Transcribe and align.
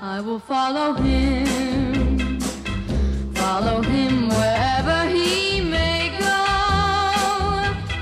I 0.00 0.20
will 0.20 0.38
follow 0.38 0.92
him, 0.94 2.38
follow 3.34 3.82
him 3.82 4.28
wherever 4.28 5.08
he 5.08 5.60
may 5.60 6.16
go. 6.20 6.44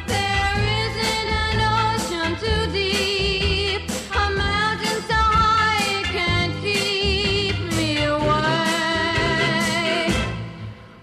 There 0.07 0.59
isn't 0.83 1.29
an 1.47 1.59
ocean 1.81 2.37
too 2.37 2.71
deep, 2.71 3.91
a 4.15 4.29
mountain 4.29 5.01
so 5.09 5.15
high 5.15 5.85
it 6.01 6.05
can't 6.13 6.55
keep 6.61 7.59
me 7.79 8.05
away. 8.05 8.53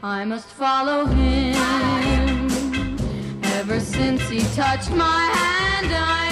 I 0.03 0.23
must 0.25 0.49
follow 0.49 1.05
him. 1.05 2.51
Ever 3.57 3.79
since 3.79 4.29
he 4.29 4.41
touched 4.55 4.91
my 4.91 5.25
hand, 5.25 5.91
I 5.91 6.22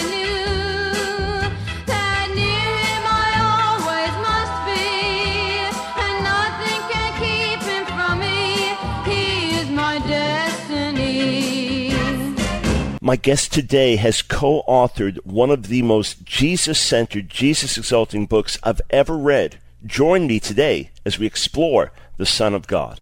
My 13.12 13.18
guest 13.18 13.52
today 13.52 13.98
has 13.98 14.22
co 14.22 14.64
authored 14.70 15.18
one 15.26 15.50
of 15.50 15.68
the 15.68 15.82
most 15.82 16.24
Jesus 16.24 16.80
centered, 16.80 17.28
Jesus 17.28 17.78
exalting 17.78 18.26
books 18.26 18.58
I've 18.64 18.80
ever 18.90 19.18
read. 19.18 19.60
Join 19.86 20.28
me 20.28 20.40
today 20.40 20.92
as 21.06 21.20
we 21.20 21.26
explore 21.26 21.92
the 22.16 22.26
Son 22.26 22.54
of 22.54 22.68
God. 22.68 23.02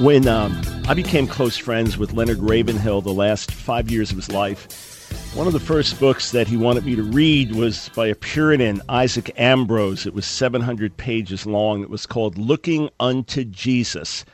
When 0.00 0.28
um, 0.28 0.60
I 0.86 0.92
became 0.92 1.26
close 1.26 1.56
friends 1.56 1.96
with 1.96 2.12
Leonard 2.12 2.40
Ravenhill 2.40 3.00
the 3.00 3.14
last 3.14 3.50
five 3.50 3.90
years 3.90 4.10
of 4.10 4.16
his 4.16 4.30
life, 4.30 4.68
one 5.34 5.46
of 5.46 5.54
the 5.54 5.58
first 5.58 5.98
books 5.98 6.32
that 6.32 6.46
he 6.46 6.58
wanted 6.58 6.84
me 6.84 6.94
to 6.96 7.02
read 7.02 7.54
was 7.54 7.88
by 7.94 8.08
a 8.08 8.14
Puritan, 8.14 8.82
Isaac 8.90 9.32
Ambrose. 9.38 10.04
It 10.04 10.12
was 10.12 10.26
700 10.26 10.98
pages 10.98 11.46
long. 11.46 11.80
It 11.80 11.88
was 11.88 12.04
called 12.04 12.36
Looking 12.36 12.90
Unto 13.00 13.44
Jesus. 13.44 14.26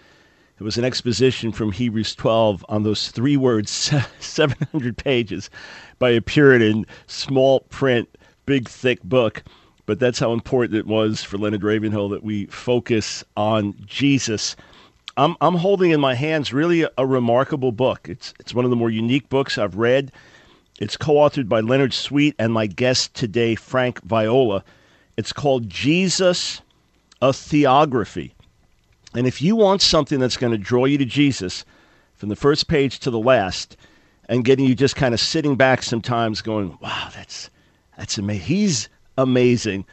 It 0.58 0.64
was 0.64 0.78
an 0.78 0.84
exposition 0.84 1.52
from 1.52 1.70
Hebrews 1.70 2.16
12 2.16 2.66
on 2.68 2.82
those 2.82 3.12
three 3.12 3.36
words, 3.36 3.70
700 4.18 4.96
pages, 4.96 5.48
by 6.00 6.10
a 6.10 6.20
Puritan, 6.20 6.86
small 7.06 7.60
print, 7.60 8.08
big, 8.46 8.68
thick 8.68 9.00
book. 9.04 9.44
But 9.86 10.00
that's 10.00 10.18
how 10.18 10.32
important 10.32 10.76
it 10.76 10.88
was 10.88 11.22
for 11.22 11.38
Leonard 11.38 11.62
Ravenhill 11.62 12.08
that 12.08 12.24
we 12.24 12.46
focus 12.46 13.22
on 13.36 13.74
Jesus. 13.86 14.56
I'm 15.22 15.36
I'm 15.40 15.54
holding 15.54 15.92
in 15.92 16.00
my 16.00 16.14
hands 16.14 16.52
really 16.52 16.82
a, 16.82 16.90
a, 16.98 17.06
remarkable 17.06 17.70
book. 17.70 18.08
It's 18.08 18.34
it's 18.40 18.52
one 18.52 18.64
of 18.64 18.72
the 18.72 18.76
more 18.76 18.90
unique 18.90 19.28
books 19.28 19.56
I've 19.56 19.76
read. 19.76 20.10
It's 20.80 20.96
co-authored 20.96 21.48
by 21.48 21.60
Leonard 21.60 21.94
Sweet 21.94 22.34
and 22.40 22.52
my 22.52 22.66
guest 22.66 23.14
today, 23.14 23.54
Frank 23.54 24.02
Viola. 24.02 24.64
It's 25.16 25.32
called 25.32 25.70
Jesus, 25.70 26.60
a 27.20 27.28
Theography. 27.28 28.32
And 29.14 29.28
if 29.28 29.40
you 29.40 29.54
want 29.54 29.80
something 29.80 30.18
that's 30.18 30.36
going 30.36 30.50
to 30.50 30.58
draw 30.58 30.86
you 30.86 30.98
to 30.98 31.04
Jesus 31.04 31.64
from 32.14 32.28
the 32.28 32.34
first 32.34 32.66
page 32.66 32.98
to 33.00 33.10
the 33.10 33.20
last, 33.20 33.76
and 34.28 34.44
getting 34.44 34.64
you 34.64 34.74
just 34.74 34.96
kind 34.96 35.14
of 35.14 35.20
sitting 35.20 35.54
back 35.54 35.84
sometimes, 35.84 36.42
going, 36.42 36.76
"Wow, 36.80 37.10
that's 37.14 37.48
that's 37.96 38.18
amazing." 38.18 38.46
He's 38.46 38.88
amazing. 39.16 39.84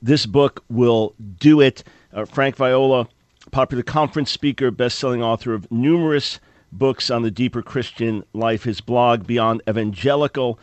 This 0.00 0.26
book 0.26 0.62
will 0.68 1.16
do 1.40 1.60
it. 1.60 1.82
Uh, 2.12 2.24
Frank 2.24 2.54
Viola 2.54 3.08
popular 3.50 3.82
conference 3.82 4.30
speaker, 4.30 4.70
best-selling 4.70 5.22
author 5.22 5.54
of 5.54 5.70
numerous 5.70 6.40
books 6.72 7.10
on 7.10 7.22
the 7.22 7.30
deeper 7.30 7.62
Christian 7.62 8.24
life. 8.32 8.64
His 8.64 8.80
blog, 8.80 9.26
Beyond 9.26 9.62
Evangelical, 9.68 10.58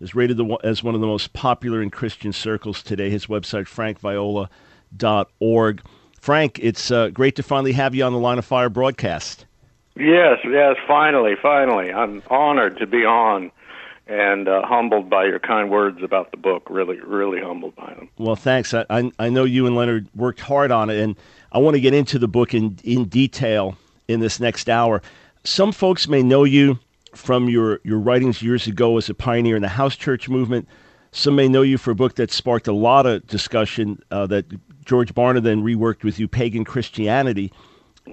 is 0.00 0.14
rated 0.14 0.36
the, 0.36 0.58
as 0.64 0.82
one 0.82 0.94
of 0.94 1.00
the 1.00 1.06
most 1.06 1.32
popular 1.32 1.82
in 1.82 1.90
Christian 1.90 2.32
circles 2.32 2.82
today. 2.82 3.10
His 3.10 3.26
website, 3.26 3.68
frankviola.org. 3.68 5.82
Frank, 6.20 6.58
it's 6.62 6.90
uh, 6.90 7.08
great 7.08 7.36
to 7.36 7.42
finally 7.42 7.72
have 7.72 7.94
you 7.94 8.04
on 8.04 8.12
the 8.12 8.18
Line 8.18 8.38
of 8.38 8.44
Fire 8.44 8.68
broadcast. 8.68 9.46
Yes, 9.96 10.38
yes, 10.44 10.76
finally, 10.86 11.34
finally. 11.40 11.92
I'm 11.92 12.22
honored 12.28 12.78
to 12.78 12.86
be 12.86 13.04
on 13.04 13.50
and 14.06 14.48
uh, 14.48 14.62
humbled 14.64 15.08
by 15.08 15.24
your 15.24 15.38
kind 15.38 15.70
words 15.70 16.02
about 16.02 16.30
the 16.30 16.36
book. 16.36 16.68
Really, 16.68 17.00
really 17.00 17.40
humbled 17.40 17.76
by 17.76 17.94
them. 17.94 18.08
Well, 18.18 18.36
thanks. 18.36 18.74
I, 18.74 18.84
I, 18.90 19.10
I 19.18 19.28
know 19.28 19.44
you 19.44 19.66
and 19.66 19.76
Leonard 19.76 20.08
worked 20.14 20.40
hard 20.40 20.70
on 20.70 20.90
it, 20.90 20.98
and 21.00 21.16
I 21.52 21.58
want 21.58 21.74
to 21.74 21.80
get 21.80 21.94
into 21.94 22.18
the 22.18 22.28
book 22.28 22.54
in, 22.54 22.78
in 22.82 23.04
detail 23.04 23.76
in 24.08 24.20
this 24.20 24.40
next 24.40 24.68
hour. 24.68 25.02
Some 25.44 25.72
folks 25.72 26.08
may 26.08 26.22
know 26.22 26.44
you 26.44 26.78
from 27.14 27.48
your, 27.48 27.80
your 27.82 27.98
writings 27.98 28.42
years 28.42 28.66
ago 28.66 28.96
as 28.96 29.08
a 29.08 29.14
pioneer 29.14 29.56
in 29.56 29.62
the 29.62 29.68
house 29.68 29.96
church 29.96 30.28
movement. 30.28 30.68
Some 31.12 31.34
may 31.34 31.48
know 31.48 31.62
you 31.62 31.78
for 31.78 31.90
a 31.90 31.94
book 31.94 32.16
that 32.16 32.30
sparked 32.30 32.68
a 32.68 32.72
lot 32.72 33.06
of 33.06 33.26
discussion 33.26 34.02
uh, 34.10 34.26
that 34.28 34.46
George 34.84 35.14
Barna 35.14 35.42
then 35.42 35.62
reworked 35.62 36.04
with 36.04 36.20
you, 36.20 36.28
Pagan 36.28 36.64
Christianity. 36.64 37.52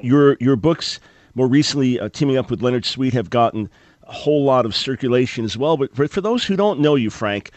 Your, 0.02 0.38
your 0.40 0.56
books, 0.56 1.00
more 1.36 1.48
recently, 1.48 2.00
uh, 2.00 2.10
teaming 2.10 2.38
up 2.38 2.50
with 2.50 2.62
Leonard 2.62 2.86
Sweet, 2.86 3.14
have 3.14 3.30
gotten 3.30 3.70
a 4.08 4.14
whole 4.14 4.44
lot 4.44 4.66
of 4.66 4.76
circulation 4.76 5.46
as 5.46 5.58
well. 5.58 5.78
But 5.78 5.96
for, 5.96 6.08
for 6.08 6.22
those 6.22 6.46
who 6.46 6.56
don't 6.56 6.80
know 6.80 6.96
you, 6.96 7.10
Frank, 7.10 7.52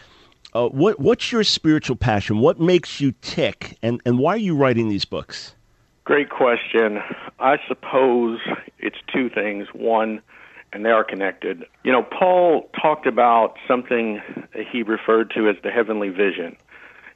uh, 0.53 0.67
what 0.67 0.99
what's 0.99 1.31
your 1.31 1.43
spiritual 1.43 1.95
passion? 1.95 2.39
What 2.39 2.59
makes 2.59 2.99
you 2.99 3.13
tick, 3.21 3.77
and 3.81 4.01
and 4.05 4.19
why 4.19 4.33
are 4.33 4.37
you 4.37 4.55
writing 4.55 4.89
these 4.89 5.05
books? 5.05 5.55
Great 6.03 6.29
question. 6.29 6.99
I 7.39 7.57
suppose 7.67 8.39
it's 8.79 8.97
two 9.13 9.29
things. 9.29 9.67
One, 9.73 10.21
and 10.73 10.85
they 10.85 10.89
are 10.89 11.03
connected. 11.03 11.63
You 11.83 11.91
know, 11.91 12.03
Paul 12.03 12.69
talked 12.81 13.07
about 13.07 13.55
something 13.67 14.21
he 14.71 14.83
referred 14.83 15.31
to 15.35 15.47
as 15.47 15.55
the 15.63 15.71
heavenly 15.71 16.09
vision. 16.09 16.57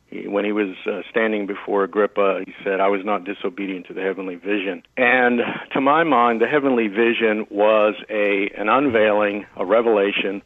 He, 0.07 0.27
when 0.27 0.45
he 0.45 0.51
was 0.51 0.75
uh, 0.85 1.01
standing 1.09 1.47
before 1.47 1.83
Agrippa, 1.83 2.41
he 2.45 2.53
said, 2.63 2.79
I 2.79 2.88
was 2.88 3.01
not 3.03 3.25
disobedient 3.25 3.88
to 3.88 3.93
the 3.93 4.01
heavenly 4.01 4.35
vision. 4.35 4.83
And 4.97 5.41
to 5.73 5.81
my 5.81 6.03
mind, 6.03 6.41
the 6.41 6.47
heavenly 6.47 6.88
vision 6.88 7.47
was 7.49 7.95
a 8.09 8.49
an 8.57 8.69
unveiling, 8.69 9.45
a 9.55 9.66
revelation, 9.66 10.41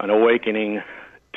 an 0.00 0.10
awakening 0.10 0.82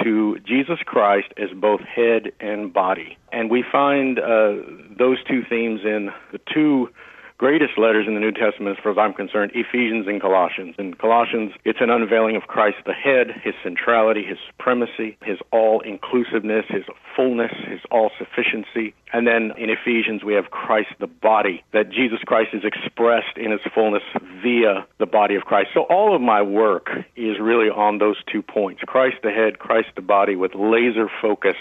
to 0.03 0.39
Jesus 0.39 0.79
Christ 0.85 1.27
as 1.37 1.49
both 1.55 1.81
head 1.81 2.31
and 2.39 2.73
body. 2.73 3.17
And 3.31 3.49
we 3.49 3.63
find 3.63 4.19
uh, 4.19 4.55
those 4.97 5.23
two 5.23 5.43
themes 5.47 5.81
in 5.83 6.11
the 6.31 6.39
two 6.53 6.89
greatest 7.37 7.77
letters 7.77 8.05
in 8.07 8.13
the 8.13 8.19
New 8.19 8.31
Testament, 8.31 8.77
as 8.77 8.83
far 8.83 8.91
as 8.91 8.97
I'm 8.97 9.13
concerned, 9.13 9.51
Ephesians 9.53 10.07
and 10.07 10.21
Colossians. 10.21 10.75
In 10.77 10.93
Colossians, 10.93 11.51
it's 11.65 11.79
an 11.81 11.89
unveiling 11.89 12.35
of 12.35 12.43
Christ 12.43 12.77
the 12.85 12.93
head, 12.93 13.27
his 13.43 13.53
centrality, 13.63 14.23
his 14.23 14.37
supremacy, 14.47 15.17
his 15.23 15.37
all 15.51 15.81
inclusiveness, 15.81 16.65
his 16.69 16.83
fullness, 17.15 17.51
his 17.67 17.79
all 17.91 18.11
sufficiency. 18.17 18.93
And 19.11 19.27
then 19.27 19.51
in 19.57 19.69
Ephesians, 19.69 20.23
we 20.23 20.33
have 20.33 20.51
Christ 20.51 20.89
the 20.99 21.07
body, 21.07 21.63
that 21.73 21.89
Jesus 21.89 22.19
Christ 22.25 22.51
is 22.53 22.63
expressed 22.63 23.37
in 23.37 23.51
his 23.51 23.61
fullness 23.73 24.03
via 24.41 24.85
the 24.99 25.05
body 25.05 25.35
of 25.35 25.43
Christ. 25.43 25.69
So 25.73 25.81
all 25.83 26.15
of 26.15 26.21
my 26.21 26.41
work 26.41 26.89
is 27.15 27.39
really 27.39 27.69
on 27.69 27.97
those 27.97 28.17
two 28.31 28.41
points 28.41 28.81
Christ 28.85 29.17
the 29.23 29.31
head, 29.31 29.59
Christ 29.59 29.89
the 29.95 30.01
body, 30.01 30.35
with 30.35 30.55
laser 30.55 31.09
focus 31.21 31.55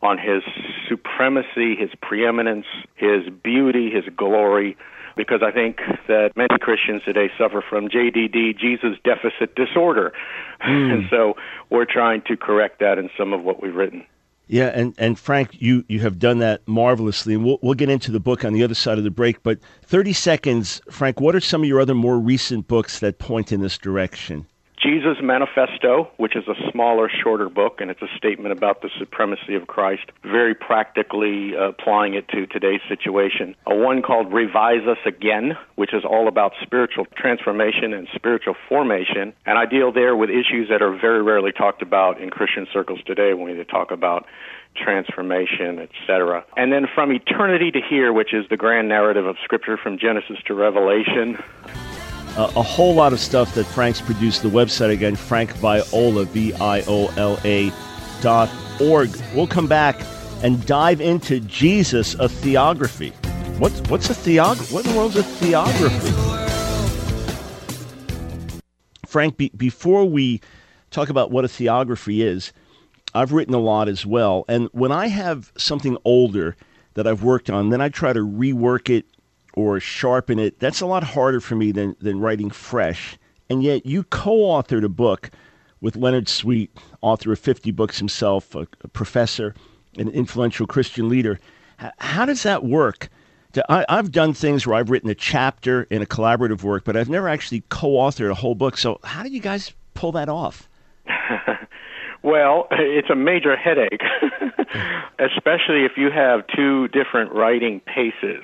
on 0.00 0.18
his 0.18 0.42
supremacy, 0.88 1.74
his 1.74 1.90
preeminence, 2.00 2.66
his 2.94 3.28
beauty, 3.42 3.90
his 3.90 4.04
glory, 4.16 4.76
because 5.18 5.42
I 5.42 5.50
think 5.50 5.80
that 6.06 6.30
many 6.36 6.56
Christians 6.60 7.02
today 7.04 7.28
suffer 7.36 7.62
from 7.68 7.88
JDD, 7.88 8.56
Jesus 8.56 8.96
deficit 9.04 9.54
disorder. 9.54 10.14
Mm. 10.62 10.88
And 10.98 11.04
so 11.10 11.34
we're 11.70 11.84
trying 11.84 12.22
to 12.22 12.36
correct 12.36 12.80
that 12.80 12.98
in 12.98 13.10
some 13.18 13.32
of 13.32 13.42
what 13.42 13.62
we've 13.62 13.74
written. 13.74 14.06
Yeah, 14.46 14.68
and, 14.68 14.94
and 14.96 15.18
Frank, 15.18 15.60
you, 15.60 15.84
you 15.88 16.00
have 16.00 16.18
done 16.18 16.38
that 16.38 16.66
marvelously. 16.66 17.34
And 17.34 17.44
we'll, 17.44 17.58
we'll 17.62 17.74
get 17.74 17.90
into 17.90 18.10
the 18.10 18.20
book 18.20 18.44
on 18.44 18.54
the 18.54 18.62
other 18.62 18.74
side 18.74 18.96
of 18.96 19.04
the 19.04 19.10
break. 19.10 19.42
But 19.42 19.58
30 19.82 20.12
seconds, 20.14 20.80
Frank, 20.90 21.20
what 21.20 21.34
are 21.34 21.40
some 21.40 21.62
of 21.62 21.68
your 21.68 21.80
other 21.80 21.94
more 21.94 22.18
recent 22.18 22.66
books 22.68 23.00
that 23.00 23.18
point 23.18 23.52
in 23.52 23.60
this 23.60 23.76
direction? 23.76 24.46
Jesus 24.80 25.18
Manifesto, 25.20 26.10
which 26.18 26.36
is 26.36 26.44
a 26.46 26.70
smaller, 26.70 27.10
shorter 27.22 27.48
book, 27.48 27.80
and 27.80 27.90
it's 27.90 28.02
a 28.02 28.16
statement 28.16 28.56
about 28.56 28.80
the 28.80 28.90
supremacy 28.98 29.54
of 29.54 29.66
Christ, 29.66 30.04
very 30.22 30.54
practically 30.54 31.56
uh, 31.56 31.70
applying 31.70 32.14
it 32.14 32.28
to 32.28 32.46
today's 32.46 32.80
situation. 32.88 33.56
A 33.66 33.74
one 33.74 34.02
called 34.02 34.32
Revise 34.32 34.86
Us 34.86 34.98
Again, 35.04 35.56
which 35.74 35.92
is 35.92 36.04
all 36.04 36.28
about 36.28 36.52
spiritual 36.62 37.06
transformation 37.16 37.92
and 37.92 38.06
spiritual 38.14 38.54
formation. 38.68 39.32
And 39.46 39.58
I 39.58 39.66
deal 39.66 39.92
there 39.92 40.14
with 40.14 40.30
issues 40.30 40.68
that 40.70 40.80
are 40.80 40.96
very 40.96 41.22
rarely 41.22 41.52
talked 41.52 41.82
about 41.82 42.20
in 42.20 42.30
Christian 42.30 42.66
circles 42.72 43.00
today 43.04 43.34
when 43.34 43.56
we 43.56 43.64
talk 43.64 43.90
about 43.90 44.26
transformation, 44.76 45.80
etc. 45.80 46.44
And 46.56 46.72
then 46.72 46.86
from 46.94 47.10
eternity 47.10 47.72
to 47.72 47.80
here, 47.80 48.12
which 48.12 48.32
is 48.32 48.48
the 48.48 48.56
grand 48.56 48.88
narrative 48.88 49.26
of 49.26 49.36
Scripture 49.42 49.76
from 49.76 49.98
Genesis 49.98 50.38
to 50.46 50.54
Revelation. 50.54 51.38
Uh, 52.38 52.52
a 52.54 52.62
whole 52.62 52.94
lot 52.94 53.12
of 53.12 53.18
stuff 53.18 53.52
that 53.56 53.64
Frank's 53.64 54.00
produced. 54.00 54.42
The 54.44 54.48
website 54.48 54.92
again, 54.92 55.16
Frank 55.16 55.50
Viola, 55.54 56.24
V 56.26 56.54
I 56.54 56.82
O 56.82 57.08
L 57.16 57.36
A 57.44 57.72
dot 58.20 58.48
org. 58.80 59.10
We'll 59.34 59.48
come 59.48 59.66
back 59.66 60.00
and 60.44 60.64
dive 60.64 61.00
into 61.00 61.40
Jesus, 61.40 62.14
a 62.14 62.28
theography. 62.28 63.10
What's 63.58 63.80
what's 63.90 64.08
a 64.08 64.12
theog? 64.12 64.72
What 64.72 64.86
in 64.86 64.92
the 64.92 64.96
world 64.96 65.16
is 65.16 65.26
a 65.26 65.44
theography? 65.44 66.12
Frank, 69.04 69.36
be, 69.36 69.50
before 69.56 70.04
we 70.04 70.40
talk 70.92 71.08
about 71.08 71.32
what 71.32 71.44
a 71.44 71.48
theography 71.48 72.22
is, 72.22 72.52
I've 73.16 73.32
written 73.32 73.54
a 73.54 73.58
lot 73.58 73.88
as 73.88 74.06
well. 74.06 74.44
And 74.46 74.68
when 74.70 74.92
I 74.92 75.08
have 75.08 75.50
something 75.56 75.98
older 76.04 76.54
that 76.94 77.04
I've 77.04 77.24
worked 77.24 77.50
on, 77.50 77.70
then 77.70 77.80
I 77.80 77.88
try 77.88 78.12
to 78.12 78.20
rework 78.20 78.90
it 78.90 79.06
or 79.58 79.80
sharpen 79.80 80.38
it. 80.38 80.60
That's 80.60 80.80
a 80.80 80.86
lot 80.86 81.02
harder 81.02 81.40
for 81.40 81.56
me 81.56 81.72
than, 81.72 81.96
than 82.00 82.20
writing 82.20 82.48
fresh. 82.48 83.18
And 83.50 83.60
yet 83.60 83.84
you 83.84 84.04
co 84.04 84.36
authored 84.36 84.84
a 84.84 84.88
book 84.88 85.30
with 85.80 85.96
Leonard 85.96 86.28
Sweet, 86.28 86.70
author 87.00 87.32
of 87.32 87.40
50 87.40 87.72
books 87.72 87.98
himself, 87.98 88.54
a, 88.54 88.68
a 88.82 88.88
professor, 88.88 89.54
an 89.96 90.08
influential 90.10 90.66
Christian 90.66 91.08
leader. 91.08 91.40
H- 91.82 91.90
how 91.98 92.24
does 92.24 92.44
that 92.44 92.64
work? 92.64 93.08
I, 93.68 93.84
I've 93.88 94.12
done 94.12 94.32
things 94.32 94.64
where 94.64 94.76
I've 94.76 94.90
written 94.90 95.10
a 95.10 95.14
chapter 95.14 95.82
in 95.84 96.02
a 96.02 96.06
collaborative 96.06 96.62
work, 96.62 96.84
but 96.84 96.96
I've 96.96 97.08
never 97.08 97.28
actually 97.28 97.64
co 97.68 97.88
authored 97.88 98.30
a 98.30 98.34
whole 98.34 98.54
book. 98.54 98.78
So, 98.78 99.00
how 99.02 99.24
do 99.24 99.30
you 99.30 99.40
guys 99.40 99.72
pull 99.94 100.12
that 100.12 100.28
off? 100.28 100.68
Well, 102.22 102.66
it's 102.72 103.10
a 103.10 103.14
major 103.14 103.56
headache, 103.56 104.02
especially 105.18 105.84
if 105.84 105.92
you 105.96 106.10
have 106.10 106.44
two 106.54 106.88
different 106.88 107.32
writing 107.32 107.80
paces. 107.80 108.42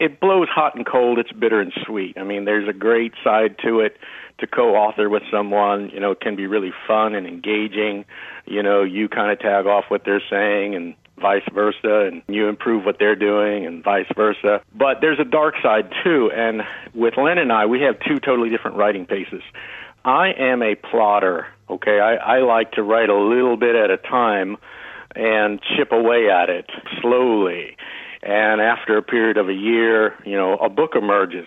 It 0.00 0.20
blows 0.20 0.48
hot 0.48 0.74
and 0.74 0.86
cold, 0.86 1.18
it's 1.18 1.32
bitter 1.32 1.60
and 1.60 1.72
sweet. 1.86 2.16
I 2.18 2.24
mean, 2.24 2.44
there's 2.44 2.68
a 2.68 2.72
great 2.72 3.12
side 3.22 3.56
to 3.64 3.80
it 3.80 3.96
to 4.38 4.46
co-author 4.46 5.08
with 5.08 5.22
someone, 5.30 5.90
you 5.90 6.00
know, 6.00 6.10
it 6.10 6.20
can 6.20 6.34
be 6.34 6.46
really 6.46 6.72
fun 6.88 7.14
and 7.14 7.26
engaging. 7.26 8.04
You 8.46 8.62
know, 8.62 8.82
you 8.82 9.08
kind 9.08 9.30
of 9.30 9.38
tag 9.38 9.66
off 9.66 9.84
what 9.88 10.02
they're 10.04 10.22
saying 10.28 10.74
and 10.74 10.94
vice 11.18 11.44
versa, 11.52 12.10
and 12.10 12.22
you 12.26 12.48
improve 12.48 12.84
what 12.84 12.98
they're 12.98 13.16
doing, 13.16 13.66
and 13.66 13.84
vice 13.84 14.06
versa. 14.16 14.60
But 14.74 15.00
there's 15.00 15.20
a 15.20 15.24
dark 15.24 15.54
side 15.62 15.92
too, 16.02 16.30
and 16.34 16.62
with 16.92 17.16
Len 17.16 17.38
and 17.38 17.52
I, 17.52 17.66
we 17.66 17.82
have 17.82 17.96
two 18.00 18.18
totally 18.18 18.50
different 18.50 18.76
writing 18.76 19.06
paces. 19.06 19.42
I 20.04 20.32
am 20.36 20.62
a 20.62 20.74
plotter. 20.74 21.46
Okay, 21.70 21.98
I, 22.00 22.16
I 22.16 22.40
like 22.40 22.72
to 22.72 22.82
write 22.82 23.08
a 23.08 23.16
little 23.16 23.56
bit 23.56 23.74
at 23.74 23.90
a 23.90 23.96
time 23.96 24.56
and 25.14 25.60
chip 25.76 25.92
away 25.92 26.28
at 26.28 26.50
it 26.50 26.68
slowly. 27.00 27.76
And 28.24 28.60
after 28.60 28.96
a 28.96 29.02
period 29.02 29.36
of 29.36 29.50
a 29.50 29.54
year, 29.54 30.14
you 30.24 30.36
know, 30.36 30.54
a 30.54 30.70
book 30.70 30.92
emerges. 30.96 31.46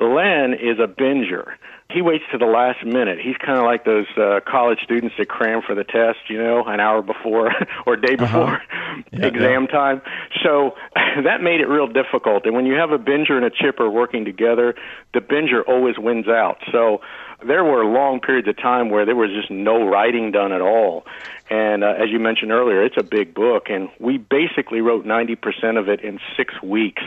Len 0.00 0.54
is 0.54 0.78
a 0.78 0.86
binger. 0.86 1.54
He 1.90 2.02
waits 2.02 2.24
to 2.32 2.38
the 2.38 2.46
last 2.46 2.84
minute. 2.84 3.18
He's 3.20 3.36
kind 3.36 3.58
of 3.58 3.64
like 3.64 3.84
those 3.84 4.06
uh, 4.16 4.40
college 4.46 4.78
students 4.82 5.14
that 5.18 5.28
cram 5.28 5.60
for 5.62 5.74
the 5.74 5.84
test, 5.84 6.18
you 6.28 6.38
know, 6.38 6.64
an 6.64 6.80
hour 6.80 7.02
before 7.02 7.52
or 7.86 7.96
day 7.96 8.14
uh-huh. 8.14 8.24
before 8.24 8.54
uh-huh. 8.54 9.02
yeah, 9.12 9.26
exam 9.26 9.66
yeah. 9.68 9.76
time. 9.76 10.02
So 10.42 10.74
that 10.94 11.42
made 11.42 11.60
it 11.60 11.68
real 11.68 11.88
difficult. 11.88 12.46
And 12.46 12.54
when 12.54 12.66
you 12.66 12.74
have 12.74 12.92
a 12.92 12.98
binger 12.98 13.32
and 13.32 13.44
a 13.44 13.50
chipper 13.50 13.90
working 13.90 14.24
together, 14.24 14.74
the 15.12 15.20
binger 15.20 15.62
always 15.66 15.96
wins 15.98 16.28
out. 16.28 16.58
So 16.72 17.00
there 17.46 17.64
were 17.64 17.84
long 17.84 18.20
periods 18.20 18.48
of 18.48 18.56
time 18.56 18.90
where 18.90 19.04
there 19.04 19.16
was 19.16 19.30
just 19.30 19.50
no 19.50 19.86
writing 19.86 20.32
done 20.32 20.52
at 20.52 20.60
all. 20.60 21.06
And 21.50 21.84
uh, 21.84 21.94
as 21.98 22.10
you 22.10 22.18
mentioned 22.18 22.52
earlier, 22.52 22.82
it's 22.82 22.96
a 22.96 23.02
big 23.02 23.34
book, 23.34 23.64
and 23.68 23.90
we 23.98 24.18
basically 24.18 24.80
wrote 24.80 25.04
90% 25.04 25.78
of 25.78 25.88
it 25.88 26.00
in 26.00 26.18
six 26.36 26.54
weeks, 26.62 27.02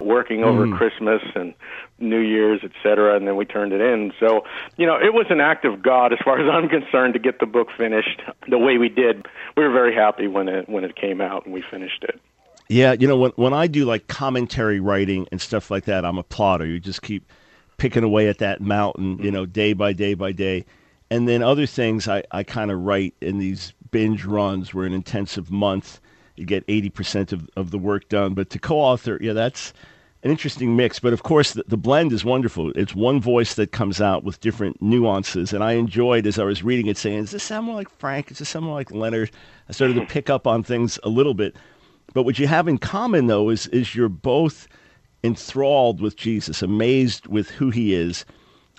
working 0.00 0.44
over 0.44 0.66
mm. 0.66 0.76
Christmas 0.76 1.22
and 1.34 1.54
New 1.98 2.20
Year's, 2.20 2.60
et 2.62 2.72
cetera, 2.82 3.16
and 3.16 3.26
then 3.26 3.36
we 3.36 3.44
turned 3.44 3.72
it 3.72 3.80
in. 3.80 4.12
So, 4.18 4.44
you 4.76 4.86
know, 4.86 4.96
it 4.96 5.12
was 5.12 5.26
an 5.30 5.40
act 5.40 5.64
of 5.64 5.82
God 5.82 6.12
as 6.12 6.18
far 6.24 6.40
as 6.40 6.48
I'm 6.52 6.68
concerned 6.68 7.14
to 7.14 7.20
get 7.20 7.38
the 7.38 7.46
book 7.46 7.68
finished 7.76 8.22
the 8.48 8.58
way 8.58 8.78
we 8.78 8.88
did. 8.88 9.26
We 9.56 9.64
were 9.64 9.72
very 9.72 9.94
happy 9.94 10.26
when 10.26 10.48
it 10.48 10.68
when 10.68 10.84
it 10.84 10.96
came 10.96 11.20
out 11.20 11.44
and 11.44 11.54
we 11.54 11.62
finished 11.70 12.02
it. 12.02 12.20
Yeah, 12.68 12.92
you 12.92 13.06
know, 13.06 13.16
when 13.16 13.30
when 13.36 13.52
I 13.52 13.66
do 13.66 13.84
like 13.84 14.08
commentary 14.08 14.80
writing 14.80 15.26
and 15.30 15.40
stuff 15.40 15.70
like 15.70 15.84
that, 15.84 16.04
I'm 16.04 16.18
a 16.18 16.22
plotter. 16.22 16.66
You 16.66 16.80
just 16.80 17.02
keep 17.02 17.30
picking 17.76 18.04
away 18.04 18.28
at 18.28 18.38
that 18.38 18.60
mountain, 18.60 19.18
you 19.18 19.24
mm-hmm. 19.24 19.30
know, 19.30 19.46
day 19.46 19.72
by 19.72 19.92
day 19.92 20.14
by 20.14 20.32
day. 20.32 20.64
And 21.10 21.28
then 21.28 21.42
other 21.42 21.66
things 21.66 22.08
I, 22.08 22.22
I 22.32 22.42
kind 22.42 22.70
of 22.70 22.80
write 22.80 23.14
in 23.20 23.38
these 23.38 23.72
binge 23.90 24.24
runs 24.24 24.74
where 24.74 24.86
an 24.86 24.92
intensive 24.92 25.50
month 25.50 26.00
you 26.36 26.44
get 26.44 26.66
80% 26.66 27.32
of, 27.32 27.48
of 27.56 27.70
the 27.70 27.78
work 27.78 28.08
done. 28.08 28.34
But 28.34 28.50
to 28.50 28.58
co 28.58 28.76
author, 28.76 29.18
yeah, 29.20 29.32
that's 29.32 29.72
an 30.22 30.30
interesting 30.30 30.76
mix. 30.76 30.98
But 30.98 31.12
of 31.12 31.22
course, 31.22 31.52
the, 31.52 31.64
the 31.66 31.76
blend 31.76 32.12
is 32.12 32.24
wonderful. 32.24 32.72
It's 32.72 32.94
one 32.94 33.20
voice 33.20 33.54
that 33.54 33.72
comes 33.72 34.00
out 34.00 34.24
with 34.24 34.40
different 34.40 34.80
nuances. 34.82 35.52
And 35.52 35.64
I 35.64 35.72
enjoyed 35.72 36.26
as 36.26 36.38
I 36.38 36.44
was 36.44 36.62
reading 36.62 36.86
it 36.86 36.98
saying, 36.98 37.22
does 37.22 37.30
this 37.30 37.42
sound 37.42 37.66
more 37.66 37.74
like 37.74 37.90
Frank? 37.98 38.28
Does 38.28 38.38
this 38.38 38.48
sound 38.48 38.66
more 38.66 38.74
like 38.74 38.90
Leonard? 38.90 39.30
I 39.68 39.72
started 39.72 39.94
to 39.94 40.00
mm-hmm. 40.00 40.10
pick 40.10 40.28
up 40.28 40.46
on 40.46 40.62
things 40.62 40.98
a 41.04 41.08
little 41.08 41.34
bit. 41.34 41.56
But 42.12 42.24
what 42.24 42.38
you 42.38 42.46
have 42.46 42.68
in 42.68 42.78
common, 42.78 43.26
though, 43.26 43.50
is, 43.50 43.66
is 43.68 43.94
you're 43.94 44.08
both 44.08 44.68
enthralled 45.26 46.00
with 46.00 46.16
Jesus, 46.16 46.62
amazed 46.62 47.26
with 47.26 47.50
who 47.50 47.70
he 47.70 47.94
is, 47.94 48.24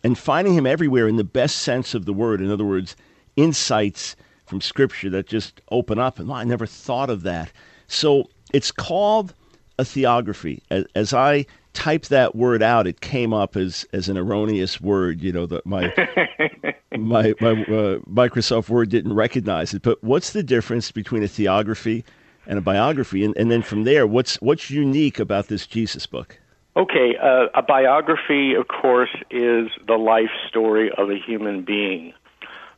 and 0.04 0.18
finding 0.18 0.54
him 0.54 0.66
everywhere 0.66 1.08
in 1.08 1.18
the 1.18 1.24
best 1.24 1.58
sense 1.58 1.94
of 1.94 2.06
the 2.06 2.14
word. 2.14 2.42
In 2.42 2.50
other 2.50 2.66
words, 2.66 2.96
insights 3.36 4.16
from 4.46 4.62
Scripture 4.62 5.10
that 5.10 5.28
just 5.28 5.62
open 5.72 6.00
up. 6.00 6.20
And 6.20 6.32
oh, 6.32 6.34
I 6.34 6.44
never 6.44 6.66
thought 6.66 7.10
of 7.10 7.24
that. 7.24 7.52
So 7.88 8.30
it's 8.54 8.72
called 8.72 9.34
a 9.78 9.86
theography. 9.86 10.64
As, 10.72 10.86
as 10.96 11.14
I 11.14 11.46
typed 11.74 12.10
that 12.10 12.36
word 12.36 12.64
out, 12.64 12.88
it 12.88 13.02
came 13.02 13.34
up 13.34 13.56
as, 13.56 13.86
as 13.94 14.10
an 14.10 14.18
erroneous 14.18 14.80
word. 14.80 15.22
You 15.22 15.32
know, 15.32 15.46
that 15.48 15.66
my 15.66 15.94
my 16.98 17.34
my 17.42 17.52
uh, 17.52 18.00
Microsoft 18.10 18.70
Word 18.70 18.90
didn't 18.90 19.14
recognize 19.14 19.74
it. 19.74 19.82
But 19.82 20.04
what's 20.04 20.32
the 20.32 20.44
difference 20.44 20.92
between 20.92 21.24
a 21.24 21.28
theography 21.28 22.04
and 22.48 22.58
a 22.58 22.62
biography, 22.62 23.24
and, 23.24 23.38
and 23.38 23.52
then 23.52 23.62
from 23.62 23.84
there, 23.84 24.08
what's 24.08 24.36
what's 24.42 24.72
unique 24.72 25.20
about 25.20 25.48
this 25.48 25.68
Jesus 25.68 26.08
book? 26.08 26.40
Okay, 26.76 27.16
uh, 27.22 27.48
a 27.54 27.62
biography, 27.62 28.54
of 28.54 28.68
course, 28.68 29.10
is 29.30 29.68
the 29.88 29.96
life 29.96 30.30
story 30.48 30.92
of 30.96 31.10
a 31.10 31.18
human 31.18 31.64
being. 31.64 32.14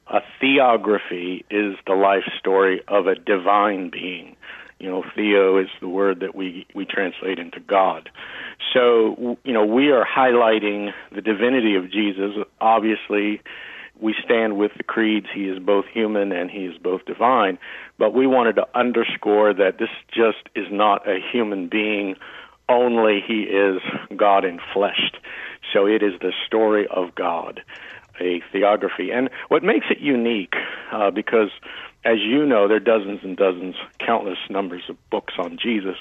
A 0.07 0.21
theography 0.39 1.45
is 1.51 1.75
the 1.86 1.94
life 1.94 2.24
story 2.39 2.81
of 2.88 3.07
a 3.07 3.16
divine 3.16 3.89
being. 3.89 4.36
You 4.80 4.89
know, 4.89 5.04
theo 5.13 5.57
is 5.57 5.68
the 5.81 5.89
word 5.89 6.21
that 6.21 6.33
we, 6.33 6.66
we 6.74 6.86
translate 6.86 7.38
into 7.38 7.60
God. 7.60 8.10
So, 8.74 9.38
you 9.44 9.51
know, 9.51 9.66
we 9.66 9.92
are 9.92 10.06
highlighting 10.06 10.94
the 11.14 11.21
divinity 11.21 11.76
of 11.76 11.92
Jesus. 11.92 12.31
Obviously, 12.61 13.42
we 14.02 14.16
stand 14.24 14.58
with 14.58 14.72
the 14.78 14.84
creeds. 14.84 15.28
He 15.34 15.46
is 15.46 15.60
both 15.60 15.86
human 15.92 16.32
and 16.32 16.50
he 16.50 16.66
is 16.66 16.78
both 16.78 17.06
divine. 17.06 17.58
But 17.98 18.14
we 18.14 18.28
wanted 18.28 18.56
to 18.56 18.68
underscore 18.74 19.54
that 19.54 19.78
this 19.78 19.90
just 20.12 20.50
is 20.56 20.68
not 20.72 21.08
a 21.08 21.20
human 21.32 21.68
being, 21.68 22.16
only 22.70 23.22
he 23.26 23.42
is 23.42 23.82
God 24.16 24.46
in 24.46 24.60
flesh. 24.74 25.12
So 25.74 25.86
it 25.86 26.02
is 26.04 26.14
the 26.22 26.32
story 26.46 26.88
of 26.88 27.16
God, 27.16 27.62
a 28.20 28.42
theography. 28.54 29.12
And 29.12 29.30
what 29.50 29.64
makes 29.64 29.88
it 29.90 30.00
unique, 30.00 30.54
uh, 30.92 31.12
because 31.12 31.50
as 32.06 32.20
you 32.20 32.46
know, 32.46 32.68
there 32.68 32.78
are 32.78 32.80
dozens 32.80 33.20
and 33.24 33.36
dozens, 33.36 33.76
countless 34.00 34.38
numbers 34.50 34.84
of 34.88 34.98
books 35.10 35.34
on 35.38 35.58
Jesus, 35.62 35.98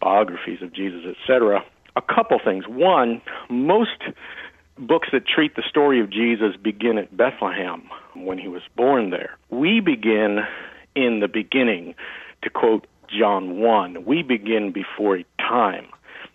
biographies 0.00 0.62
of 0.62 0.72
Jesus, 0.72 1.02
etc. 1.04 1.64
A 1.94 2.02
couple 2.02 2.38
things. 2.44 2.64
One, 2.66 3.20
most 3.48 4.02
books 4.78 5.08
that 5.12 5.26
treat 5.26 5.56
the 5.56 5.62
story 5.68 6.00
of 6.00 6.10
Jesus 6.10 6.56
begin 6.62 6.98
at 6.98 7.16
Bethlehem 7.16 7.88
when 8.14 8.38
he 8.38 8.48
was 8.48 8.62
born 8.76 9.10
there. 9.10 9.36
We 9.50 9.80
begin 9.80 10.40
in 10.94 11.20
the 11.20 11.28
beginning, 11.28 11.94
to 12.42 12.50
quote 12.50 12.86
John 13.08 13.58
1. 13.58 14.04
We 14.04 14.22
begin 14.22 14.72
before 14.72 15.20
time. 15.38 15.86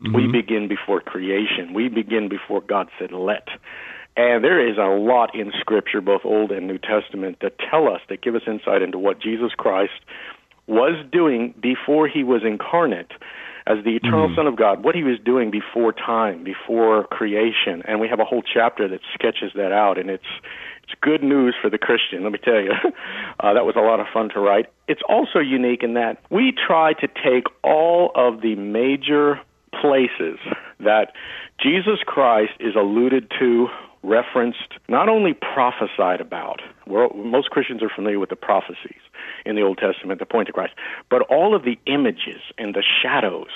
Mm-hmm. 0.01 0.15
We 0.15 0.27
begin 0.27 0.67
before 0.67 1.01
creation. 1.01 1.73
We 1.73 1.89
begin 1.89 2.29
before 2.29 2.61
God 2.61 2.89
said, 2.99 3.11
let. 3.11 3.47
And 4.15 4.43
there 4.43 4.65
is 4.65 4.77
a 4.77 4.95
lot 4.95 5.33
in 5.33 5.51
Scripture, 5.59 6.01
both 6.01 6.21
Old 6.23 6.51
and 6.51 6.67
New 6.67 6.77
Testament, 6.77 7.37
that 7.41 7.57
tell 7.57 7.87
us, 7.87 8.01
that 8.09 8.21
give 8.21 8.35
us 8.35 8.43
insight 8.45 8.81
into 8.81 8.99
what 8.99 9.19
Jesus 9.19 9.51
Christ 9.57 9.93
was 10.67 11.03
doing 11.11 11.53
before 11.59 12.07
he 12.07 12.23
was 12.23 12.41
incarnate 12.45 13.11
as 13.65 13.83
the 13.83 13.95
eternal 13.95 14.29
mm. 14.29 14.35
Son 14.35 14.47
of 14.47 14.55
God, 14.55 14.83
what 14.83 14.95
he 14.95 15.03
was 15.03 15.17
doing 15.23 15.51
before 15.51 15.93
time, 15.93 16.43
before 16.43 17.05
creation, 17.05 17.81
and 17.85 17.99
we 17.99 18.07
have 18.07 18.19
a 18.19 18.25
whole 18.25 18.41
chapter 18.41 18.87
that 18.87 18.99
sketches 19.13 19.51
that 19.55 19.71
out, 19.71 19.97
and 19.97 20.09
it's 20.09 20.23
it's 20.83 20.93
good 21.01 21.23
news 21.23 21.55
for 21.61 21.69
the 21.69 21.77
Christian. 21.77 22.23
Let 22.23 22.33
me 22.33 22.39
tell 22.43 22.59
you, 22.59 22.71
uh, 23.39 23.53
that 23.53 23.65
was 23.65 23.75
a 23.77 23.81
lot 23.81 23.99
of 23.99 24.07
fun 24.13 24.29
to 24.33 24.39
write. 24.39 24.67
It's 24.87 25.01
also 25.07 25.39
unique 25.39 25.81
in 25.81 25.93
that 25.93 26.21
we 26.29 26.51
try 26.51 26.93
to 26.93 27.07
take 27.07 27.45
all 27.63 28.11
of 28.15 28.41
the 28.41 28.55
major 28.55 29.39
places 29.79 30.39
that 30.79 31.13
Jesus 31.61 31.99
Christ 32.05 32.53
is 32.59 32.75
alluded 32.75 33.31
to, 33.39 33.67
referenced, 34.03 34.73
not 34.87 35.09
only 35.09 35.33
prophesied 35.33 36.21
about, 36.21 36.61
most 36.87 37.49
Christians 37.49 37.81
are 37.81 37.89
familiar 37.89 38.19
with 38.19 38.29
the 38.29 38.35
prophecies 38.35 39.01
in 39.45 39.55
the 39.55 39.61
Old 39.61 39.77
Testament 39.77 40.19
that 40.19 40.29
point 40.29 40.47
to 40.47 40.53
Christ. 40.53 40.73
But 41.09 41.21
all 41.23 41.55
of 41.55 41.63
the 41.63 41.79
images 41.85 42.41
and 42.57 42.75
the 42.75 42.83
shadows 43.01 43.49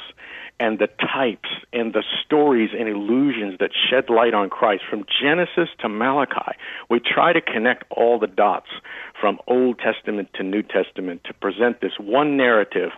and 0.59 0.79
the 0.79 0.87
types 0.87 1.49
and 1.71 1.93
the 1.93 2.03
stories 2.25 2.71
and 2.77 2.87
illusions 2.87 3.59
that 3.59 3.69
shed 3.89 4.09
light 4.09 4.33
on 4.33 4.49
Christ 4.49 4.83
from 4.89 5.05
Genesis 5.21 5.69
to 5.79 5.89
Malachi. 5.89 6.57
We 6.89 6.99
try 6.99 7.33
to 7.33 7.41
connect 7.41 7.83
all 7.91 8.17
the 8.17 8.27
dots 8.27 8.69
from 9.19 9.39
Old 9.47 9.79
Testament 9.79 10.29
to 10.35 10.43
New 10.43 10.63
Testament 10.63 11.21
to 11.25 11.33
present 11.33 11.81
this 11.81 11.93
one 11.99 12.37
narrative 12.37 12.89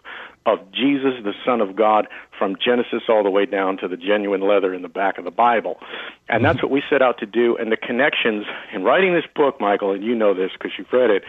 of 0.53 0.71
Jesus, 0.71 1.13
the 1.23 1.33
Son 1.45 1.61
of 1.61 1.75
God, 1.75 2.07
from 2.37 2.55
Genesis 2.63 3.03
all 3.09 3.23
the 3.23 3.29
way 3.29 3.45
down 3.45 3.77
to 3.77 3.87
the 3.87 3.97
genuine 3.97 4.41
leather 4.41 4.73
in 4.73 4.81
the 4.81 4.89
back 4.89 5.17
of 5.17 5.25
the 5.25 5.31
Bible. 5.31 5.79
And 6.27 6.43
that's 6.43 6.61
what 6.61 6.71
we 6.71 6.81
set 6.89 7.01
out 7.01 7.19
to 7.19 7.25
do. 7.25 7.57
And 7.57 7.71
the 7.71 7.77
connections 7.77 8.45
in 8.73 8.83
writing 8.83 9.13
this 9.13 9.25
book, 9.35 9.59
Michael, 9.59 9.91
and 9.91 10.03
you 10.03 10.15
know 10.15 10.33
this 10.33 10.51
because 10.53 10.71
you've 10.77 10.91
read 10.91 11.09
it, 11.09 11.23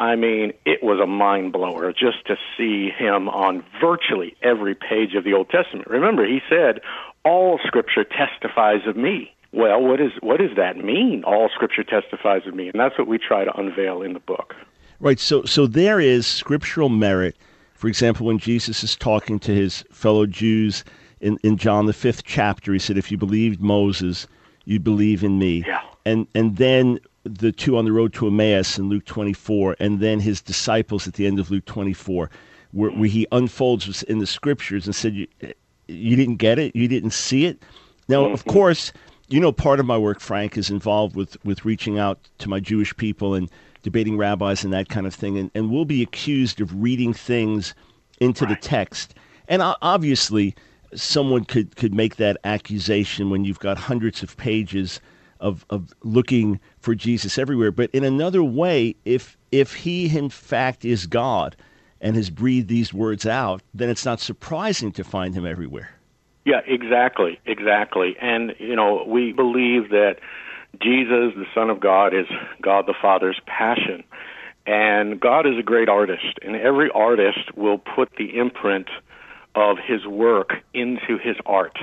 I 0.00 0.16
mean, 0.16 0.52
it 0.64 0.82
was 0.82 1.00
a 1.00 1.06
mind 1.06 1.52
blower 1.52 1.92
just 1.92 2.26
to 2.26 2.36
see 2.56 2.90
him 2.90 3.28
on 3.28 3.64
virtually 3.80 4.36
every 4.42 4.74
page 4.74 5.14
of 5.14 5.24
the 5.24 5.34
Old 5.34 5.50
Testament. 5.50 5.86
Remember, 5.88 6.26
he 6.26 6.40
said, 6.48 6.80
"All 7.24 7.60
Scripture 7.64 8.02
testifies 8.04 8.86
of 8.86 8.96
me." 8.96 9.32
Well, 9.52 9.80
what 9.80 10.00
is 10.00 10.10
what 10.20 10.40
does 10.40 10.56
that 10.56 10.78
mean? 10.78 11.22
All 11.22 11.48
Scripture 11.48 11.84
testifies 11.84 12.44
of 12.46 12.56
me, 12.56 12.68
and 12.68 12.80
that's 12.80 12.98
what 12.98 13.06
we 13.06 13.18
try 13.18 13.44
to 13.44 13.56
unveil 13.56 14.02
in 14.02 14.14
the 14.14 14.20
book. 14.20 14.56
Right. 14.98 15.20
So, 15.20 15.44
so 15.44 15.66
there 15.66 16.00
is 16.00 16.26
scriptural 16.26 16.88
merit. 16.88 17.36
For 17.74 17.88
example, 17.88 18.26
when 18.26 18.38
Jesus 18.38 18.82
is 18.82 18.96
talking 18.96 19.38
to 19.40 19.54
his 19.54 19.84
fellow 19.90 20.26
Jews 20.26 20.84
in, 21.20 21.38
in 21.42 21.56
John 21.56 21.86
the 21.86 21.92
fifth 21.92 22.24
chapter, 22.24 22.72
he 22.72 22.78
said, 22.78 22.96
"If 22.96 23.10
you 23.10 23.18
believed 23.18 23.60
Moses, 23.60 24.26
you 24.64 24.80
believe 24.80 25.22
in 25.22 25.38
me." 25.38 25.64
Yeah. 25.66 25.82
And 26.06 26.26
and 26.34 26.56
then 26.56 26.98
the 27.24 27.52
two 27.52 27.76
on 27.76 27.84
the 27.84 27.92
road 27.92 28.12
to 28.14 28.26
Emmaus 28.26 28.78
in 28.78 28.88
Luke 28.88 29.04
24, 29.06 29.76
and 29.80 30.00
then 30.00 30.20
his 30.20 30.40
disciples 30.40 31.08
at 31.08 31.14
the 31.14 31.26
end 31.26 31.38
of 31.38 31.50
Luke 31.50 31.64
24, 31.64 32.30
where, 32.72 32.90
where 32.90 33.08
he 33.08 33.26
unfolds 33.32 34.02
in 34.04 34.18
the 34.18 34.26
scriptures 34.26 34.86
and 34.86 34.94
said, 34.94 35.14
you, 35.14 35.26
you 35.88 36.16
didn't 36.16 36.36
get 36.36 36.58
it? 36.58 36.76
You 36.76 36.86
didn't 36.86 37.12
see 37.12 37.46
it? 37.46 37.62
Now, 38.08 38.26
of 38.26 38.40
mm-hmm. 38.40 38.50
course, 38.50 38.92
you 39.28 39.40
know, 39.40 39.52
part 39.52 39.80
of 39.80 39.86
my 39.86 39.96
work, 39.96 40.20
Frank, 40.20 40.58
is 40.58 40.68
involved 40.68 41.16
with, 41.16 41.42
with 41.44 41.64
reaching 41.64 41.98
out 41.98 42.18
to 42.38 42.48
my 42.48 42.60
Jewish 42.60 42.94
people 42.96 43.34
and 43.34 43.50
debating 43.84 44.16
rabbis 44.16 44.64
and 44.64 44.72
that 44.72 44.88
kind 44.88 45.06
of 45.06 45.14
thing. 45.14 45.38
And, 45.38 45.50
and 45.54 45.70
we'll 45.70 45.84
be 45.84 46.02
accused 46.02 46.60
of 46.60 46.82
reading 46.82 47.14
things 47.14 47.74
into 48.18 48.46
the 48.46 48.56
text. 48.56 49.14
And 49.46 49.62
obviously, 49.62 50.56
someone 50.94 51.44
could, 51.44 51.76
could 51.76 51.94
make 51.94 52.16
that 52.16 52.38
accusation 52.42 53.30
when 53.30 53.44
you've 53.44 53.60
got 53.60 53.76
hundreds 53.76 54.22
of 54.22 54.36
pages 54.36 55.00
of, 55.38 55.66
of 55.68 55.92
looking 56.02 56.58
for 56.78 56.94
Jesus 56.94 57.36
everywhere. 57.38 57.70
But 57.70 57.90
in 57.90 58.02
another 58.02 58.42
way, 58.42 58.96
if 59.04 59.36
if 59.52 59.74
he 59.74 60.16
in 60.16 60.30
fact 60.30 60.84
is 60.84 61.06
God 61.06 61.54
and 62.00 62.16
has 62.16 62.30
breathed 62.30 62.68
these 62.68 62.94
words 62.94 63.26
out, 63.26 63.62
then 63.74 63.90
it's 63.90 64.04
not 64.04 64.20
surprising 64.20 64.90
to 64.92 65.04
find 65.04 65.34
him 65.34 65.46
everywhere. 65.46 65.90
Yeah, 66.44 66.60
exactly, 66.66 67.38
exactly. 67.46 68.16
And 68.20 68.54
you 68.58 68.74
know, 68.74 69.04
we 69.06 69.32
believe 69.32 69.90
that 69.90 70.16
Jesus, 70.82 71.34
the 71.36 71.46
Son 71.54 71.70
of 71.70 71.80
God, 71.80 72.14
is 72.14 72.26
God 72.62 72.86
the 72.86 72.94
Father's 73.00 73.40
passion. 73.46 74.04
And 74.66 75.20
God 75.20 75.46
is 75.46 75.58
a 75.58 75.62
great 75.62 75.88
artist, 75.88 76.38
and 76.42 76.56
every 76.56 76.90
artist 76.94 77.54
will 77.56 77.78
put 77.78 78.10
the 78.16 78.38
imprint 78.38 78.88
of 79.54 79.76
his 79.78 80.06
work 80.06 80.54
into 80.72 81.18
his 81.22 81.36
art. 81.44 81.76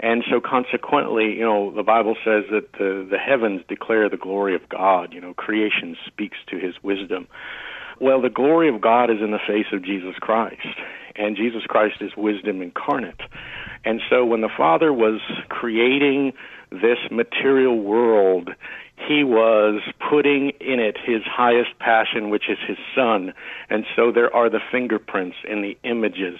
And 0.00 0.24
so 0.30 0.40
consequently, 0.40 1.34
you 1.36 1.44
know, 1.44 1.72
the 1.74 1.82
Bible 1.82 2.16
says 2.24 2.44
that 2.50 2.72
the, 2.72 3.06
the 3.08 3.18
heavens 3.18 3.62
declare 3.68 4.08
the 4.08 4.16
glory 4.16 4.54
of 4.54 4.68
God. 4.68 5.12
You 5.12 5.20
know, 5.20 5.34
creation 5.34 5.96
speaks 6.06 6.36
to 6.48 6.58
his 6.58 6.74
wisdom. 6.82 7.28
Well, 8.00 8.20
the 8.20 8.30
glory 8.30 8.68
of 8.68 8.80
God 8.80 9.10
is 9.10 9.18
in 9.22 9.30
the 9.30 9.38
face 9.46 9.66
of 9.72 9.84
Jesus 9.84 10.14
Christ, 10.20 10.66
and 11.14 11.36
Jesus 11.36 11.62
Christ 11.68 11.96
is 12.00 12.16
wisdom 12.16 12.62
incarnate. 12.62 13.20
And 13.84 14.00
so 14.10 14.24
when 14.24 14.40
the 14.40 14.50
Father 14.56 14.92
was 14.92 15.20
creating 15.48 16.32
this 16.72 16.98
material 17.10 17.78
world, 17.78 18.50
he 18.96 19.24
was 19.24 19.82
putting 20.10 20.50
in 20.60 20.80
it 20.80 20.96
his 21.04 21.22
highest 21.24 21.78
passion, 21.78 22.30
which 22.30 22.48
is 22.48 22.58
his 22.66 22.78
Son. 22.94 23.32
And 23.68 23.84
so 23.96 24.12
there 24.12 24.34
are 24.34 24.48
the 24.48 24.60
fingerprints 24.70 25.36
and 25.48 25.64
the 25.64 25.76
images 25.82 26.38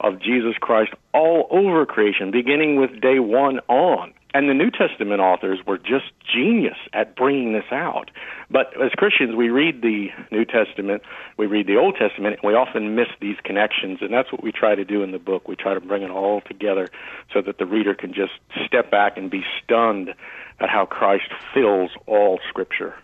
of 0.00 0.20
Jesus 0.20 0.54
Christ 0.60 0.92
all 1.14 1.46
over 1.50 1.86
creation, 1.86 2.30
beginning 2.30 2.76
with 2.76 3.00
day 3.00 3.18
one 3.18 3.60
on. 3.68 4.12
And 4.34 4.48
the 4.48 4.54
New 4.54 4.70
Testament 4.70 5.20
authors 5.20 5.58
were 5.66 5.76
just 5.76 6.06
genius 6.32 6.78
at 6.94 7.16
bringing 7.16 7.52
this 7.52 7.70
out. 7.70 8.10
But 8.50 8.72
as 8.82 8.90
Christians, 8.92 9.34
we 9.36 9.50
read 9.50 9.82
the 9.82 10.08
New 10.30 10.46
Testament, 10.46 11.02
we 11.36 11.46
read 11.46 11.66
the 11.66 11.76
Old 11.76 11.96
Testament, 11.96 12.38
and 12.40 12.48
we 12.48 12.54
often 12.54 12.94
miss 12.94 13.08
these 13.20 13.36
connections. 13.44 13.98
And 14.00 14.12
that's 14.12 14.32
what 14.32 14.42
we 14.42 14.50
try 14.50 14.74
to 14.74 14.84
do 14.84 15.02
in 15.02 15.12
the 15.12 15.18
book. 15.18 15.48
We 15.48 15.56
try 15.56 15.74
to 15.74 15.80
bring 15.80 16.02
it 16.02 16.10
all 16.10 16.40
together 16.40 16.88
so 17.32 17.42
that 17.42 17.58
the 17.58 17.66
reader 17.66 17.94
can 17.94 18.14
just 18.14 18.32
step 18.66 18.90
back 18.90 19.18
and 19.18 19.30
be 19.30 19.44
stunned 19.62 20.14
at 20.60 20.70
how 20.70 20.86
Christ 20.86 21.28
fills 21.52 21.90
all 22.06 22.40
Scripture. 22.48 22.94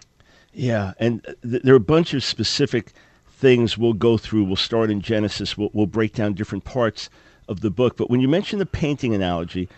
Yeah, 0.54 0.94
and 0.99 1.23
th- 1.42 1.62
there 1.62 1.75
are 1.75 1.76
a 1.76 1.80
bunch 1.80 2.14
of 2.14 2.25
specific 2.25 2.92
things 3.28 3.76
we'll 3.76 3.92
go 3.92 4.16
through. 4.16 4.44
We'll 4.44 4.56
start 4.56 4.90
in 4.90 5.02
Genesis. 5.02 5.58
We'll, 5.58 5.70
we'll 5.73 5.87
break 5.87 6.14
down 6.14 6.32
different 6.35 6.64
parts 6.64 7.11
of 7.49 7.61
the 7.61 7.70
book. 7.70 7.97
But 7.97 8.11
when 8.11 8.20
you 8.20 8.28
mention 8.28 8.58
the 8.58 8.66
painting 8.66 9.14
analogy, 9.14 9.68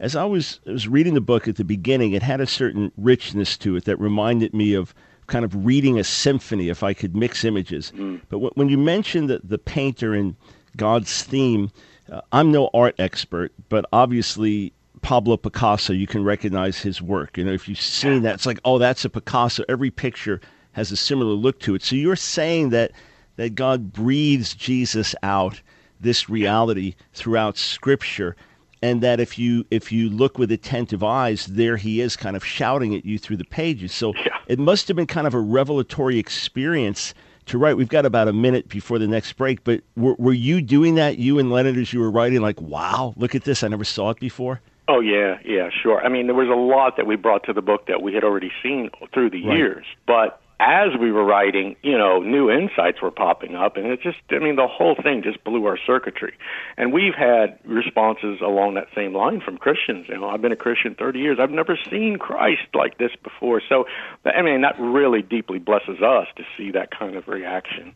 as 0.00 0.16
I 0.16 0.24
was, 0.24 0.60
I 0.66 0.72
was 0.72 0.88
reading 0.88 1.14
the 1.14 1.20
book 1.20 1.48
at 1.48 1.56
the 1.56 1.64
beginning, 1.64 2.12
it 2.12 2.22
had 2.22 2.40
a 2.40 2.46
certain 2.46 2.92
richness 2.96 3.56
to 3.58 3.76
it 3.76 3.84
that 3.84 3.98
reminded 3.98 4.54
me 4.54 4.74
of 4.74 4.94
kind 5.26 5.44
of 5.44 5.66
reading 5.66 5.98
a 5.98 6.04
symphony 6.04 6.68
if 6.68 6.82
I 6.82 6.94
could 6.94 7.14
mix 7.16 7.44
images. 7.44 7.90
But 7.90 8.36
w- 8.36 8.52
when 8.54 8.68
you 8.68 8.78
mentioned 8.78 9.28
the, 9.28 9.40
the 9.44 9.58
painter 9.58 10.14
and 10.14 10.36
God's 10.76 11.22
theme, 11.22 11.70
uh, 12.10 12.22
I'm 12.32 12.50
no 12.50 12.70
art 12.72 12.94
expert, 12.98 13.52
but 13.68 13.84
obviously 13.92 14.72
Pablo 15.02 15.36
Picasso, 15.36 15.92
you 15.92 16.06
can 16.06 16.24
recognize 16.24 16.80
his 16.80 17.02
work. 17.02 17.36
You 17.36 17.44
know, 17.44 17.52
if 17.52 17.68
you've 17.68 17.80
seen 17.80 18.22
that, 18.22 18.34
it's 18.34 18.46
like, 18.46 18.60
oh, 18.64 18.78
that's 18.78 19.04
a 19.04 19.10
Picasso. 19.10 19.64
Every 19.68 19.90
picture 19.90 20.40
has 20.72 20.90
a 20.92 20.96
similar 20.96 21.32
look 21.32 21.60
to 21.60 21.74
it. 21.74 21.82
So 21.82 21.94
you're 21.96 22.16
saying 22.16 22.70
that 22.70 22.92
that 23.36 23.54
God 23.54 23.92
breathes 23.92 24.52
Jesus 24.54 25.14
out 25.22 25.60
this 26.00 26.28
reality 26.28 26.94
throughout 27.12 27.56
Scripture, 27.56 28.34
and 28.82 29.00
that 29.02 29.20
if 29.20 29.38
you 29.38 29.64
if 29.70 29.90
you 29.92 30.08
look 30.08 30.38
with 30.38 30.50
attentive 30.52 31.02
eyes, 31.02 31.46
there 31.46 31.76
he 31.76 32.00
is, 32.00 32.16
kind 32.16 32.36
of 32.36 32.44
shouting 32.44 32.94
at 32.94 33.04
you 33.04 33.18
through 33.18 33.36
the 33.36 33.44
pages. 33.44 33.92
So 33.92 34.14
Yeah. 34.14 34.36
it 34.46 34.58
must 34.58 34.88
have 34.88 34.96
been 34.96 35.06
kind 35.06 35.26
of 35.26 35.34
a 35.34 35.40
revelatory 35.40 36.18
experience 36.18 37.14
to 37.46 37.58
write. 37.58 37.76
We've 37.76 37.88
got 37.88 38.04
about 38.06 38.28
a 38.28 38.32
minute 38.32 38.68
before 38.68 38.98
the 38.98 39.06
next 39.08 39.32
break, 39.34 39.64
but 39.64 39.80
were, 39.96 40.14
were 40.18 40.32
you 40.32 40.60
doing 40.60 40.96
that, 40.96 41.18
you 41.18 41.38
and 41.38 41.50
Leonard, 41.50 41.76
as 41.78 41.92
you 41.92 42.00
were 42.00 42.10
writing, 42.10 42.40
like, 42.40 42.60
wow, 42.60 43.14
look 43.16 43.34
at 43.34 43.44
this, 43.44 43.62
I 43.62 43.68
never 43.68 43.84
saw 43.84 44.10
it 44.10 44.20
before? 44.20 44.60
Oh 44.86 45.00
yeah, 45.00 45.38
yeah, 45.44 45.68
sure. 45.82 46.00
I 46.02 46.08
mean, 46.08 46.26
there 46.26 46.34
was 46.34 46.48
a 46.48 46.54
lot 46.58 46.96
that 46.96 47.06
we 47.06 47.16
brought 47.16 47.44
to 47.44 47.52
the 47.52 47.60
book 47.62 47.86
that 47.88 48.00
we 48.02 48.14
had 48.14 48.24
already 48.24 48.50
seen 48.62 48.90
through 49.12 49.30
the 49.30 49.44
Right. 49.44 49.58
years, 49.58 49.84
but 50.06 50.40
as 50.60 50.88
we 51.00 51.12
were 51.12 51.24
writing, 51.24 51.76
you 51.82 51.96
know, 51.96 52.20
new 52.20 52.50
insights 52.50 53.00
were 53.00 53.12
popping 53.12 53.54
up, 53.54 53.76
and 53.76 53.86
it 53.86 54.02
just, 54.02 54.18
I 54.30 54.40
mean, 54.40 54.56
the 54.56 54.66
whole 54.66 54.96
thing 54.96 55.22
just 55.22 55.42
blew 55.44 55.64
our 55.66 55.78
circuitry. 55.86 56.34
And 56.76 56.92
we've 56.92 57.14
had 57.14 57.58
responses 57.64 58.40
along 58.40 58.74
that 58.74 58.88
same 58.92 59.14
line 59.14 59.40
from 59.40 59.58
Christians. 59.58 60.06
You 60.08 60.18
know, 60.18 60.28
I've 60.28 60.42
been 60.42 60.52
a 60.52 60.56
Christian 60.56 60.96
30 60.96 61.20
years. 61.20 61.38
I've 61.40 61.52
never 61.52 61.78
seen 61.88 62.18
Christ 62.18 62.66
like 62.74 62.98
this 62.98 63.12
before. 63.22 63.62
So, 63.68 63.86
I 64.24 64.42
mean, 64.42 64.62
that 64.62 64.74
really 64.80 65.22
deeply 65.22 65.60
blesses 65.60 66.02
us 66.02 66.26
to 66.36 66.44
see 66.56 66.72
that 66.72 66.90
kind 66.90 67.14
of 67.14 67.28
reaction. 67.28 67.94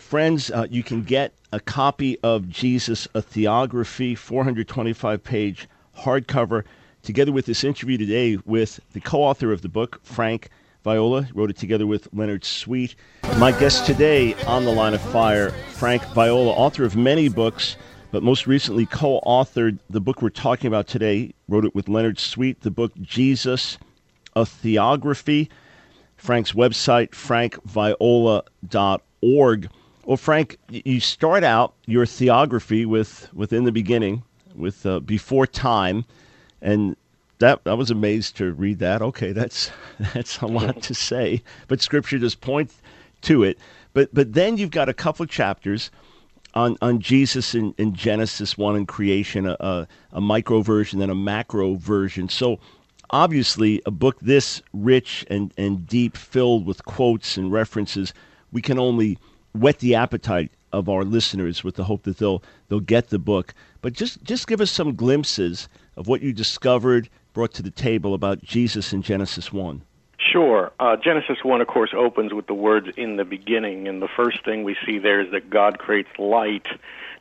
Friends, 0.00 0.50
uh, 0.50 0.66
you 0.68 0.82
can 0.82 1.02
get 1.02 1.34
a 1.52 1.60
copy 1.60 2.18
of 2.24 2.48
Jesus, 2.48 3.06
a 3.14 3.22
Theography, 3.22 4.16
425 4.16 5.22
page 5.22 5.68
hardcover, 5.98 6.64
together 7.02 7.30
with 7.30 7.46
this 7.46 7.62
interview 7.62 7.96
today 7.96 8.38
with 8.44 8.80
the 8.92 9.00
co 9.00 9.22
author 9.22 9.52
of 9.52 9.62
the 9.62 9.68
book, 9.68 10.00
Frank 10.02 10.50
Viola. 10.86 11.28
Wrote 11.34 11.50
it 11.50 11.56
together 11.56 11.84
with 11.84 12.06
Leonard 12.12 12.44
Sweet. 12.44 12.94
My 13.38 13.50
guest 13.50 13.86
today 13.86 14.34
on 14.44 14.64
The 14.64 14.70
Line 14.70 14.94
of 14.94 15.00
Fire, 15.00 15.50
Frank 15.72 16.04
Viola, 16.14 16.52
author 16.52 16.84
of 16.84 16.94
many 16.94 17.28
books, 17.28 17.74
but 18.12 18.22
most 18.22 18.46
recently 18.46 18.86
co 18.86 19.20
authored 19.26 19.80
the 19.90 20.00
book 20.00 20.22
we're 20.22 20.28
talking 20.28 20.68
about 20.68 20.86
today. 20.86 21.34
Wrote 21.48 21.64
it 21.64 21.74
with 21.74 21.88
Leonard 21.88 22.20
Sweet, 22.20 22.60
the 22.60 22.70
book 22.70 22.92
Jesus, 23.02 23.78
a 24.36 24.42
Theography. 24.42 25.48
Frank's 26.16 26.52
website, 26.52 27.10
frankviola.org. 27.10 29.70
Well, 30.04 30.16
Frank, 30.16 30.56
you 30.70 31.00
start 31.00 31.42
out 31.42 31.74
your 31.86 32.06
theography 32.06 32.86
with 32.86 33.28
within 33.34 33.64
the 33.64 33.72
beginning, 33.72 34.22
with 34.54 34.86
uh, 34.86 35.00
before 35.00 35.48
time, 35.48 36.04
and 36.62 36.94
that 37.38 37.60
I 37.66 37.74
was 37.74 37.90
amazed 37.90 38.36
to 38.38 38.52
read 38.52 38.78
that. 38.78 39.02
Okay, 39.02 39.32
that's 39.32 39.70
that's 40.14 40.40
a 40.40 40.46
lot 40.46 40.82
to 40.82 40.94
say, 40.94 41.42
but 41.68 41.80
Scripture 41.80 42.18
does 42.18 42.34
point 42.34 42.72
to 43.22 43.42
it. 43.42 43.58
But 43.92 44.12
but 44.14 44.32
then 44.32 44.56
you've 44.56 44.70
got 44.70 44.88
a 44.88 44.94
couple 44.94 45.24
of 45.24 45.30
chapters 45.30 45.90
on 46.54 46.76
on 46.80 47.00
Jesus 47.00 47.54
in, 47.54 47.74
in 47.78 47.94
Genesis 47.94 48.56
one 48.56 48.76
and 48.76 48.88
creation, 48.88 49.46
a, 49.46 49.56
a, 49.60 49.88
a 50.12 50.20
micro 50.20 50.62
version 50.62 51.02
and 51.02 51.12
a 51.12 51.14
macro 51.14 51.74
version. 51.74 52.28
So 52.28 52.58
obviously, 53.10 53.82
a 53.86 53.90
book 53.90 54.18
this 54.20 54.62
rich 54.72 55.24
and, 55.30 55.52
and 55.56 55.86
deep, 55.86 56.16
filled 56.16 56.66
with 56.66 56.84
quotes 56.84 57.36
and 57.36 57.52
references, 57.52 58.12
we 58.52 58.62
can 58.62 58.78
only 58.78 59.18
whet 59.54 59.78
the 59.78 59.94
appetite 59.94 60.50
of 60.72 60.88
our 60.88 61.04
listeners 61.04 61.64
with 61.64 61.76
the 61.76 61.84
hope 61.84 62.02
that 62.02 62.18
they'll 62.18 62.42
they'll 62.68 62.80
get 62.80 63.08
the 63.08 63.18
book. 63.18 63.54
But 63.82 63.92
just 63.92 64.22
just 64.24 64.46
give 64.46 64.60
us 64.60 64.70
some 64.70 64.94
glimpses 64.94 65.68
of 65.96 66.08
what 66.08 66.22
you 66.22 66.32
discovered, 66.32 67.08
brought 67.36 67.52
to 67.52 67.62
the 67.62 67.70
table 67.70 68.14
about 68.14 68.42
Jesus 68.42 68.94
in 68.94 69.02
Genesis 69.02 69.52
one. 69.52 69.82
Sure. 70.18 70.72
Uh, 70.80 70.96
Genesis 70.96 71.36
1, 71.42 71.60
of 71.60 71.66
course, 71.66 71.90
opens 71.94 72.32
with 72.32 72.46
the 72.46 72.54
words 72.54 72.88
in 72.96 73.16
the 73.16 73.26
beginning, 73.26 73.86
and 73.86 74.00
the 74.00 74.08
first 74.08 74.42
thing 74.42 74.64
we 74.64 74.74
see 74.86 74.98
there 74.98 75.20
is 75.20 75.30
that 75.32 75.50
God 75.50 75.78
creates 75.78 76.08
light. 76.18 76.66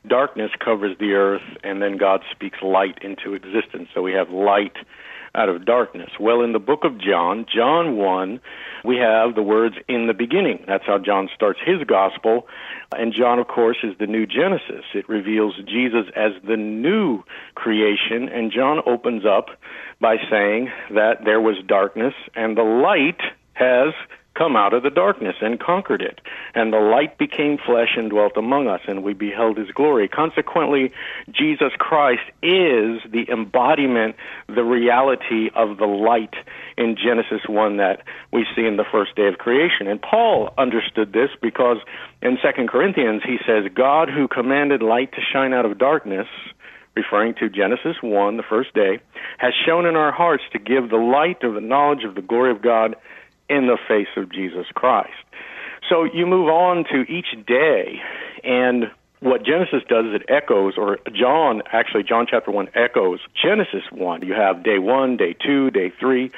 Darkness 0.07 0.51
covers 0.57 0.98
the 1.00 1.15
earth, 1.15 1.43
and 1.65 1.81
then 1.81 1.98
God 1.98 2.24
speaks 2.31 2.62
light 2.62 2.98
into 3.01 3.34
existence. 3.34 3.89
So 3.93 4.01
we 4.01 4.13
have 4.13 4.29
light 4.29 4.77
out 5.36 5.50
of 5.50 5.65
darkness. 5.65 6.12
Well, 6.19 6.41
in 6.41 6.53
the 6.53 6.60
book 6.60 6.86
of 6.86 6.98
John, 6.98 7.45
John 7.53 7.98
1, 7.98 8.39
we 8.86 8.98
have 8.98 9.36
the 9.36 9.43
words 9.43 9.75
in 9.88 10.07
the 10.07 10.13
beginning. 10.13 10.63
That's 10.65 10.86
how 10.86 10.98
John 10.98 11.29
starts 11.36 11.60
his 11.63 11.84
gospel. 11.86 12.48
And 12.98 13.13
John, 13.13 13.39
of 13.39 13.48
course, 13.48 13.77
is 13.84 13.98
the 14.00 14.07
new 14.07 14.25
Genesis. 14.25 14.86
It 14.93 15.10
reveals 15.10 15.55
Jesus 15.67 16.05
as 16.15 16.31
the 16.48 16.55
new 16.55 17.24
creation. 17.53 18.29
And 18.29 18.51
John 18.51 18.81
opens 18.86 19.25
up 19.25 19.50
by 20.05 20.17
saying 20.29 20.71
that 20.91 21.25
there 21.25 21.41
was 21.41 21.55
darkness 21.65 22.13
and 22.35 22.55
the 22.55 22.62
light 22.62 23.19
has 23.53 23.91
come 24.35 24.55
out 24.55 24.71
of 24.71 24.83
the 24.83 24.91
darkness 24.91 25.35
and 25.41 25.59
conquered 25.59 26.03
it. 26.03 26.21
And 26.53 26.71
the 26.71 26.77
light 26.77 27.17
became 27.17 27.57
flesh 27.57 27.97
and 27.97 28.12
dwelt 28.12 28.38
among 28.38 28.67
us, 28.67 28.81
and 28.88 29.01
we 29.01 29.13
beheld 29.13 29.57
his 29.57 29.71
glory. 29.71 30.07
Consequently, 30.07 30.91
Jesus 31.31 31.71
Christ 31.79 32.21
is 32.43 33.01
the 33.09 33.25
embodiment, 33.31 34.15
the 34.45 34.63
reality 34.63 35.50
of 35.55 35.77
the 35.77 35.88
light 35.88 36.35
in 36.77 36.97
Genesis 37.03 37.41
1 37.50 37.77
that 37.77 38.03
we 38.31 38.45
see 38.55 38.67
in 38.67 38.77
the 38.77 38.85
first 38.91 39.15
day 39.15 39.25
of 39.25 39.39
creation. 39.39 39.88
And 39.88 40.00
Paul 40.00 40.53
understood 40.55 41.13
this 41.13 41.31
because 41.41 41.77
in 42.21 42.38
2 42.38 42.67
Corinthians 42.67 43.24
he 43.25 43.38
says, 43.47 43.71
God 43.74 44.07
who 44.12 44.27
commanded 44.27 44.83
light 44.83 45.13
to 45.13 45.21
shine 45.33 45.51
out 45.51 45.65
of 45.65 45.79
darkness, 45.79 46.27
referring 46.96 47.34
to 47.36 47.50
Genesis 47.50 47.98
1, 48.02 48.38
the 48.38 48.44
first 48.44 48.74
day, 48.74 49.00
has 49.38 49.54
shone 49.66 49.86
in 49.86 49.96
our 49.96 50.12
hearts 50.12 50.44
to 50.54 50.60
give 50.60 50.90
the 50.90 50.98
light 50.98 51.44
of 51.44 51.54
the 51.54 51.62
knowledge 51.62 52.04
of 52.04 52.16
the 52.16 52.22
glory 52.22 52.52
of 52.52 52.62
God 52.62 52.96
in 53.50 53.68
the 53.68 53.78
face 53.88 54.08
of 54.18 54.32
Jesus 54.32 54.66
Christ. 54.74 55.12
So 55.90 56.04
you 56.04 56.25
move 56.25 56.48
on 56.48 56.86
to 56.92 57.02
each 57.02 57.46
day, 57.46 58.02
and 58.44 58.86
what 59.20 59.46
Genesis 59.46 59.82
does 59.88 60.06
is 60.06 60.16
it 60.16 60.30
echoes, 60.30 60.74
or 60.78 61.00
John, 61.14 61.62
actually, 61.72 62.04
John 62.04 62.25
chapter 62.30 62.52
1 62.52 62.70
echoes 62.75 63.20
Genesis 63.40 63.84
1. 63.92 64.25
You 64.25 64.34
have 64.34 64.64
day 64.64 64.80
1, 64.80 65.18
day 65.18 65.36
2, 65.46 65.72
day 65.72 65.92
3 66.00 66.32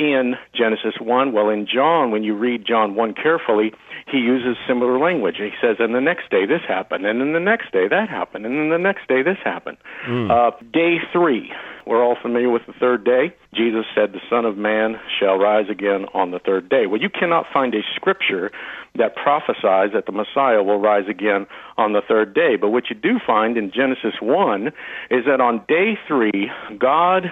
in 0.00 0.34
Genesis 0.56 0.94
1. 0.98 1.32
Well, 1.32 1.50
in 1.50 1.66
John, 1.66 2.10
when 2.10 2.24
you 2.24 2.34
read 2.34 2.64
John 2.66 2.94
1 2.94 3.14
carefully, 3.14 3.72
he 4.10 4.16
uses 4.16 4.56
similar 4.66 4.98
language. 4.98 5.36
He 5.36 5.50
says, 5.60 5.76
and 5.78 5.94
the 5.94 6.00
next 6.00 6.30
day 6.30 6.46
this 6.46 6.62
happened, 6.66 7.04
and 7.04 7.20
then 7.20 7.34
the 7.34 7.38
next 7.38 7.70
day 7.70 7.86
that 7.86 8.08
happened, 8.08 8.46
and 8.46 8.56
then 8.56 8.70
the 8.70 8.78
next 8.78 9.06
day 9.08 9.22
this 9.22 9.36
happened. 9.44 9.76
Mm. 10.08 10.30
Uh, 10.30 10.56
day 10.72 10.96
3, 11.12 11.52
we're 11.86 12.02
all 12.02 12.16
familiar 12.20 12.48
with 12.48 12.62
the 12.66 12.72
third 12.72 13.04
day. 13.04 13.34
Jesus 13.52 13.84
said, 13.94 14.12
The 14.12 14.20
Son 14.30 14.46
of 14.46 14.56
Man 14.56 14.98
shall 15.18 15.36
rise 15.36 15.68
again 15.68 16.06
on 16.14 16.30
the 16.30 16.38
third 16.38 16.70
day. 16.70 16.86
Well, 16.86 17.00
you 17.00 17.10
cannot 17.10 17.44
find 17.52 17.74
a 17.74 17.82
scripture 17.94 18.50
that 18.96 19.14
prophesies 19.16 19.92
that 19.92 20.06
the 20.06 20.12
Messiah 20.12 20.62
will 20.62 20.80
rise 20.80 21.08
again 21.08 21.46
on 21.76 21.92
the 21.92 22.00
third 22.00 22.34
day. 22.34 22.56
But 22.56 22.70
what 22.70 22.84
you 22.88 22.96
do 22.96 23.18
find 23.24 23.58
in 23.58 23.70
Genesis 23.70 24.14
1 24.22 24.68
is 25.10 25.26
that 25.26 25.40
on 25.40 25.62
day 25.68 25.98
3, 26.08 26.50
God 26.78 27.30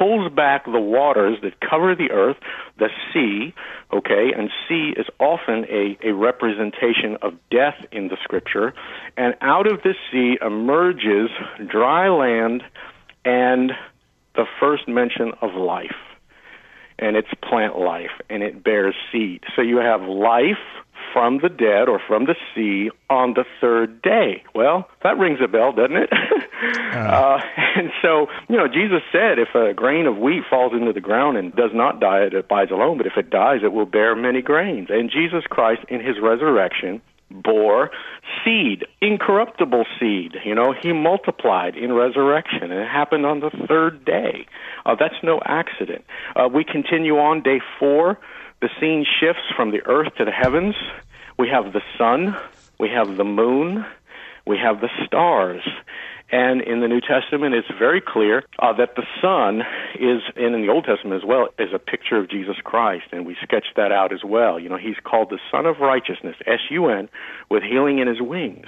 pulls 0.00 0.32
back 0.32 0.64
the 0.64 0.80
waters 0.80 1.36
that 1.42 1.60
cover 1.60 1.94
the 1.94 2.10
earth, 2.10 2.38
the 2.78 2.88
sea, 3.12 3.52
okay, 3.92 4.32
and 4.34 4.48
sea 4.66 4.94
is 4.96 5.06
often 5.18 5.66
a, 5.68 5.98
a 6.02 6.14
representation 6.14 7.18
of 7.20 7.34
death 7.50 7.76
in 7.92 8.08
the 8.08 8.16
scripture, 8.24 8.72
and 9.18 9.34
out 9.42 9.70
of 9.70 9.82
the 9.82 9.94
sea 10.10 10.38
emerges 10.40 11.28
dry 11.66 12.08
land 12.08 12.62
and 13.26 13.72
the 14.34 14.46
first 14.58 14.88
mention 14.88 15.32
of 15.42 15.54
life. 15.54 15.96
And 16.98 17.16
it's 17.16 17.28
plant 17.42 17.78
life, 17.78 18.10
and 18.30 18.42
it 18.42 18.64
bears 18.64 18.94
seed. 19.12 19.42
So 19.54 19.62
you 19.62 19.78
have 19.78 20.02
life 20.02 20.58
from 21.12 21.38
the 21.42 21.48
dead 21.48 21.88
or 21.88 22.00
from 22.06 22.26
the 22.26 22.36
sea 22.54 22.90
on 23.08 23.34
the 23.34 23.44
third 23.60 24.02
day. 24.02 24.42
Well, 24.54 24.88
that 25.02 25.18
rings 25.18 25.38
a 25.42 25.48
bell, 25.48 25.72
doesn't 25.72 25.96
it? 25.96 26.10
uh. 26.94 26.98
Uh, 26.98 27.40
and 27.76 27.90
so, 28.02 28.26
you 28.48 28.56
know, 28.56 28.68
Jesus 28.68 29.02
said 29.12 29.38
if 29.38 29.54
a 29.54 29.74
grain 29.74 30.06
of 30.06 30.18
wheat 30.18 30.42
falls 30.48 30.72
into 30.72 30.92
the 30.92 31.00
ground 31.00 31.36
and 31.36 31.54
does 31.54 31.70
not 31.72 32.00
die, 32.00 32.20
it 32.20 32.34
abides 32.34 32.70
alone, 32.70 32.96
but 32.96 33.06
if 33.06 33.16
it 33.16 33.30
dies, 33.30 33.60
it 33.62 33.72
will 33.72 33.86
bear 33.86 34.14
many 34.14 34.42
grains. 34.42 34.88
And 34.90 35.10
Jesus 35.10 35.44
Christ, 35.48 35.82
in 35.88 36.00
his 36.00 36.16
resurrection, 36.20 37.00
bore 37.30 37.90
seed, 38.44 38.84
incorruptible 39.00 39.84
seed. 39.98 40.34
You 40.44 40.54
know, 40.54 40.74
he 40.80 40.92
multiplied 40.92 41.76
in 41.76 41.92
resurrection, 41.92 42.64
and 42.64 42.72
it 42.72 42.88
happened 42.88 43.24
on 43.24 43.40
the 43.40 43.50
third 43.68 44.04
day. 44.04 44.46
Uh, 44.84 44.96
that's 44.98 45.22
no 45.22 45.40
accident. 45.44 46.04
Uh, 46.34 46.48
we 46.48 46.64
continue 46.64 47.18
on 47.18 47.42
day 47.42 47.60
four. 47.78 48.18
The 48.60 48.68
scene 48.78 49.06
shifts 49.20 49.44
from 49.56 49.70
the 49.70 49.80
earth 49.86 50.14
to 50.16 50.24
the 50.24 50.30
heavens. 50.30 50.74
We 51.38 51.48
have 51.48 51.72
the 51.72 51.80
sun, 51.96 52.36
we 52.78 52.90
have 52.90 53.16
the 53.16 53.24
moon, 53.24 53.86
we 54.46 54.58
have 54.58 54.82
the 54.82 54.90
stars. 55.06 55.62
And 56.32 56.62
in 56.62 56.80
the 56.80 56.88
New 56.88 57.00
Testament, 57.00 57.54
it's 57.54 57.70
very 57.78 58.00
clear 58.00 58.44
uh, 58.58 58.72
that 58.74 58.94
the 58.94 59.04
Son 59.20 59.62
is, 59.98 60.22
and 60.36 60.54
in 60.54 60.62
the 60.62 60.68
Old 60.68 60.84
Testament 60.84 61.22
as 61.22 61.26
well, 61.26 61.48
is 61.58 61.70
a 61.74 61.78
picture 61.78 62.16
of 62.16 62.30
Jesus 62.30 62.56
Christ, 62.62 63.06
and 63.12 63.26
we 63.26 63.36
sketch 63.42 63.66
that 63.76 63.90
out 63.90 64.12
as 64.12 64.22
well. 64.24 64.58
You 64.58 64.68
know, 64.68 64.76
he's 64.76 64.96
called 65.02 65.30
the 65.30 65.40
Sun 65.50 65.66
of 65.66 65.78
Righteousness, 65.80 66.36
S-U-N, 66.46 67.08
with 67.50 67.62
healing 67.62 67.98
in 67.98 68.06
his 68.06 68.20
wings. 68.20 68.66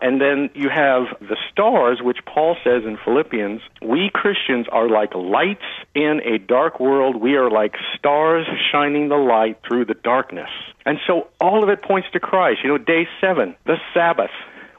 And 0.00 0.20
then 0.20 0.50
you 0.54 0.68
have 0.68 1.04
the 1.20 1.36
stars, 1.50 2.00
which 2.00 2.18
Paul 2.24 2.56
says 2.64 2.84
in 2.86 2.96
Philippians, 3.04 3.60
we 3.82 4.10
Christians 4.12 4.66
are 4.70 4.88
like 4.88 5.14
lights 5.14 5.66
in 5.94 6.20
a 6.24 6.38
dark 6.38 6.80
world. 6.80 7.16
We 7.16 7.34
are 7.34 7.50
like 7.50 7.74
stars 7.98 8.46
shining 8.72 9.08
the 9.08 9.16
light 9.16 9.58
through 9.66 9.86
the 9.86 9.94
darkness. 9.94 10.48
And 10.86 10.98
so 11.06 11.28
all 11.40 11.62
of 11.62 11.68
it 11.68 11.82
points 11.82 12.08
to 12.12 12.20
Christ. 12.20 12.60
You 12.62 12.70
know, 12.70 12.78
day 12.78 13.08
seven, 13.20 13.56
the 13.66 13.76
Sabbath. 13.92 14.30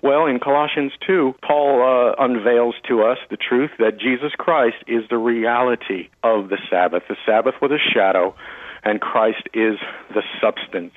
Well, 0.01 0.25
in 0.25 0.39
Colossians 0.39 0.93
2, 1.05 1.35
Paul 1.43 1.83
uh, 1.83 2.15
unveils 2.23 2.73
to 2.87 3.03
us 3.03 3.19
the 3.29 3.37
truth 3.37 3.69
that 3.77 3.99
Jesus 3.99 4.31
Christ 4.35 4.77
is 4.87 5.03
the 5.09 5.17
reality 5.19 6.09
of 6.23 6.49
the 6.49 6.57
Sabbath. 6.71 7.03
The 7.07 7.17
Sabbath 7.23 7.53
was 7.61 7.71
a 7.71 7.77
shadow, 7.77 8.35
and 8.83 8.99
Christ 8.99 9.47
is 9.53 9.77
the 10.09 10.23
substance. 10.41 10.95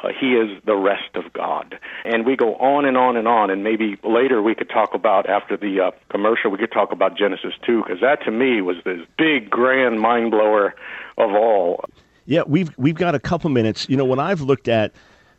Uh, 0.00 0.08
he 0.20 0.34
is 0.34 0.62
the 0.64 0.76
rest 0.76 1.16
of 1.16 1.32
God. 1.32 1.76
And 2.04 2.24
we 2.24 2.36
go 2.36 2.54
on 2.56 2.84
and 2.84 2.96
on 2.96 3.16
and 3.16 3.26
on, 3.26 3.50
and 3.50 3.64
maybe 3.64 3.98
later 4.04 4.40
we 4.40 4.54
could 4.54 4.70
talk 4.70 4.94
about, 4.94 5.28
after 5.28 5.56
the 5.56 5.80
uh, 5.80 5.90
commercial, 6.08 6.52
we 6.52 6.58
could 6.58 6.70
talk 6.70 6.92
about 6.92 7.18
Genesis 7.18 7.54
2, 7.66 7.82
because 7.82 8.00
that 8.00 8.22
to 8.26 8.30
me 8.30 8.60
was 8.60 8.76
this 8.84 9.00
big, 9.18 9.50
grand 9.50 10.00
mind 10.00 10.30
blower 10.30 10.76
of 11.18 11.32
all. 11.32 11.84
Yeah, 12.26 12.42
we've, 12.46 12.70
we've 12.78 12.94
got 12.94 13.16
a 13.16 13.20
couple 13.20 13.50
minutes. 13.50 13.88
You 13.88 13.96
know, 13.96 14.04
when 14.04 14.20
I've 14.20 14.40
looked 14.40 14.68
at 14.68 14.92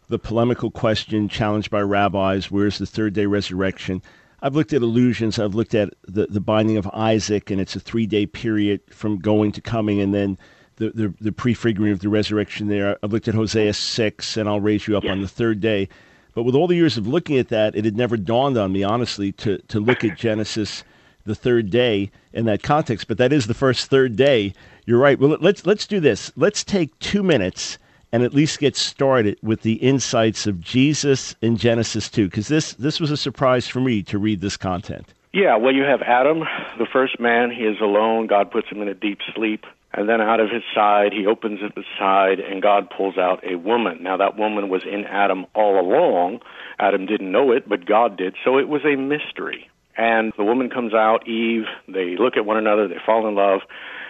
the 0.08 0.20
polemical 0.20 0.72
question 0.72 1.30
challenged 1.30 1.70
by 1.70 1.82
rabbis 1.82 2.50
where's 2.50 2.78
the 2.78 2.86
third 2.86 3.14
day 3.14 3.26
resurrection? 3.26 4.02
I've 4.42 4.56
looked 4.56 4.74
at 4.74 4.82
allusions. 4.82 5.40
I've 5.40 5.56
looked 5.56 5.74
at 5.74 5.94
the, 6.08 6.28
the 6.28 6.40
binding 6.40 6.78
of 6.78 6.88
Isaac, 6.94 7.50
and 7.50 7.60
it's 7.60 7.76
a 7.76 7.80
three 7.80 8.06
day 8.06 8.26
period 8.26 8.82
from 8.90 9.18
going 9.18 9.52
to 9.54 9.62
coming, 9.62 10.00
and 10.00 10.14
then 10.14 10.38
the, 10.76 10.92
the, 10.92 11.14
the 11.20 11.32
prefiguring 11.32 11.92
of 11.92 12.00
the 12.00 12.10
resurrection 12.10 12.68
there. 12.68 12.98
I've 13.02 13.12
looked 13.12 13.28
at 13.28 13.34
Hosea 13.34 13.74
6, 13.74 14.38
and 14.38 14.48
I'll 14.48 14.62
raise 14.62 14.88
you 14.88 14.96
up 14.96 15.06
on 15.06 15.22
the 15.22 15.28
third 15.28 15.60
day. 15.60 15.90
But 16.36 16.44
with 16.44 16.54
all 16.54 16.68
the 16.68 16.76
years 16.76 16.98
of 16.98 17.08
looking 17.08 17.40
at 17.40 17.50
that, 17.50 17.76
it 17.76 17.84
had 17.84 17.98
never 17.98 18.16
dawned 18.16 18.58
on 18.58 18.72
me, 18.72 18.84
honestly, 18.84 19.32
to, 19.34 19.58
to 19.58 19.80
look 19.80 20.04
at 20.04 20.18
Genesis, 20.18 20.84
the 21.26 21.34
third 21.34 21.72
day, 21.72 22.12
in 22.32 22.46
that 22.46 22.62
context. 22.62 23.08
But 23.08 23.18
that 23.18 23.34
is 23.34 23.48
the 23.48 23.56
first 23.56 23.90
third 23.90 24.16
day. 24.16 24.54
You're 24.86 25.00
right. 25.00 25.20
Well, 25.20 25.36
let's, 25.42 25.66
let's 25.66 25.88
do 25.88 26.00
this. 26.00 26.32
Let's 26.36 26.64
take 26.64 26.98
two 27.00 27.24
minutes 27.24 27.80
and 28.18 28.26
at 28.26 28.34
least 28.34 28.58
get 28.58 28.76
started 28.76 29.38
with 29.44 29.62
the 29.62 29.74
insights 29.74 30.48
of 30.48 30.60
Jesus 30.60 31.36
in 31.40 31.56
Genesis 31.56 32.10
2 32.10 32.26
because 32.26 32.48
this 32.48 32.74
this 32.74 33.00
was 33.00 33.12
a 33.12 33.18
surprise 33.18 33.68
for 33.68 33.80
me 33.80 34.02
to 34.02 34.18
read 34.18 34.42
this 34.42 34.58
content. 34.58 35.14
Yeah, 35.34 35.56
well 35.56 35.72
you 35.72 35.84
have 35.84 36.02
Adam, 36.02 36.40
the 36.80 36.88
first 36.92 37.20
man, 37.20 37.52
he 37.52 37.62
is 37.62 37.80
alone, 37.80 38.26
God 38.26 38.50
puts 38.50 38.70
him 38.70 38.82
in 38.82 38.88
a 38.88 38.96
deep 38.96 39.20
sleep. 39.36 39.68
And 39.94 40.10
then 40.10 40.20
out 40.20 40.40
of 40.40 40.50
his 40.50 40.64
side, 40.74 41.14
he 41.14 41.28
opens 41.28 41.60
at 41.64 41.76
the 41.76 41.84
side, 41.98 42.40
and 42.40 42.60
God 42.60 42.90
pulls 42.90 43.20
out 43.20 43.44
a 43.44 43.56
woman. 43.56 44.02
Now, 44.02 44.18
that 44.18 44.36
woman 44.36 44.68
was 44.68 44.82
in 44.84 45.06
Adam 45.06 45.46
all 45.56 45.80
along. 45.80 46.42
Adam 46.78 47.06
didn't 47.06 47.32
know 47.32 47.52
it, 47.52 47.70
but 47.70 47.86
God 47.86 48.18
did. 48.18 48.36
So 48.44 48.58
it 48.58 48.68
was 48.68 48.82
a 48.84 48.96
mystery. 48.96 49.70
And 49.96 50.34
the 50.38 50.44
woman 50.44 50.70
comes 50.70 50.94
out, 50.94 51.28
Eve. 51.28 51.66
They 51.88 52.18
look 52.18 52.36
at 52.36 52.46
one 52.46 52.58
another, 52.58 52.88
they 52.88 53.00
fall 53.06 53.28
in 53.28 53.36
love, 53.36 53.62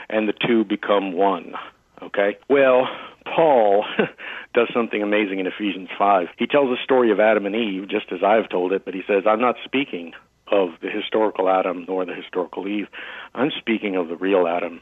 and 0.10 0.28
the 0.28 0.34
two 0.34 0.64
become 0.66 1.12
one. 1.14 1.54
Okay? 2.02 2.38
Well, 2.50 2.88
Paul 3.36 3.86
does 4.54 4.68
something 4.74 5.02
amazing 5.02 5.40
in 5.40 5.48
Ephesians 5.48 5.90
5. 5.98 6.28
He 6.38 6.48
tells 6.48 6.70
the 6.70 6.84
story 6.84 7.12
of 7.12 7.20
Adam 7.20 7.46
and 7.46 7.56
Eve, 7.56 7.88
just 7.90 8.12
as 8.12 8.24
I've 8.24 8.50
told 8.50 8.74
it, 8.74 8.86
but 8.86 8.94
he 8.94 9.04
says, 9.08 9.24
I'm 9.28 9.42
not 9.42 9.56
speaking 9.64 10.14
of 10.52 10.70
the 10.82 10.90
historical 10.90 11.50
Adam 11.50 11.86
nor 11.88 12.06
the 12.06 12.16
historical 12.16 12.68
Eve. 12.68 12.88
I'm 13.36 13.52
speaking 13.58 13.96
of 13.96 14.08
the 14.08 14.16
real 14.16 14.48
Adam 14.48 14.82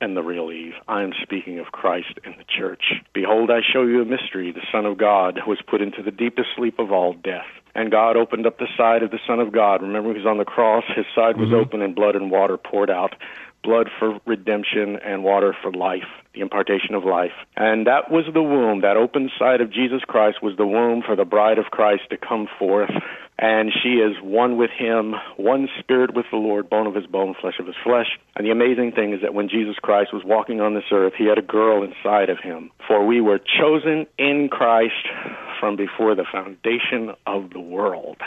and 0.00 0.16
the 0.16 0.22
real 0.22 0.50
Eve. 0.50 0.74
I 0.88 1.02
am 1.02 1.12
speaking 1.22 1.58
of 1.58 1.66
Christ 1.66 2.18
and 2.24 2.34
the 2.38 2.44
church. 2.44 2.94
Behold, 3.12 3.50
I 3.50 3.60
show 3.60 3.82
you 3.82 4.02
a 4.02 4.04
mystery. 4.04 4.52
The 4.52 4.66
Son 4.70 4.84
of 4.86 4.98
God 4.98 5.40
was 5.46 5.58
put 5.66 5.80
into 5.80 6.02
the 6.02 6.10
deepest 6.10 6.48
sleep 6.56 6.78
of 6.78 6.92
all 6.92 7.14
death. 7.14 7.46
And 7.74 7.90
God 7.90 8.16
opened 8.16 8.46
up 8.46 8.58
the 8.58 8.68
side 8.76 9.02
of 9.02 9.10
the 9.10 9.20
Son 9.26 9.38
of 9.38 9.52
God. 9.52 9.82
Remember, 9.82 10.10
he 10.10 10.18
was 10.18 10.26
on 10.26 10.38
the 10.38 10.44
cross. 10.44 10.84
His 10.94 11.04
side 11.14 11.36
was 11.36 11.48
mm-hmm. 11.48 11.56
open, 11.56 11.82
and 11.82 11.94
blood 11.94 12.16
and 12.16 12.30
water 12.30 12.56
poured 12.56 12.90
out 12.90 13.14
blood 13.66 13.90
for 13.98 14.18
redemption 14.26 14.96
and 15.04 15.24
water 15.24 15.54
for 15.60 15.72
life, 15.72 16.08
the 16.36 16.42
impartation 16.42 16.94
of 16.94 17.04
life. 17.04 17.32
And 17.56 17.86
that 17.86 18.10
was 18.10 18.24
the 18.32 18.42
womb. 18.42 18.82
That 18.82 18.96
open 18.96 19.30
side 19.38 19.60
of 19.60 19.72
Jesus 19.72 20.02
Christ 20.06 20.42
was 20.42 20.56
the 20.56 20.66
womb 20.66 21.02
for 21.04 21.16
the 21.16 21.24
bride 21.24 21.58
of 21.58 21.66
Christ 21.66 22.02
to 22.10 22.16
come 22.16 22.46
forth. 22.58 22.90
And 23.38 23.70
she 23.82 23.96
is 23.96 24.16
one 24.22 24.56
with 24.56 24.70
him, 24.70 25.14
one 25.36 25.68
spirit 25.78 26.14
with 26.14 26.26
the 26.30 26.38
Lord, 26.38 26.70
bone 26.70 26.86
of 26.86 26.94
his 26.94 27.06
bone, 27.06 27.34
flesh 27.38 27.58
of 27.58 27.66
his 27.66 27.74
flesh. 27.84 28.06
And 28.34 28.46
the 28.46 28.50
amazing 28.50 28.92
thing 28.92 29.12
is 29.12 29.20
that 29.22 29.34
when 29.34 29.48
Jesus 29.48 29.76
Christ 29.76 30.12
was 30.12 30.22
walking 30.24 30.60
on 30.60 30.74
this 30.74 30.84
earth, 30.90 31.12
he 31.18 31.26
had 31.26 31.38
a 31.38 31.42
girl 31.42 31.82
inside 31.82 32.30
of 32.30 32.38
him. 32.38 32.70
For 32.86 33.04
we 33.04 33.20
were 33.20 33.38
chosen 33.38 34.06
in 34.18 34.48
Christ 34.50 35.08
from 35.60 35.76
before 35.76 36.14
the 36.14 36.24
foundation 36.30 37.14
of 37.26 37.50
the 37.50 37.60
world. 37.60 38.18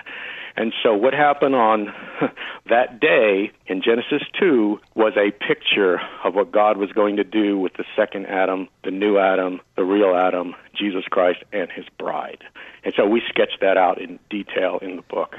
And 0.56 0.74
so 0.84 0.94
what 0.94 1.14
happened 1.14 1.56
on 1.56 1.94
that 2.70 3.00
day 3.00 3.52
in 3.68 3.82
Genesis 3.82 4.22
2 4.40 4.80
was 4.96 5.14
a 5.16 5.32
picture 5.32 6.02
of 6.24 6.36
what 6.36 6.52
God 6.52 6.78
was 6.78 6.92
going 6.92 7.16
to 7.18 7.24
do 7.24 7.58
with 7.58 7.74
the 7.74 7.86
second 7.96 8.26
Adam, 8.28 8.68
the 8.84 8.92
new 8.92 9.18
Adam, 9.18 9.62
the 9.76 9.84
real 9.84 10.16
Adam, 10.16 10.56
Jesus 10.76 11.06
Christ, 11.06 11.44
and 11.54 11.72
his 11.72 11.86
bride. 11.98 12.44
And 12.84 12.94
so 12.96 13.06
we 13.06 13.22
sketched 13.30 13.60
that 13.62 13.78
out 13.78 14.00
in 14.02 14.20
detail 14.30 14.80
in 14.82 14.96
the 14.98 15.02
book. 15.04 15.36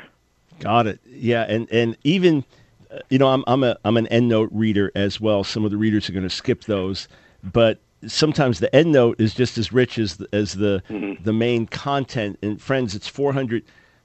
Got 0.61 0.87
it. 0.87 1.01
Yeah, 1.07 1.43
and 1.49 1.71
and 1.73 1.97
even 2.05 2.45
uh, 2.91 2.99
you 3.09 3.19
know 3.19 3.29
I'm 3.29 3.45
I'm 3.47 3.65
a 3.65 3.79
I'm 3.85 3.97
an 3.97 4.07
endnote 4.11 4.51
reader 4.53 4.93
as 4.95 5.21
well. 5.21 5.43
Some 5.43 5.65
of 5.65 5.71
the 5.71 5.79
readers 5.79 6.09
are 6.09 6.13
going 6.13 6.23
to 6.23 6.31
skip 6.31 6.65
those, 6.65 7.09
but 7.43 7.79
sometimes 8.07 8.61
the 8.61 8.69
endnote 8.75 9.21
is 9.21 9.33
just 9.35 9.57
as 9.57 9.73
rich 9.73 9.99
as 9.99 10.17
the, 10.17 10.29
as 10.35 10.55
the 10.55 10.83
Mm-hmm. 10.91 11.23
the 11.25 11.33
main 11.33 11.67
content. 11.67 12.39
And 12.43 12.61
friends, 12.61 12.95
it's 12.95 13.09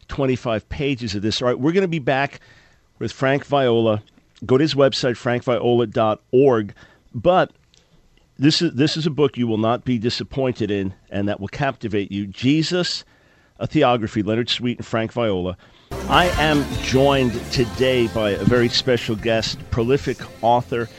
425 0.10 0.70
pages 0.70 1.16
of 1.16 1.22
this. 1.22 1.42
All 1.42 1.48
right, 1.48 1.60
we're 1.60 1.72
going 1.72 1.82
to 1.82 1.88
be 1.88 2.00
back 2.00 2.40
with 3.00 3.12
Frank 3.12 3.46
Viola. 3.46 4.04
Go 4.46 4.58
to 4.58 4.62
his 4.62 4.76
website 4.76 5.16
frankviola.org. 5.16 6.74
But 7.14 7.52
this 8.38 8.62
is 8.62 8.74
this 8.74 8.98
is 8.98 9.06
a 9.06 9.12
book 9.12 9.38
you 9.38 9.48
will 9.48 9.58
not 9.58 9.86
be 9.86 9.98
disappointed 9.98 10.70
in, 10.70 10.94
and 11.10 11.28
that 11.28 11.40
will 11.40 11.48
captivate 11.48 12.12
you. 12.12 12.28
Jesus, 12.28 13.04
a 13.60 13.68
theography. 13.68 14.26
Leonard 14.26 14.50
Sweet 14.50 14.78
and 14.78 14.86
Frank 14.86 15.12
Viola. 15.12 15.58
I 16.10 16.28
am 16.42 16.66
joined 16.84 17.34
today 17.52 18.08
by 18.08 18.32
a 18.32 18.44
very 18.44 18.70
special 18.70 19.16
guest, 19.16 19.58
prolific 19.72 20.18
author, 20.44 20.90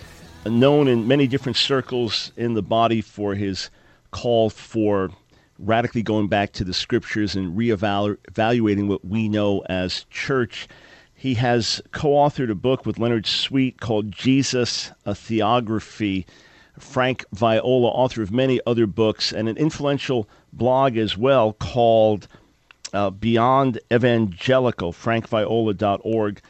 known 0.45 0.89
in 0.89 1.07
many 1.07 1.27
different 1.27 1.57
circles 1.57 2.33
in 2.37 2.55
the 2.55 2.63
body 2.63 3.01
for 3.01 3.35
his 3.35 3.71
call 4.11 4.51
for 4.51 5.11
radically 5.59 6.03
going 6.03 6.29
back 6.29 6.53
to 6.53 6.65
the 6.65 6.75
scriptures 6.75 7.35
and 7.35 7.57
reevaluating 7.57 8.89
what 8.89 9.05
we 9.05 9.29
know 9.29 9.61
as 9.69 10.05
church. 10.11 10.69
He 11.15 11.35
has 11.35 11.81
co 11.93 12.11
authored 12.11 12.51
a 12.51 12.55
book 12.55 12.85
with 12.85 12.99
Leonard 12.99 13.27
Sweet 13.27 13.81
called 13.81 14.13
Jesus, 14.13 14.93
a 15.05 15.13
Theography. 15.13 16.27
Frank 16.79 17.25
Viola, 17.33 17.89
author 17.89 18.23
of 18.23 18.31
many 18.31 18.61
other 18.67 18.87
books, 18.87 19.33
and 19.33 19.49
an 19.49 19.57
influential 19.57 20.29
blog 20.53 20.97
as 20.97 21.17
well 21.17 21.55
called 21.55 22.29
uh, 22.93 23.11
Beyond 23.11 23.81
Evangelical. 23.93 24.93
FrankViola.org 24.93 26.41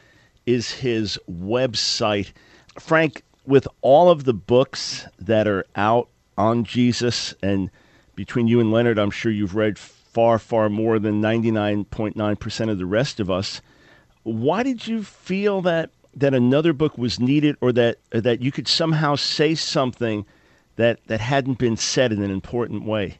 is 0.44 0.70
his 0.72 1.18
website. 1.30 2.32
Frank, 2.78 3.22
with 3.46 3.68
all 3.82 4.10
of 4.10 4.24
the 4.24 4.34
books 4.34 5.06
that 5.18 5.46
are 5.46 5.64
out 5.76 6.08
on 6.36 6.64
Jesus, 6.64 7.34
and 7.42 7.70
between 8.16 8.48
you 8.48 8.58
and 8.58 8.72
Leonard, 8.72 8.98
I'm 8.98 9.12
sure 9.12 9.30
you've 9.30 9.54
read 9.54 9.78
far, 9.78 10.38
far 10.38 10.68
more 10.68 10.98
than 10.98 11.22
99.9% 11.22 12.70
of 12.70 12.78
the 12.78 12.86
rest 12.86 13.20
of 13.20 13.30
us. 13.30 13.60
Why 14.24 14.62
did 14.62 14.86
you 14.86 15.04
feel 15.04 15.60
that 15.62 15.90
that 16.16 16.32
another 16.32 16.72
book 16.72 16.96
was 16.96 17.20
needed, 17.20 17.56
or 17.60 17.72
that 17.72 17.98
that 18.10 18.40
you 18.40 18.50
could 18.50 18.66
somehow 18.66 19.14
say 19.14 19.54
something 19.54 20.24
that 20.76 20.98
that 21.06 21.20
hadn't 21.20 21.58
been 21.58 21.76
said 21.76 22.10
in 22.10 22.22
an 22.22 22.30
important 22.30 22.84
way? 22.84 23.18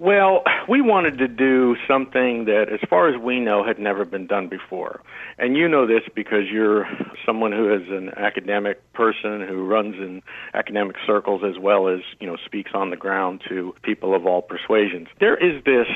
Well, 0.00 0.44
we 0.66 0.80
wanted 0.80 1.18
to 1.18 1.28
do 1.28 1.76
something 1.86 2.46
that, 2.46 2.72
as 2.72 2.80
far 2.88 3.10
as 3.10 3.20
we 3.20 3.38
know, 3.38 3.62
had 3.62 3.78
never 3.78 4.06
been 4.06 4.26
done 4.26 4.48
before. 4.48 5.02
And 5.36 5.58
you 5.58 5.68
know 5.68 5.86
this 5.86 6.00
because 6.14 6.44
you're 6.50 6.86
someone 7.26 7.52
who 7.52 7.70
is 7.74 7.82
an 7.90 8.08
academic 8.16 8.80
person 8.94 9.46
who 9.46 9.66
runs 9.66 9.96
in 9.96 10.22
academic 10.54 10.96
circles 11.06 11.42
as 11.44 11.60
well 11.60 11.86
as, 11.88 12.00
you 12.18 12.26
know, 12.26 12.38
speaks 12.46 12.70
on 12.72 12.88
the 12.88 12.96
ground 12.96 13.42
to 13.50 13.74
people 13.82 14.14
of 14.14 14.24
all 14.24 14.40
persuasions. 14.40 15.08
There 15.20 15.36
is 15.36 15.62
this 15.64 15.86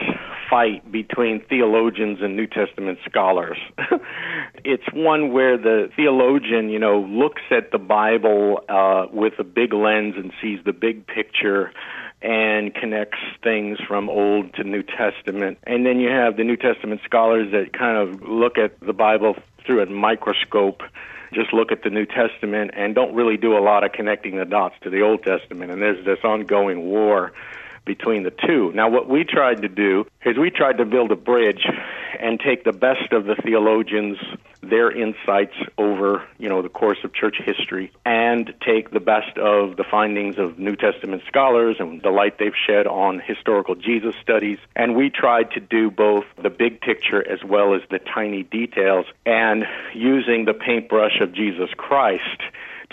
fight 0.51 0.93
between 0.93 1.43
theologians 1.49 2.19
and 2.21 2.37
New 2.37 2.47
Testament 2.47 2.99
scholars. 3.09 3.57
it's 4.67 4.85
one 4.93 5.33
where 5.33 5.57
the 5.57 5.88
theologian, 5.97 6.69
you 6.69 6.79
know, 6.79 7.01
looks 7.01 7.43
at 7.51 7.73
the 7.73 7.79
Bible 7.79 8.61
uh, 8.69 9.07
with 9.11 9.33
a 9.38 9.45
big 9.45 9.73
lens 9.73 10.17
and 10.19 10.31
sees 10.43 10.59
the 10.67 10.75
big 10.75 11.07
picture 11.07 11.73
and 12.25 12.75
connects 12.75 13.19
things 13.43 13.79
from 13.87 14.09
Old 14.09 14.55
to 14.55 14.65
New 14.65 14.83
Testament. 14.83 15.59
And 15.65 15.85
then 15.85 16.01
you 16.01 16.09
have 16.09 16.39
the 16.39 16.45
New 16.45 16.57
Testament 16.57 17.03
scholars 17.05 17.53
that 17.53 17.75
kind 17.75 17.99
of 17.99 18.23
look 18.23 18.57
at 18.57 18.81
the 18.81 18.95
Bible 18.95 19.37
through 19.67 19.83
a 19.83 19.87
microscope, 19.87 20.83
just 21.35 21.53
look 21.53 21.71
at 21.71 21.83
the 21.83 21.91
New 21.91 22.07
Testament 22.07 22.71
and 22.75 22.95
don't 22.95 23.15
really 23.15 23.37
do 23.37 23.59
a 23.59 23.61
lot 23.61 23.85
of 23.85 23.93
connecting 23.93 24.37
the 24.37 24.47
dots 24.47 24.75
to 24.83 24.91
the 24.91 25.03
Old 25.03 25.23
Testament. 25.23 25.71
And 25.71 25.83
there's 25.83 26.03
this 26.07 26.19
ongoing 26.25 26.87
war 26.87 27.33
between 27.85 28.23
the 28.23 28.31
two. 28.31 28.73
Now, 28.75 28.88
what 28.88 29.09
we 29.09 29.25
tried 29.25 29.62
to 29.62 29.68
do 29.68 30.07
is 30.25 30.38
we 30.38 30.51
tried 30.51 30.79
to 30.79 30.85
build 30.85 31.12
a 31.12 31.16
bridge 31.16 31.66
and 32.18 32.40
take 32.40 32.64
the 32.64 32.73
best 32.73 33.12
of 33.12 33.25
the 33.27 33.35
theologians, 33.37 34.16
their 34.62 34.90
insights 34.90 35.55
over, 35.77 36.23
you 36.38 36.49
know, 36.49 36.62
the 36.62 36.68
course 36.68 36.99
of 37.05 37.12
church 37.12 37.37
history, 37.44 37.92
and 38.07 38.55
take 38.64 38.90
the 38.90 39.01
best 39.01 39.37
of 39.37 39.77
the 39.77 39.85
findings 39.90 40.38
of 40.38 40.59
New 40.59 40.77
Testament 40.77 41.23
scholars 41.27 41.77
and 41.79 42.01
the 42.03 42.11
light 42.11 42.38
they've 42.38 42.57
shed 42.66 42.87
on 42.87 43.20
historical 43.20 43.75
Jesus 43.75 44.14
studies. 44.23 44.59
And 44.75 44.97
we 44.97 45.11
tried 45.11 45.51
to 45.53 45.61
do 45.61 45.90
both 45.90 46.25
the 46.42 46.51
big 46.51 46.81
picture 46.81 47.27
as 47.29 47.44
well 47.44 47.75
as 47.75 47.83
the 47.90 47.99
tiny 47.99 48.42
details, 48.42 49.07
and 49.27 49.64
using 49.94 50.44
the 50.44 50.55
paintbrush 50.55 51.20
of 51.20 51.33
Jesus 51.33 51.70
Christ 51.77 52.40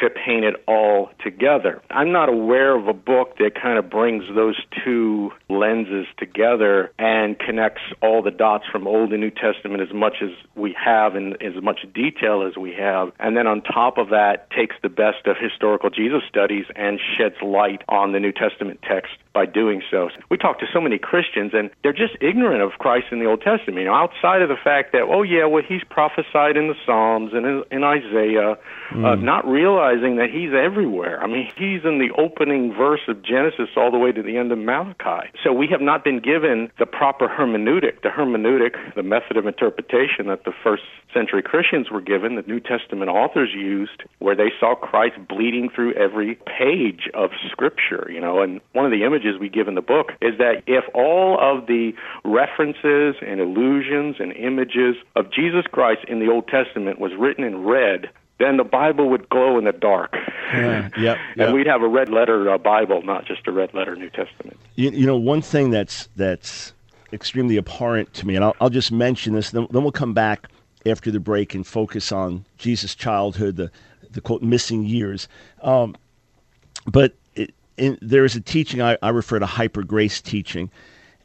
to 0.01 0.09
paint 0.09 0.45
it 0.45 0.55
all 0.67 1.09
together. 1.23 1.81
I'm 1.89 2.11
not 2.11 2.29
aware 2.29 2.75
of 2.75 2.87
a 2.87 2.93
book 2.93 3.37
that 3.37 3.51
kind 3.61 3.77
of 3.77 3.89
brings 3.89 4.23
those 4.35 4.59
two 4.83 5.31
lenses 5.49 6.05
together 6.17 6.91
and 6.99 7.37
connects 7.37 7.81
all 8.01 8.21
the 8.21 8.31
dots 8.31 8.65
from 8.71 8.87
Old 8.87 9.11
and 9.11 9.21
New 9.21 9.31
Testament 9.31 9.81
as 9.81 9.93
much 9.93 10.17
as 10.21 10.29
we 10.55 10.75
have 10.83 11.15
and 11.15 11.41
as 11.41 11.61
much 11.61 11.79
detail 11.93 12.47
as 12.47 12.57
we 12.57 12.73
have. 12.73 13.11
And 13.19 13.35
then 13.37 13.47
on 13.47 13.61
top 13.61 13.97
of 13.97 14.09
that, 14.09 14.49
takes 14.51 14.75
the 14.81 14.89
best 14.89 15.25
of 15.25 15.37
historical 15.39 15.89
Jesus 15.89 16.21
studies 16.27 16.65
and 16.75 16.99
sheds 17.17 17.35
light 17.41 17.81
on 17.87 18.11
the 18.11 18.19
New 18.19 18.31
Testament 18.31 18.79
text 18.87 19.11
by 19.33 19.45
doing 19.45 19.81
so. 19.89 20.09
We 20.29 20.37
talk 20.37 20.59
to 20.59 20.65
so 20.73 20.81
many 20.81 20.97
Christians 20.97 21.51
and 21.53 21.69
they're 21.83 21.93
just 21.93 22.17
ignorant 22.21 22.61
of 22.61 22.71
Christ 22.79 23.07
in 23.11 23.19
the 23.19 23.25
Old 23.25 23.41
Testament. 23.41 23.79
You 23.79 23.85
know, 23.85 23.93
outside 23.93 24.41
of 24.41 24.49
the 24.49 24.59
fact 24.61 24.91
that, 24.91 25.03
oh 25.07 25.23
yeah, 25.23 25.45
well 25.45 25.63
he's 25.67 25.83
prophesied 25.89 26.57
in 26.57 26.67
the 26.67 26.75
Psalms 26.85 27.31
and 27.33 27.45
in, 27.45 27.63
in 27.71 27.83
Isaiah, 27.83 28.57
uh, 28.91 29.15
not 29.15 29.47
realizing 29.47 29.90
that 29.99 30.29
he's 30.31 30.51
everywhere. 30.53 31.21
I 31.21 31.27
mean, 31.27 31.51
he's 31.57 31.83
in 31.83 31.99
the 31.99 32.11
opening 32.17 32.73
verse 32.73 33.01
of 33.07 33.23
Genesis 33.23 33.69
all 33.75 33.91
the 33.91 33.97
way 33.97 34.11
to 34.11 34.21
the 34.21 34.37
end 34.37 34.51
of 34.51 34.57
Malachi. 34.57 35.29
So 35.43 35.51
we 35.51 35.67
have 35.71 35.81
not 35.81 36.03
been 36.03 36.19
given 36.19 36.71
the 36.79 36.85
proper 36.85 37.27
hermeneutic, 37.27 38.01
the 38.03 38.09
hermeneutic, 38.09 38.95
the 38.95 39.03
method 39.03 39.37
of 39.37 39.45
interpretation 39.45 40.27
that 40.27 40.45
the 40.45 40.53
first 40.63 40.83
century 41.13 41.41
Christians 41.41 41.91
were 41.91 42.01
given, 42.01 42.35
the 42.35 42.43
New 42.43 42.59
Testament 42.59 43.09
authors 43.09 43.49
used, 43.53 44.03
where 44.19 44.35
they 44.35 44.51
saw 44.59 44.75
Christ 44.75 45.15
bleeding 45.27 45.69
through 45.73 45.93
every 45.93 46.35
page 46.45 47.09
of 47.13 47.31
Scripture, 47.49 48.09
you 48.09 48.21
know. 48.21 48.41
And 48.41 48.61
one 48.73 48.85
of 48.85 48.91
the 48.91 49.03
images 49.03 49.39
we 49.39 49.49
give 49.49 49.67
in 49.67 49.75
the 49.75 49.81
book 49.81 50.11
is 50.21 50.37
that 50.37 50.63
if 50.67 50.85
all 50.93 51.37
of 51.39 51.67
the 51.67 51.91
references 52.23 53.15
and 53.21 53.39
allusions 53.39 54.17
and 54.19 54.31
images 54.33 54.95
of 55.15 55.31
Jesus 55.31 55.65
Christ 55.71 56.01
in 56.07 56.19
the 56.19 56.29
Old 56.29 56.47
Testament 56.47 56.99
was 56.99 57.11
written 57.17 57.43
in 57.43 57.63
red, 57.63 58.09
then 58.41 58.57
the 58.57 58.63
Bible 58.63 59.09
would 59.09 59.29
glow 59.29 59.57
in 59.57 59.65
the 59.65 59.71
dark. 59.71 60.15
Yeah, 60.53 60.89
yep, 60.97 61.17
And 61.37 61.53
we'd 61.53 61.67
have 61.67 61.81
a 61.81 61.87
red 61.87 62.09
letter 62.09 62.49
uh, 62.49 62.57
Bible, 62.57 63.01
not 63.03 63.25
just 63.25 63.47
a 63.47 63.51
red 63.51 63.73
letter 63.73 63.95
New 63.95 64.09
Testament. 64.09 64.57
You, 64.75 64.91
you 64.91 65.05
know, 65.05 65.17
one 65.17 65.41
thing 65.41 65.69
that's 65.69 66.09
that's 66.15 66.73
extremely 67.13 67.57
abhorrent 67.57 68.13
to 68.15 68.27
me, 68.27 68.35
and 68.35 68.43
I'll, 68.43 68.55
I'll 68.59 68.69
just 68.69 68.91
mention 68.91 69.33
this. 69.33 69.51
Then, 69.51 69.67
then 69.71 69.83
we'll 69.83 69.91
come 69.91 70.13
back 70.13 70.47
after 70.85 71.11
the 71.11 71.19
break 71.19 71.53
and 71.53 71.65
focus 71.65 72.11
on 72.11 72.45
Jesus' 72.57 72.95
childhood, 72.95 73.55
the 73.55 73.71
the 74.11 74.21
quote 74.21 74.41
missing 74.41 74.83
years. 74.83 75.27
Um, 75.61 75.95
but 76.85 77.13
it, 77.35 77.53
in, 77.77 77.97
there 78.01 78.25
is 78.25 78.35
a 78.35 78.41
teaching 78.41 78.81
I, 78.81 78.97
I 79.01 79.09
refer 79.09 79.39
to 79.39 79.45
hyper 79.45 79.83
grace 79.83 80.21
teaching, 80.21 80.69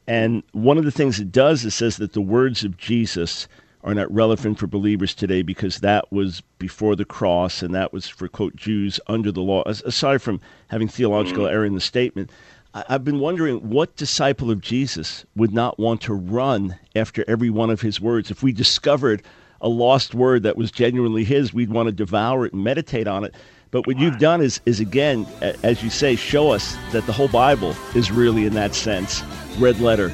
and 0.06 0.42
one 0.52 0.78
of 0.78 0.84
the 0.84 0.92
things 0.92 1.18
it 1.18 1.32
does 1.32 1.64
is 1.64 1.74
says 1.74 1.96
that 1.96 2.12
the 2.12 2.20
words 2.20 2.64
of 2.64 2.76
Jesus 2.76 3.48
are 3.86 3.94
not 3.94 4.12
relevant 4.12 4.58
for 4.58 4.66
believers 4.66 5.14
today 5.14 5.42
because 5.42 5.78
that 5.78 6.12
was 6.12 6.42
before 6.58 6.96
the 6.96 7.04
cross 7.04 7.62
and 7.62 7.72
that 7.74 7.92
was 7.92 8.08
for 8.08 8.26
quote 8.26 8.56
Jews 8.56 8.98
under 9.06 9.30
the 9.30 9.40
law. 9.40 9.62
Aside 9.64 10.20
from 10.20 10.40
having 10.66 10.88
theological 10.88 11.44
mm-hmm. 11.44 11.54
error 11.54 11.64
in 11.64 11.74
the 11.74 11.80
statement, 11.80 12.30
I've 12.74 13.04
been 13.04 13.20
wondering 13.20 13.70
what 13.70 13.96
disciple 13.96 14.50
of 14.50 14.60
Jesus 14.60 15.24
would 15.36 15.54
not 15.54 15.78
want 15.78 16.02
to 16.02 16.14
run 16.14 16.76
after 16.94 17.24
every 17.26 17.48
one 17.48 17.70
of 17.70 17.80
his 17.80 18.00
words. 18.00 18.30
If 18.30 18.42
we 18.42 18.52
discovered 18.52 19.22
a 19.62 19.68
lost 19.68 20.14
word 20.14 20.42
that 20.42 20.56
was 20.58 20.70
genuinely 20.70 21.24
his, 21.24 21.54
we'd 21.54 21.70
want 21.70 21.86
to 21.86 21.92
devour 21.92 22.44
it 22.44 22.52
and 22.52 22.62
meditate 22.62 23.06
on 23.06 23.24
it. 23.24 23.34
But 23.70 23.86
what 23.86 23.98
you've 23.98 24.18
done 24.18 24.40
is, 24.42 24.60
is 24.66 24.80
again, 24.80 25.26
as 25.62 25.82
you 25.82 25.90
say, 25.90 26.16
show 26.16 26.50
us 26.50 26.76
that 26.92 27.06
the 27.06 27.12
whole 27.12 27.28
Bible 27.28 27.74
is 27.94 28.10
really, 28.10 28.46
in 28.46 28.54
that 28.54 28.74
sense, 28.74 29.22
red 29.58 29.80
letter, 29.80 30.12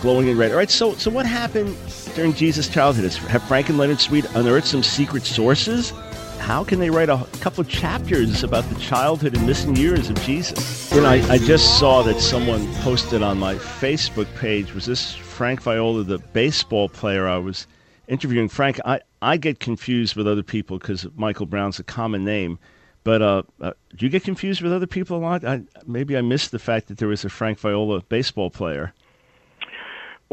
glowing 0.00 0.28
in 0.28 0.38
red. 0.38 0.52
All 0.52 0.56
right, 0.56 0.70
so 0.70 0.94
so 0.94 1.10
what 1.10 1.26
happened 1.26 1.76
during 2.14 2.32
Jesus' 2.32 2.68
childhood? 2.68 3.12
Have 3.12 3.42
Frank 3.44 3.68
and 3.68 3.78
Leonard 3.78 4.00
Sweet 4.00 4.24
unearthed 4.34 4.66
some 4.66 4.82
secret 4.82 5.24
sources? 5.24 5.92
How 6.38 6.62
can 6.62 6.78
they 6.78 6.90
write 6.90 7.08
a 7.08 7.26
couple 7.40 7.64
chapters 7.64 8.44
about 8.44 8.64
the 8.64 8.74
childhood 8.74 9.34
and 9.34 9.46
missing 9.46 9.76
years 9.76 10.10
of 10.10 10.20
Jesus? 10.22 10.92
You 10.92 11.00
know, 11.00 11.08
I, 11.08 11.14
I 11.30 11.38
just 11.38 11.78
saw 11.78 12.02
that 12.02 12.20
someone 12.20 12.70
posted 12.82 13.22
on 13.22 13.38
my 13.38 13.54
Facebook 13.54 14.26
page. 14.36 14.74
Was 14.74 14.84
this 14.84 15.14
Frank 15.14 15.62
Viola, 15.62 16.04
the 16.04 16.18
baseball 16.18 16.88
player 16.88 17.26
I 17.26 17.38
was 17.38 17.66
interviewing? 18.08 18.48
Frank, 18.48 18.78
I, 18.84 19.00
I 19.22 19.38
get 19.38 19.58
confused 19.58 20.16
with 20.16 20.28
other 20.28 20.42
people 20.42 20.78
because 20.78 21.06
Michael 21.16 21.46
Brown's 21.46 21.78
a 21.78 21.84
common 21.84 22.24
name. 22.24 22.58
But 23.04 23.22
uh, 23.22 23.42
uh, 23.60 23.72
do 23.96 24.06
you 24.06 24.10
get 24.10 24.24
confused 24.24 24.62
with 24.62 24.72
other 24.72 24.86
people 24.86 25.16
a 25.16 25.20
lot? 25.20 25.44
I, 25.44 25.62
maybe 25.86 26.16
I 26.16 26.22
missed 26.22 26.50
the 26.50 26.58
fact 26.58 26.88
that 26.88 26.98
there 26.98 27.08
was 27.08 27.24
a 27.24 27.28
Frank 27.28 27.58
Viola 27.58 28.02
baseball 28.02 28.50
player. 28.50 28.92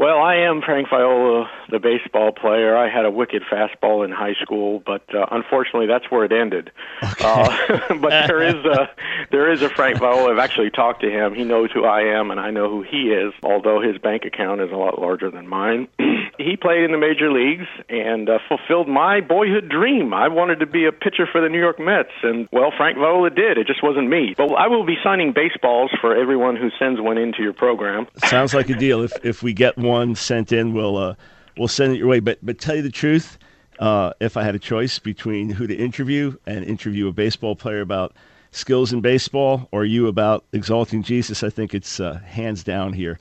Well, 0.02 0.18
I 0.18 0.34
am 0.48 0.62
Frank 0.62 0.88
Viola, 0.90 1.48
the 1.70 1.78
baseball 1.78 2.32
player. 2.32 2.76
I 2.76 2.90
had 2.90 3.04
a 3.04 3.10
wicked 3.12 3.44
fastball 3.44 4.04
in 4.04 4.10
high 4.10 4.34
school, 4.42 4.82
but 4.84 5.02
uh, 5.14 5.26
unfortunately, 5.30 5.86
that's 5.86 6.10
where 6.10 6.24
it 6.24 6.32
ended. 6.32 6.72
Okay. 7.04 7.24
Uh, 7.24 7.94
but 8.00 8.26
there 8.26 8.42
is 8.42 8.64
a 8.64 8.90
there 9.30 9.52
is 9.52 9.62
a 9.62 9.68
Frank 9.68 10.00
Viola. 10.00 10.32
I've 10.32 10.40
actually 10.40 10.70
talked 10.70 11.02
to 11.02 11.08
him. 11.08 11.36
He 11.36 11.44
knows 11.44 11.70
who 11.72 11.84
I 11.84 12.18
am, 12.18 12.32
and 12.32 12.40
I 12.40 12.50
know 12.50 12.68
who 12.68 12.82
he 12.82 13.12
is. 13.12 13.32
Although 13.44 13.80
his 13.80 13.96
bank 13.98 14.24
account 14.24 14.60
is 14.60 14.72
a 14.72 14.76
lot 14.76 15.00
larger 15.00 15.30
than 15.30 15.46
mine. 15.46 15.86
he 16.36 16.56
played 16.56 16.82
in 16.82 16.90
the 16.90 16.98
major 16.98 17.30
leagues 17.30 17.68
and 17.88 18.28
uh, 18.28 18.38
fulfilled 18.48 18.88
my 18.88 19.20
boyhood 19.20 19.68
dream. 19.68 20.12
I 20.12 20.26
wanted 20.26 20.58
to 20.58 20.66
be 20.66 20.84
a 20.84 20.90
pitcher 20.90 21.28
for 21.30 21.40
the 21.40 21.48
New 21.48 21.60
York 21.60 21.78
Mets, 21.78 22.10
and 22.24 22.48
well, 22.50 22.72
Frank 22.76 22.98
Viola 22.98 23.30
did. 23.30 23.56
It 23.56 23.68
just 23.68 23.84
wasn't 23.84 24.08
me. 24.08 24.34
But 24.36 24.50
I 24.54 24.66
will 24.66 24.84
be 24.84 24.96
signing 25.04 25.32
baseballs 25.32 25.92
for 26.00 26.16
everyone 26.16 26.56
who 26.56 26.70
sends 26.76 27.00
one 27.00 27.18
into 27.18 27.40
your 27.40 27.52
program. 27.52 28.08
Sounds 28.24 28.52
like 28.52 28.68
a 28.68 28.74
deal. 28.74 29.02
If 29.02 29.12
if 29.24 29.42
we 29.44 29.52
get 29.52 29.78
one 29.78 29.91
one 29.92 30.14
sent 30.14 30.50
in, 30.52 30.72
we'll 30.72 30.96
uh, 30.96 31.14
we'll 31.56 31.68
send 31.68 31.94
it 31.94 31.98
your 31.98 32.08
way. 32.08 32.20
But 32.20 32.38
but 32.42 32.58
tell 32.58 32.74
you 32.74 32.82
the 32.82 32.90
truth, 32.90 33.38
uh, 33.78 34.12
if 34.20 34.36
I 34.36 34.42
had 34.42 34.54
a 34.54 34.58
choice 34.58 34.98
between 34.98 35.50
who 35.50 35.66
to 35.66 35.74
interview 35.74 36.36
and 36.46 36.64
interview 36.64 37.08
a 37.08 37.12
baseball 37.12 37.54
player 37.54 37.80
about 37.80 38.14
skills 38.50 38.92
in 38.92 39.00
baseball 39.00 39.68
or 39.70 39.84
you 39.84 40.08
about 40.08 40.44
exalting 40.52 41.02
Jesus, 41.02 41.42
I 41.42 41.50
think 41.50 41.74
it's 41.74 42.00
uh, 42.00 42.14
hands 42.26 42.64
down 42.64 42.92
here. 42.94 43.18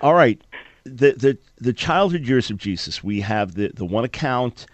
All 0.00 0.14
right, 0.14 0.40
the 0.84 1.12
the 1.12 1.38
the 1.58 1.72
childhood 1.72 2.26
years 2.26 2.50
of 2.50 2.56
Jesus. 2.56 3.02
We 3.04 3.20
have 3.20 3.54
the 3.54 3.68
the 3.74 3.84
one 3.84 4.04
account. 4.04 4.66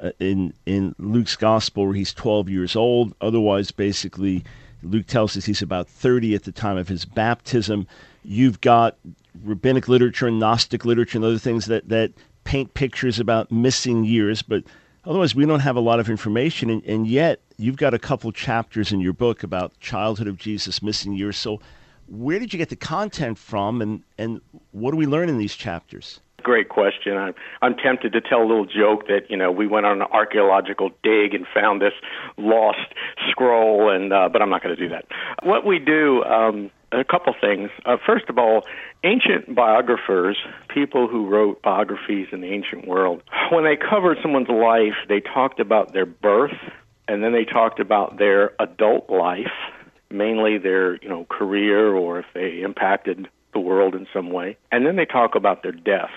Uh, 0.00 0.12
in 0.20 0.54
in 0.64 0.94
Luke's 1.00 1.34
gospel 1.34 1.86
where 1.86 1.92
he's 1.92 2.14
12 2.14 2.48
years 2.48 2.76
old 2.76 3.12
otherwise 3.20 3.72
basically 3.72 4.44
Luke 4.84 5.08
tells 5.08 5.36
us 5.36 5.44
he's 5.44 5.60
about 5.60 5.88
30 5.88 6.36
at 6.36 6.44
the 6.44 6.52
time 6.52 6.76
of 6.76 6.86
his 6.86 7.04
baptism 7.04 7.84
you've 8.22 8.60
got 8.60 8.96
rabbinic 9.44 9.88
literature 9.88 10.26
and 10.26 10.38
Gnostic 10.38 10.84
literature 10.84 11.18
and 11.18 11.24
other 11.24 11.38
things 11.38 11.66
that, 11.66 11.88
that 11.88 12.12
paint 12.44 12.74
pictures 12.74 13.18
about 13.18 13.52
missing 13.52 14.04
years, 14.04 14.42
but 14.42 14.64
otherwise 15.04 15.34
we 15.34 15.44
don't 15.46 15.60
have 15.60 15.76
a 15.76 15.80
lot 15.80 16.00
of 16.00 16.08
information. 16.08 16.70
And, 16.70 16.84
and 16.84 17.06
yet 17.06 17.40
you've 17.56 17.76
got 17.76 17.94
a 17.94 17.98
couple 17.98 18.32
chapters 18.32 18.92
in 18.92 19.00
your 19.00 19.12
book 19.12 19.42
about 19.42 19.78
childhood 19.80 20.28
of 20.28 20.38
Jesus, 20.38 20.82
missing 20.82 21.12
years. 21.12 21.36
So 21.36 21.60
where 22.08 22.38
did 22.38 22.52
you 22.52 22.58
get 22.58 22.70
the 22.70 22.76
content 22.76 23.38
from, 23.38 23.82
and, 23.82 24.02
and 24.16 24.40
what 24.72 24.92
do 24.92 24.96
we 24.96 25.06
learn 25.06 25.28
in 25.28 25.38
these 25.38 25.54
chapters? 25.54 26.20
Great 26.42 26.68
question. 26.68 27.16
I'm, 27.16 27.34
I'm 27.62 27.74
tempted 27.74 28.12
to 28.12 28.20
tell 28.20 28.40
a 28.40 28.46
little 28.46 28.64
joke 28.64 29.08
that 29.08 29.28
you 29.28 29.36
know 29.36 29.50
we 29.50 29.66
went 29.66 29.86
on 29.86 30.00
an 30.00 30.06
archaeological 30.12 30.90
dig 31.02 31.34
and 31.34 31.46
found 31.52 31.82
this 31.82 31.92
lost 32.36 32.94
scroll, 33.28 33.90
and 33.90 34.12
uh, 34.12 34.28
but 34.32 34.40
I'm 34.40 34.48
not 34.48 34.62
going 34.62 34.74
to 34.74 34.80
do 34.80 34.88
that. 34.88 35.04
What 35.42 35.66
we 35.66 35.80
do, 35.80 36.22
um, 36.24 36.70
a 36.92 37.04
couple 37.04 37.34
things. 37.38 37.70
Uh, 37.84 37.96
first 38.06 38.28
of 38.28 38.38
all, 38.38 38.64
ancient 39.04 39.54
biographers, 39.54 40.36
people 40.68 41.08
who 41.08 41.28
wrote 41.28 41.62
biographies 41.62 42.28
in 42.32 42.40
the 42.40 42.48
ancient 42.48 42.86
world, 42.86 43.22
when 43.50 43.64
they 43.64 43.76
covered 43.76 44.18
someone's 44.22 44.48
life, 44.48 44.94
they 45.08 45.20
talked 45.20 45.60
about 45.60 45.92
their 45.92 46.06
birth, 46.06 46.56
and 47.06 47.22
then 47.22 47.32
they 47.32 47.44
talked 47.44 47.80
about 47.80 48.18
their 48.18 48.52
adult 48.60 49.08
life, 49.10 49.52
mainly 50.10 50.58
their 50.58 50.96
you 50.96 51.08
know 51.08 51.24
career 51.28 51.92
or 51.94 52.20
if 52.20 52.26
they 52.34 52.60
impacted 52.62 53.28
the 53.52 53.60
world 53.60 53.94
in 53.94 54.06
some 54.12 54.30
way. 54.30 54.56
And 54.70 54.86
then 54.86 54.96
they 54.96 55.06
talk 55.06 55.34
about 55.34 55.62
their 55.62 55.72
death. 55.72 56.10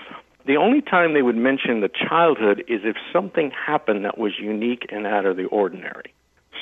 The 0.44 0.56
only 0.56 0.82
time 0.82 1.14
they 1.14 1.22
would 1.22 1.36
mention 1.36 1.80
the 1.80 1.88
childhood 1.88 2.64
is 2.66 2.80
if 2.84 2.96
something 3.12 3.52
happened 3.52 4.04
that 4.04 4.18
was 4.18 4.32
unique 4.40 4.86
and 4.90 5.06
out 5.06 5.24
of 5.24 5.36
the 5.36 5.44
ordinary. 5.44 6.12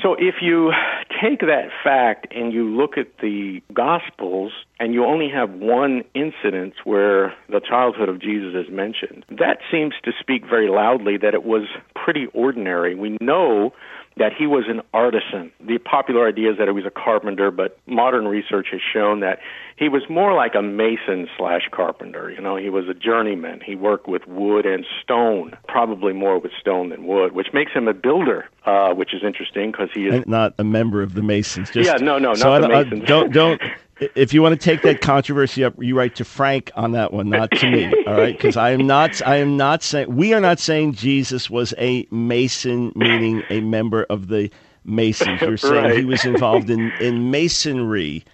So 0.03 0.15
if 0.15 0.37
you 0.43 0.73
take 1.21 1.41
that 1.41 1.69
fact 1.85 2.27
and 2.35 2.53
you 2.53 2.65
look 2.65 2.97
at 2.97 3.19
the 3.21 3.61
Gospels 3.73 4.53
and 4.79 4.95
you 4.95 5.05
only 5.05 5.29
have 5.29 5.51
one 5.51 6.03
incident 6.15 6.75
where 6.85 7.35
the 7.49 7.61
childhood 7.61 8.09
of 8.09 8.21
Jesus 8.21 8.55
is 8.55 8.73
mentioned, 8.73 9.25
that 9.29 9.59
seems 9.71 9.95
to 10.05 10.13
speak 10.19 10.45
very 10.49 10.69
loudly 10.69 11.17
that 11.19 11.35
it 11.35 11.45
was 11.45 11.67
pretty 11.95 12.27
ordinary. 12.33 12.95
We 12.95 13.17
know 13.21 13.73
that 14.17 14.33
he 14.37 14.47
was 14.47 14.65
an 14.69 14.83
artisan. 14.93 15.51
The 15.61 15.79
popular 15.79 16.27
idea 16.27 16.53
is 16.53 16.59
that 16.59 16.69
he 16.69 16.73
was 16.73 16.85
a 16.85 16.91
carpenter, 16.91 17.51
but 17.51 17.79
modern 17.87 18.27
research 18.27 18.69
has 18.73 18.81
shown 18.81 19.21
that 19.21 19.39
he 19.77 19.89
was 19.89 20.03
more 20.11 20.35
like 20.35 20.55
a 20.55 20.63
mason 20.63 21.29
slash 21.39 21.69
carpenter. 21.71 22.31
You 22.31 22.41
know, 22.41 22.57
he 22.57 22.69
was 22.69 22.89
a 22.89 22.95
journeyman. 22.95 23.61
He 23.65 23.77
worked 23.77 24.09
with 24.09 24.27
wood 24.27 24.67
and 24.67 24.85
stone, 25.03 25.57
probably 25.69 26.13
more 26.13 26.39
with 26.39 26.53
stone 26.61 26.91
than 26.91 27.07
wood, 27.07 27.33
which 27.33 27.49
makes 27.55 27.73
him 27.73 27.89
a 27.89 27.95
builder, 27.95 28.47
uh, 28.67 28.93
which 28.93 29.15
is 29.15 29.23
interesting 29.25 29.71
because 29.71 29.89
he 29.95 30.07
is 30.07 30.15
and 30.15 30.27
not 30.27 30.55
a 30.59 30.65
member 30.65 31.03
of 31.03 31.15
the 31.15 31.23
Masons. 31.23 31.71
Just, 31.71 31.89
yeah, 31.89 31.97
no, 31.97 32.19
no, 32.19 32.35
so 32.35 32.51
not 32.51 32.65
I, 32.65 32.67
the 32.67 32.69
Masons. 32.69 33.03
I, 33.05 33.07
don't 33.07 33.33
don't 33.33 33.63
if 34.15 34.33
you 34.33 34.43
want 34.43 34.59
to 34.59 34.65
take 34.65 34.83
that 34.83 35.01
controversy 35.01 35.65
up, 35.65 35.75
you 35.79 35.97
write 35.97 36.17
to 36.17 36.25
Frank 36.25 36.71
on 36.75 36.93
that 36.93 37.13
one, 37.13 37.29
not 37.29 37.51
to 37.53 37.71
me. 37.71 37.87
All 38.07 38.15
right, 38.15 38.37
because 38.37 38.57
I 38.57 38.71
am 38.71 38.87
not. 38.87 39.25
I 39.27 39.37
am 39.37 39.57
not 39.57 39.83
saying 39.83 40.15
we 40.15 40.33
are 40.33 40.41
not 40.41 40.59
saying 40.59 40.95
Jesus 40.95 41.51
was 41.51 41.75
a 41.79 42.07
Mason, 42.11 42.93
meaning 42.95 43.43
a 43.51 43.61
member 43.61 44.05
of 44.05 44.29
the 44.29 44.51
Masons. 44.85 45.41
You're 45.41 45.57
saying 45.57 45.85
right. 45.85 45.97
he 45.97 46.05
was 46.05 46.25
involved 46.25 46.71
in 46.71 46.91
in 47.01 47.31
masonry. 47.31 48.25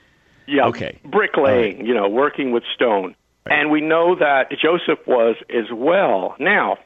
Yeah. 0.47 0.67
Okay. 0.67 0.99
Bricklaying. 1.05 1.79
Right. 1.79 1.87
You 1.87 1.95
know, 1.95 2.09
working 2.09 2.53
with 2.53 2.63
stone. 2.75 3.17
Right. 3.47 3.61
And 3.61 3.71
we 3.71 3.81
know 3.81 4.15
that 4.15 4.51
Joseph 4.51 5.05
was 5.07 5.37
as 5.51 5.71
well. 5.73 6.37
Now, 6.39 6.79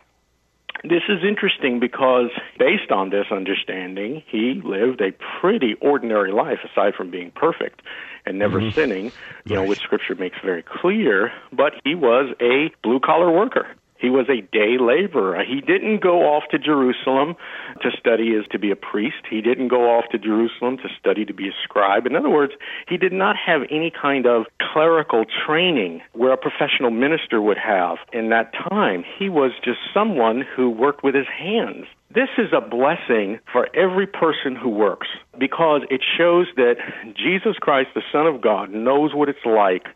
this 0.83 1.03
is 1.09 1.23
interesting 1.23 1.79
because, 1.79 2.31
based 2.59 2.91
on 2.91 3.11
this 3.11 3.27
understanding, 3.31 4.23
he 4.27 4.61
lived 4.65 5.03
a 5.03 5.13
pretty 5.41 5.75
ordinary 5.81 6.33
life 6.33 6.61
aside 6.65 6.95
from 6.95 7.11
being 7.11 7.31
perfect 7.33 7.83
and 8.27 8.39
never 8.39 8.61
mm-hmm. 8.61 8.71
sinning, 8.71 9.05
you 9.05 9.11
right. 9.57 9.63
know, 9.63 9.65
which 9.65 9.81
Scripture 9.81 10.15
makes 10.15 10.37
very 10.45 10.63
clear. 10.63 11.33
But 11.53 11.75
he 11.85 11.95
was 11.95 12.35
a 12.41 12.71
blue 12.83 13.01
collar 13.01 13.31
worker. 13.31 13.67
He 14.01 14.09
was 14.09 14.27
a 14.29 14.41
day 14.41 14.79
laborer. 14.81 15.45
He 15.45 15.61
didn't 15.61 16.01
go 16.01 16.23
off 16.23 16.45
to 16.51 16.59
Jerusalem 16.59 17.37
to 17.83 17.91
study 17.99 18.35
as 18.35 18.47
to 18.51 18.59
be 18.59 18.71
a 18.71 18.77
priest. 18.77 19.27
He 19.29 19.43
didn't 19.43 19.69
go 19.69 19.91
off 19.91 20.07
to 20.13 20.19
Jerusalem 20.19 20.79
to 20.79 20.89
study 20.99 21.25
to 21.27 21.35
be 21.35 21.49
a 21.49 21.53
scribe. 21.63 22.07
In 22.07 22.17
other 22.17 22.31
words, 22.31 22.55
he 22.89 22.97
did 22.97 23.13
not 23.13 23.37
have 23.37 23.63
any 23.71 23.91
kind 23.91 24.27
of 24.27 24.47
clerical 24.73 25.25
training 25.47 26.01
where 26.13 26.33
a 26.33 26.37
professional 26.37 26.91
minister 26.91 27.43
would 27.43 27.59
have 27.59 27.99
in 28.13 28.31
that 28.31 28.53
time. 28.53 29.05
He 29.19 29.29
was 29.29 29.53
just 29.63 29.79
someone 29.93 30.45
who 30.57 30.71
worked 30.71 31.05
with 31.05 31.15
his 31.15 31.27
hands. 31.27 31.87
This 32.13 32.29
is 32.39 32.53
a 32.53 32.61
blessing 32.61 33.39
for 33.53 33.69
every 33.77 34.07
person 34.07 34.57
who 34.57 34.69
works 34.69 35.07
because 35.39 35.83
it 35.91 36.01
shows 36.19 36.47
that 36.57 36.75
Jesus 37.15 37.57
Christ, 37.61 37.91
the 37.95 38.03
Son 38.11 38.27
of 38.27 38.41
God, 38.41 38.73
knows 38.73 39.15
what 39.15 39.29
it's 39.29 39.45
like 39.45 39.87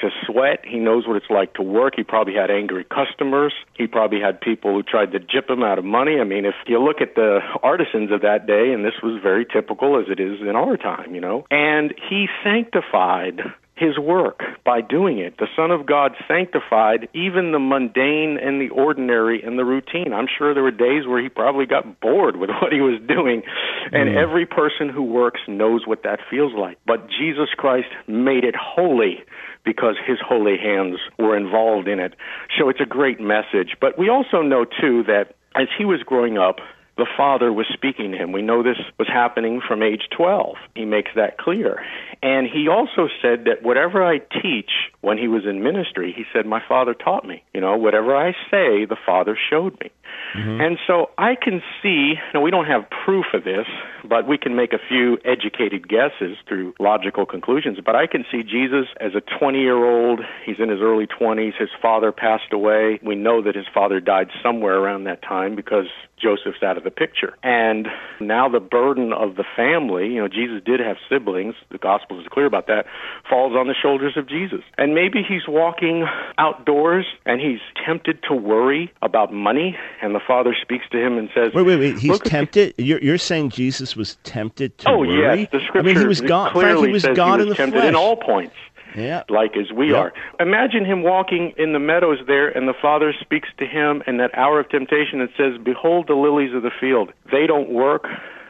to 0.00 0.10
sweat. 0.26 0.60
He 0.64 0.78
knows 0.78 1.06
what 1.06 1.16
it's 1.16 1.30
like 1.30 1.54
to 1.54 1.62
work. 1.62 1.94
He 1.96 2.02
probably 2.02 2.34
had 2.34 2.50
angry 2.50 2.84
customers. 2.84 3.52
He 3.74 3.86
probably 3.86 4.20
had 4.20 4.40
people 4.40 4.72
who 4.72 4.82
tried 4.82 5.12
to 5.12 5.18
jip 5.18 5.48
him 5.48 5.62
out 5.62 5.78
of 5.78 5.84
money. 5.84 6.18
I 6.20 6.24
mean, 6.24 6.44
if 6.44 6.54
you 6.66 6.82
look 6.82 7.00
at 7.00 7.14
the 7.14 7.40
artisans 7.62 8.10
of 8.12 8.22
that 8.22 8.46
day, 8.46 8.72
and 8.72 8.84
this 8.84 8.94
was 9.02 9.20
very 9.22 9.44
typical 9.44 9.98
as 9.98 10.06
it 10.08 10.20
is 10.20 10.40
in 10.40 10.56
our 10.56 10.76
time, 10.76 11.14
you 11.14 11.20
know, 11.20 11.46
and 11.50 11.94
he 12.08 12.28
sanctified 12.42 13.40
his 13.80 13.98
work 13.98 14.42
by 14.62 14.82
doing 14.82 15.18
it. 15.18 15.38
The 15.38 15.48
Son 15.56 15.70
of 15.70 15.86
God 15.86 16.12
sanctified 16.28 17.08
even 17.14 17.52
the 17.52 17.58
mundane 17.58 18.38
and 18.40 18.60
the 18.60 18.68
ordinary 18.68 19.42
and 19.42 19.58
the 19.58 19.64
routine. 19.64 20.12
I'm 20.12 20.26
sure 20.28 20.52
there 20.52 20.62
were 20.62 20.70
days 20.70 21.06
where 21.08 21.22
he 21.22 21.30
probably 21.30 21.64
got 21.64 21.98
bored 22.00 22.36
with 22.36 22.50
what 22.60 22.72
he 22.72 22.80
was 22.80 23.00
doing, 23.08 23.42
and 23.90 24.10
mm. 24.10 24.22
every 24.22 24.44
person 24.44 24.90
who 24.90 25.02
works 25.02 25.40
knows 25.48 25.86
what 25.86 26.02
that 26.02 26.20
feels 26.30 26.52
like. 26.54 26.78
But 26.86 27.08
Jesus 27.08 27.48
Christ 27.56 27.88
made 28.06 28.44
it 28.44 28.54
holy 28.54 29.24
because 29.64 29.96
his 30.06 30.18
holy 30.26 30.58
hands 30.58 30.98
were 31.18 31.36
involved 31.36 31.88
in 31.88 32.00
it. 32.00 32.14
So 32.58 32.68
it's 32.68 32.80
a 32.80 32.86
great 32.86 33.20
message. 33.20 33.76
But 33.80 33.98
we 33.98 34.10
also 34.10 34.42
know, 34.42 34.64
too, 34.64 35.04
that 35.04 35.34
as 35.54 35.68
he 35.76 35.84
was 35.84 36.02
growing 36.04 36.36
up, 36.38 36.56
the 37.00 37.06
Father 37.16 37.50
was 37.50 37.66
speaking 37.72 38.12
to 38.12 38.18
him. 38.18 38.30
We 38.30 38.42
know 38.42 38.62
this 38.62 38.76
was 38.98 39.08
happening 39.08 39.62
from 39.66 39.82
age 39.82 40.02
12. 40.14 40.56
He 40.74 40.84
makes 40.84 41.10
that 41.16 41.38
clear. 41.38 41.82
And 42.22 42.46
he 42.46 42.68
also 42.68 43.08
said 43.22 43.46
that 43.46 43.62
whatever 43.62 44.04
I 44.04 44.18
teach 44.18 44.70
when 45.00 45.16
he 45.16 45.26
was 45.26 45.46
in 45.46 45.62
ministry, 45.62 46.12
he 46.14 46.24
said, 46.30 46.44
My 46.44 46.62
Father 46.68 46.92
taught 46.92 47.26
me. 47.26 47.42
You 47.54 47.62
know, 47.62 47.74
whatever 47.78 48.14
I 48.14 48.32
say, 48.50 48.84
the 48.84 48.98
Father 49.06 49.36
showed 49.48 49.80
me. 49.80 49.90
Mm-hmm. 50.34 50.60
And 50.60 50.78
so 50.86 51.10
I 51.18 51.34
can 51.34 51.62
see, 51.82 52.14
now 52.32 52.40
we 52.40 52.50
don't 52.50 52.66
have 52.66 52.84
proof 53.04 53.26
of 53.34 53.44
this, 53.44 53.66
but 54.04 54.28
we 54.28 54.38
can 54.38 54.54
make 54.54 54.72
a 54.72 54.78
few 54.88 55.18
educated 55.24 55.88
guesses 55.88 56.36
through 56.48 56.74
logical 56.78 57.26
conclusions. 57.26 57.78
But 57.84 57.96
I 57.96 58.06
can 58.06 58.24
see 58.30 58.42
Jesus 58.42 58.86
as 59.00 59.12
a 59.14 59.20
20 59.38 59.58
year 59.58 59.84
old. 59.84 60.20
He's 60.44 60.56
in 60.58 60.68
his 60.68 60.80
early 60.80 61.06
20s. 61.06 61.56
His 61.58 61.70
father 61.82 62.12
passed 62.12 62.52
away. 62.52 63.00
We 63.02 63.14
know 63.14 63.42
that 63.42 63.54
his 63.54 63.66
father 63.72 64.00
died 64.00 64.28
somewhere 64.42 64.78
around 64.78 65.04
that 65.04 65.22
time 65.22 65.56
because 65.56 65.86
Joseph's 66.20 66.62
out 66.62 66.76
of 66.76 66.84
the 66.84 66.90
picture. 66.90 67.36
And 67.42 67.88
now 68.20 68.48
the 68.48 68.60
burden 68.60 69.12
of 69.12 69.36
the 69.36 69.44
family, 69.56 70.08
you 70.08 70.20
know, 70.20 70.28
Jesus 70.28 70.62
did 70.64 70.80
have 70.80 70.96
siblings, 71.08 71.54
the 71.70 71.78
Gospel 71.78 72.20
is 72.20 72.26
clear 72.30 72.46
about 72.46 72.66
that, 72.66 72.86
falls 73.28 73.54
on 73.54 73.66
the 73.66 73.74
shoulders 73.74 74.16
of 74.16 74.28
Jesus. 74.28 74.60
And 74.76 74.94
maybe 74.94 75.22
he's 75.26 75.48
walking 75.48 76.06
outdoors 76.38 77.06
and 77.24 77.40
he's 77.40 77.60
tempted 77.84 78.22
to 78.28 78.34
worry 78.34 78.92
about 79.02 79.32
money, 79.32 79.76
and 80.02 80.14
the 80.14 80.20
Father 80.26 80.54
speaks 80.60 80.84
to 80.92 80.98
him 81.04 81.18
and 81.18 81.28
says, 81.34 81.52
Wait, 81.54 81.62
wait, 81.66 81.76
wait. 81.78 81.98
He's 81.98 82.10
"Look 82.10 82.26
at 82.26 82.30
tempted. 82.30 82.74
You're, 82.78 83.00
you're 83.00 83.18
saying 83.18 83.50
Jesus 83.50 83.96
was 83.96 84.16
tempted 84.24 84.76
to 84.78 84.90
Oh 84.90 84.98
worry? 84.98 85.40
yes, 85.42 85.48
the 85.52 85.60
scripture 85.66 85.78
I 85.78 85.82
mean, 85.82 86.00
he 86.00 86.06
was 86.06 86.20
God. 86.20 86.52
clearly 86.52 86.72
Frank, 86.74 86.86
he 86.86 86.92
was 86.92 87.02
says 87.02 87.16
God 87.16 87.36
he 87.40 87.42
in 87.44 87.48
the 87.50 87.54
tempted 87.54 87.78
flesh. 87.78 87.88
in 87.88 87.94
all 87.96 88.16
points. 88.16 88.54
yeah. 88.96 89.22
like 89.28 89.56
as 89.56 89.70
we 89.72 89.90
Yeah. 89.92 89.98
are. 89.98 90.12
Imagine 90.40 90.84
him 90.84 91.02
walking 91.02 91.52
in 91.56 91.72
the 91.72 91.78
meadows 91.78 92.18
there, 92.26 92.48
and 92.48 92.66
the 92.68 92.74
Father 92.80 93.12
speaks 93.20 93.48
to 93.58 93.66
him 93.66 94.02
in 94.06 94.16
that 94.16 94.36
hour 94.36 94.58
of 94.60 94.68
temptation 94.68 95.20
and 95.20 95.28
says, 95.36 95.58
Behold 95.62 96.06
the 96.08 96.14
lilies 96.14 96.54
of 96.54 96.62
the 96.62 96.70
field. 96.80 97.12
They 97.30 97.46
don't 97.46 97.70
work, 97.70 98.06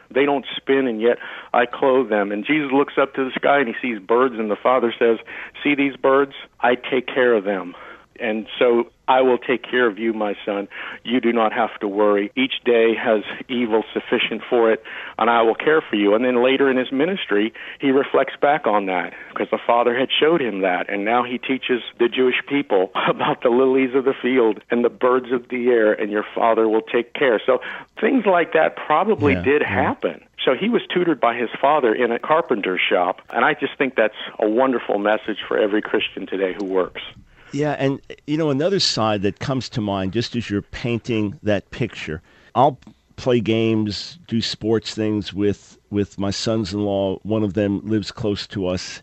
they 0.09 0.25
don't 0.25 0.45
spin, 0.57 0.87
and 0.87 0.99
yet 1.01 1.17
I 1.53 1.65
clothe 1.65 2.09
them. 2.09 2.31
And 2.31 2.45
Jesus 2.45 2.71
looks 2.71 2.93
up 2.99 3.13
to 3.15 3.23
the 3.25 3.31
sky 3.35 3.59
and 3.59 3.67
he 3.67 3.75
sees 3.81 3.99
birds, 3.99 4.35
and 4.37 4.49
the 4.49 4.55
Father 4.55 4.93
says, 4.97 5.17
See 5.63 5.75
these 5.75 5.95
birds? 5.95 6.33
I 6.61 6.75
take 6.75 7.07
care 7.07 7.33
of 7.35 7.43
them. 7.43 7.75
And 8.21 8.47
so 8.59 8.91
I 9.07 9.21
will 9.21 9.37
take 9.37 9.63
care 9.63 9.87
of 9.87 9.99
you, 9.99 10.13
my 10.13 10.35
son. 10.45 10.67
You 11.03 11.19
do 11.19 11.33
not 11.33 11.51
have 11.51 11.77
to 11.81 11.87
worry. 11.87 12.31
Each 12.35 12.53
day 12.63 12.95
has 12.95 13.23
evil 13.49 13.83
sufficient 13.93 14.41
for 14.49 14.71
it, 14.71 14.81
and 15.17 15.29
I 15.29 15.41
will 15.41 15.55
care 15.55 15.81
for 15.81 15.95
you. 15.97 16.13
And 16.15 16.23
then 16.23 16.41
later 16.43 16.69
in 16.69 16.77
his 16.77 16.91
ministry, 16.91 17.53
he 17.79 17.91
reflects 17.91 18.35
back 18.39 18.67
on 18.67 18.85
that 18.85 19.13
because 19.29 19.49
the 19.49 19.59
Father 19.65 19.97
had 19.97 20.09
showed 20.17 20.41
him 20.41 20.61
that. 20.61 20.89
And 20.89 21.03
now 21.03 21.23
he 21.23 21.37
teaches 21.37 21.81
the 21.99 22.07
Jewish 22.07 22.35
people 22.47 22.91
about 23.07 23.41
the 23.41 23.49
lilies 23.49 23.95
of 23.95 24.05
the 24.05 24.13
field 24.13 24.61
and 24.69 24.85
the 24.85 24.89
birds 24.89 25.31
of 25.31 25.49
the 25.49 25.67
air, 25.67 25.91
and 25.91 26.11
your 26.11 26.25
Father 26.33 26.69
will 26.69 26.83
take 26.83 27.13
care. 27.13 27.41
So 27.45 27.59
things 27.99 28.25
like 28.25 28.53
that 28.53 28.75
probably 28.75 29.33
Yeah, 29.33 29.41
did 29.43 29.61
happen. 29.61 30.23
So 30.45 30.55
he 30.55 30.69
was 30.69 30.81
tutored 30.91 31.19
by 31.19 31.35
his 31.35 31.49
father 31.59 31.93
in 31.93 32.11
a 32.11 32.17
carpenter 32.17 32.79
shop, 32.79 33.21
and 33.29 33.45
I 33.45 33.53
just 33.53 33.77
think 33.77 33.95
that's 33.95 34.15
a 34.39 34.49
wonderful 34.49 34.97
message 34.97 35.37
for 35.47 35.57
every 35.57 35.81
Christian 35.83 36.25
today 36.25 36.53
who 36.57 36.65
works. 36.65 37.01
Yeah, 37.51 37.75
and 37.79 38.01
you 38.27 38.37
know 38.37 38.49
another 38.49 38.79
side 38.79 39.21
that 39.23 39.39
comes 39.39 39.69
to 39.69 39.81
mind 39.81 40.13
just 40.13 40.35
as 40.35 40.49
you're 40.49 40.61
painting 40.61 41.39
that 41.43 41.69
picture. 41.71 42.21
I'll 42.55 42.79
play 43.15 43.39
games, 43.39 44.17
do 44.27 44.41
sports 44.41 44.95
things 44.95 45.33
with 45.33 45.77
with 45.89 46.17
my 46.17 46.31
sons-in-law. 46.31 47.19
One 47.23 47.43
of 47.43 47.53
them 47.53 47.81
lives 47.85 48.11
close 48.11 48.47
to 48.47 48.67
us, 48.67 49.01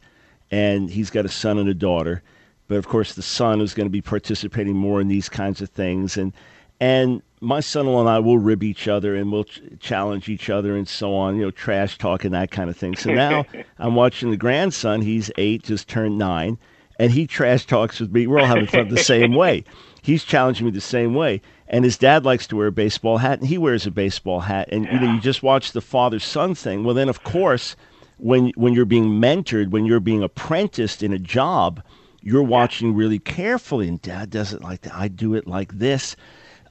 and 0.51 0.91
he's 0.91 1.11
got 1.11 1.25
a 1.25 1.29
son 1.29 1.59
and 1.59 1.69
a 1.69 1.75
daughter. 1.75 2.23
But 2.69 2.77
of 2.77 2.87
course, 2.89 3.15
the 3.15 3.23
son 3.23 3.61
is 3.61 3.75
going 3.75 3.87
to 3.87 3.91
be 3.91 4.03
participating 4.03 4.77
more 4.77 5.01
in 5.01 5.09
these 5.09 5.29
kinds 5.29 5.61
of 5.63 5.71
things, 5.71 6.17
and 6.17 6.33
and 6.81 7.23
my 7.41 7.61
son-in-law 7.61 8.01
and 8.01 8.09
I 8.09 8.19
will 8.19 8.39
rib 8.39 8.63
each 8.63 8.89
other 8.89 9.15
and 9.15 9.31
we'll 9.31 9.45
ch- 9.45 9.61
challenge 9.81 10.29
each 10.29 10.51
other 10.51 10.77
and 10.77 10.89
so 10.89 11.15
on, 11.15 11.37
you 11.37 11.43
know, 11.43 11.51
trash 11.51 11.99
talk 11.99 12.25
and 12.25 12.35
that 12.35 12.51
kind 12.51 12.69
of 12.69 12.77
thing. 12.77 12.97
So 12.97 13.13
now 13.13 13.47
I'm 13.79 13.95
watching 13.95 14.31
the 14.31 14.37
grandson. 14.37 15.03
He's 15.03 15.31
eight, 15.39 15.63
just 15.63 15.89
turned 15.89 16.19
nine, 16.19 16.59
and 16.99 17.13
he 17.13 17.27
trash 17.27 17.65
talks 17.65 18.01
with 18.01 18.13
me. 18.13 18.27
We're 18.27 18.41
all 18.41 18.47
having 18.47 18.67
fun 18.67 18.89
the 18.89 18.99
same 18.99 19.35
way. 19.35 19.65
He's 20.03 20.25
challenging 20.25 20.67
me 20.67 20.73
the 20.73 20.81
same 20.81 21.15
way. 21.15 21.41
And 21.69 21.85
his 21.85 21.99
dad 21.99 22.25
likes 22.25 22.47
to 22.49 22.57
wear 22.57 22.69
a 22.69 22.73
baseball 22.73 23.19
hat, 23.19 23.41
and 23.41 23.49
he 23.49 23.59
wears 23.59 23.87
a 23.87 23.91
baseball 23.91 24.41
hat. 24.41 24.69
And 24.73 24.87
you 24.87 24.99
know, 24.99 25.13
you 25.13 25.21
just 25.21 25.43
watch 25.43 25.73
the 25.73 25.81
father 25.81 26.19
son 26.19 26.55
thing. 26.55 26.83
Well, 26.83 26.95
then 26.95 27.09
of 27.09 27.25
course, 27.25 27.77
when 28.17 28.51
when 28.57 28.73
you're 28.73 28.85
being 28.85 29.21
mentored, 29.21 29.71
when 29.71 29.85
you're 29.85 30.01
being 30.01 30.23
apprenticed 30.23 31.03
in 31.03 31.13
a 31.13 31.19
job, 31.19 31.83
you're 32.23 32.43
watching 32.43 32.95
really 32.95 33.19
carefully. 33.19 33.87
And 33.87 34.01
dad 34.01 34.31
does 34.31 34.53
it 34.53 34.63
like 34.63 34.81
that. 34.83 34.95
I 34.95 35.09
do 35.09 35.35
it 35.35 35.47
like 35.47 35.79
this. 35.79 36.17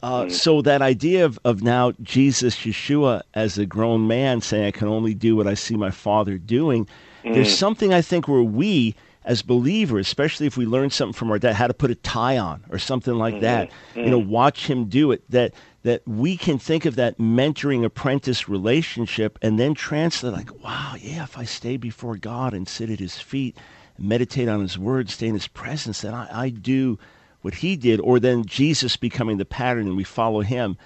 Uh, 0.04 0.30
so 0.30 0.62
that 0.62 0.82
idea 0.82 1.26
of, 1.26 1.40
of 1.44 1.64
now 1.64 1.92
Jesus 2.04 2.56
Yeshua 2.58 3.24
as 3.34 3.58
a 3.58 3.66
grown 3.66 4.08
man 4.08 4.42
saying 4.42 4.66
I 4.66 4.72
can 4.72 4.88
only 4.88 5.16
do 5.16 5.36
what 5.36 5.48
I 5.48 5.56
see 5.56 5.76
my 5.76 5.90
father 5.90 6.38
doing, 6.38 6.88
there's 7.24 7.56
something 7.58 7.94
I 7.94 8.02
think 8.02 8.28
where 8.28 8.44
we 8.44 8.96
as 9.28 9.42
believers, 9.42 10.08
especially 10.08 10.48
if 10.48 10.56
we 10.56 10.66
learn 10.66 10.90
something 10.90 11.14
from 11.14 11.30
our 11.30 11.38
dad, 11.38 11.54
how 11.54 11.68
to 11.68 11.74
put 11.74 11.92
a 11.92 11.96
tie 11.96 12.38
on 12.38 12.64
or 12.70 12.80
something 12.80 13.16
like 13.16 13.36
mm-hmm. 13.36 13.44
that, 13.44 13.72
you 13.94 14.10
know, 14.10 14.22
mm-hmm. 14.22 14.32
watch 14.32 14.68
him 14.68 14.86
do 14.86 15.12
it, 15.12 15.30
that 15.30 15.54
that 15.84 16.02
we 16.08 16.38
can 16.38 16.58
think 16.58 16.86
of 16.86 16.96
that 16.96 17.18
mentoring 17.18 17.84
apprentice 17.84 18.48
relationship 18.50 19.38
and 19.42 19.60
then 19.60 19.74
translate 19.74 20.34
like, 20.34 20.64
wow, 20.64 20.96
yeah, 20.98 21.24
if 21.24 21.38
I 21.38 21.44
stay 21.44 21.76
before 21.76 22.16
God 22.16 22.54
and 22.54 22.68
sit 22.68 22.90
at 22.90 23.00
his 23.00 23.18
feet, 23.18 23.58
meditate 24.00 24.48
on 24.48 24.62
his 24.62 24.78
word, 24.78 25.10
stay 25.10 25.28
in 25.28 25.34
his 25.34 25.48
presence, 25.48 26.02
then 26.02 26.14
I, 26.14 26.46
I 26.46 26.50
do 26.50 26.98
what 27.42 27.54
he 27.54 27.76
did, 27.76 28.00
or 28.00 28.20
then 28.20 28.46
Jesus 28.46 28.96
becoming 28.96 29.38
the 29.38 29.46
pattern 29.46 29.88
and 29.88 29.98
we 29.98 30.06
follow 30.06 30.40
him 30.40 30.78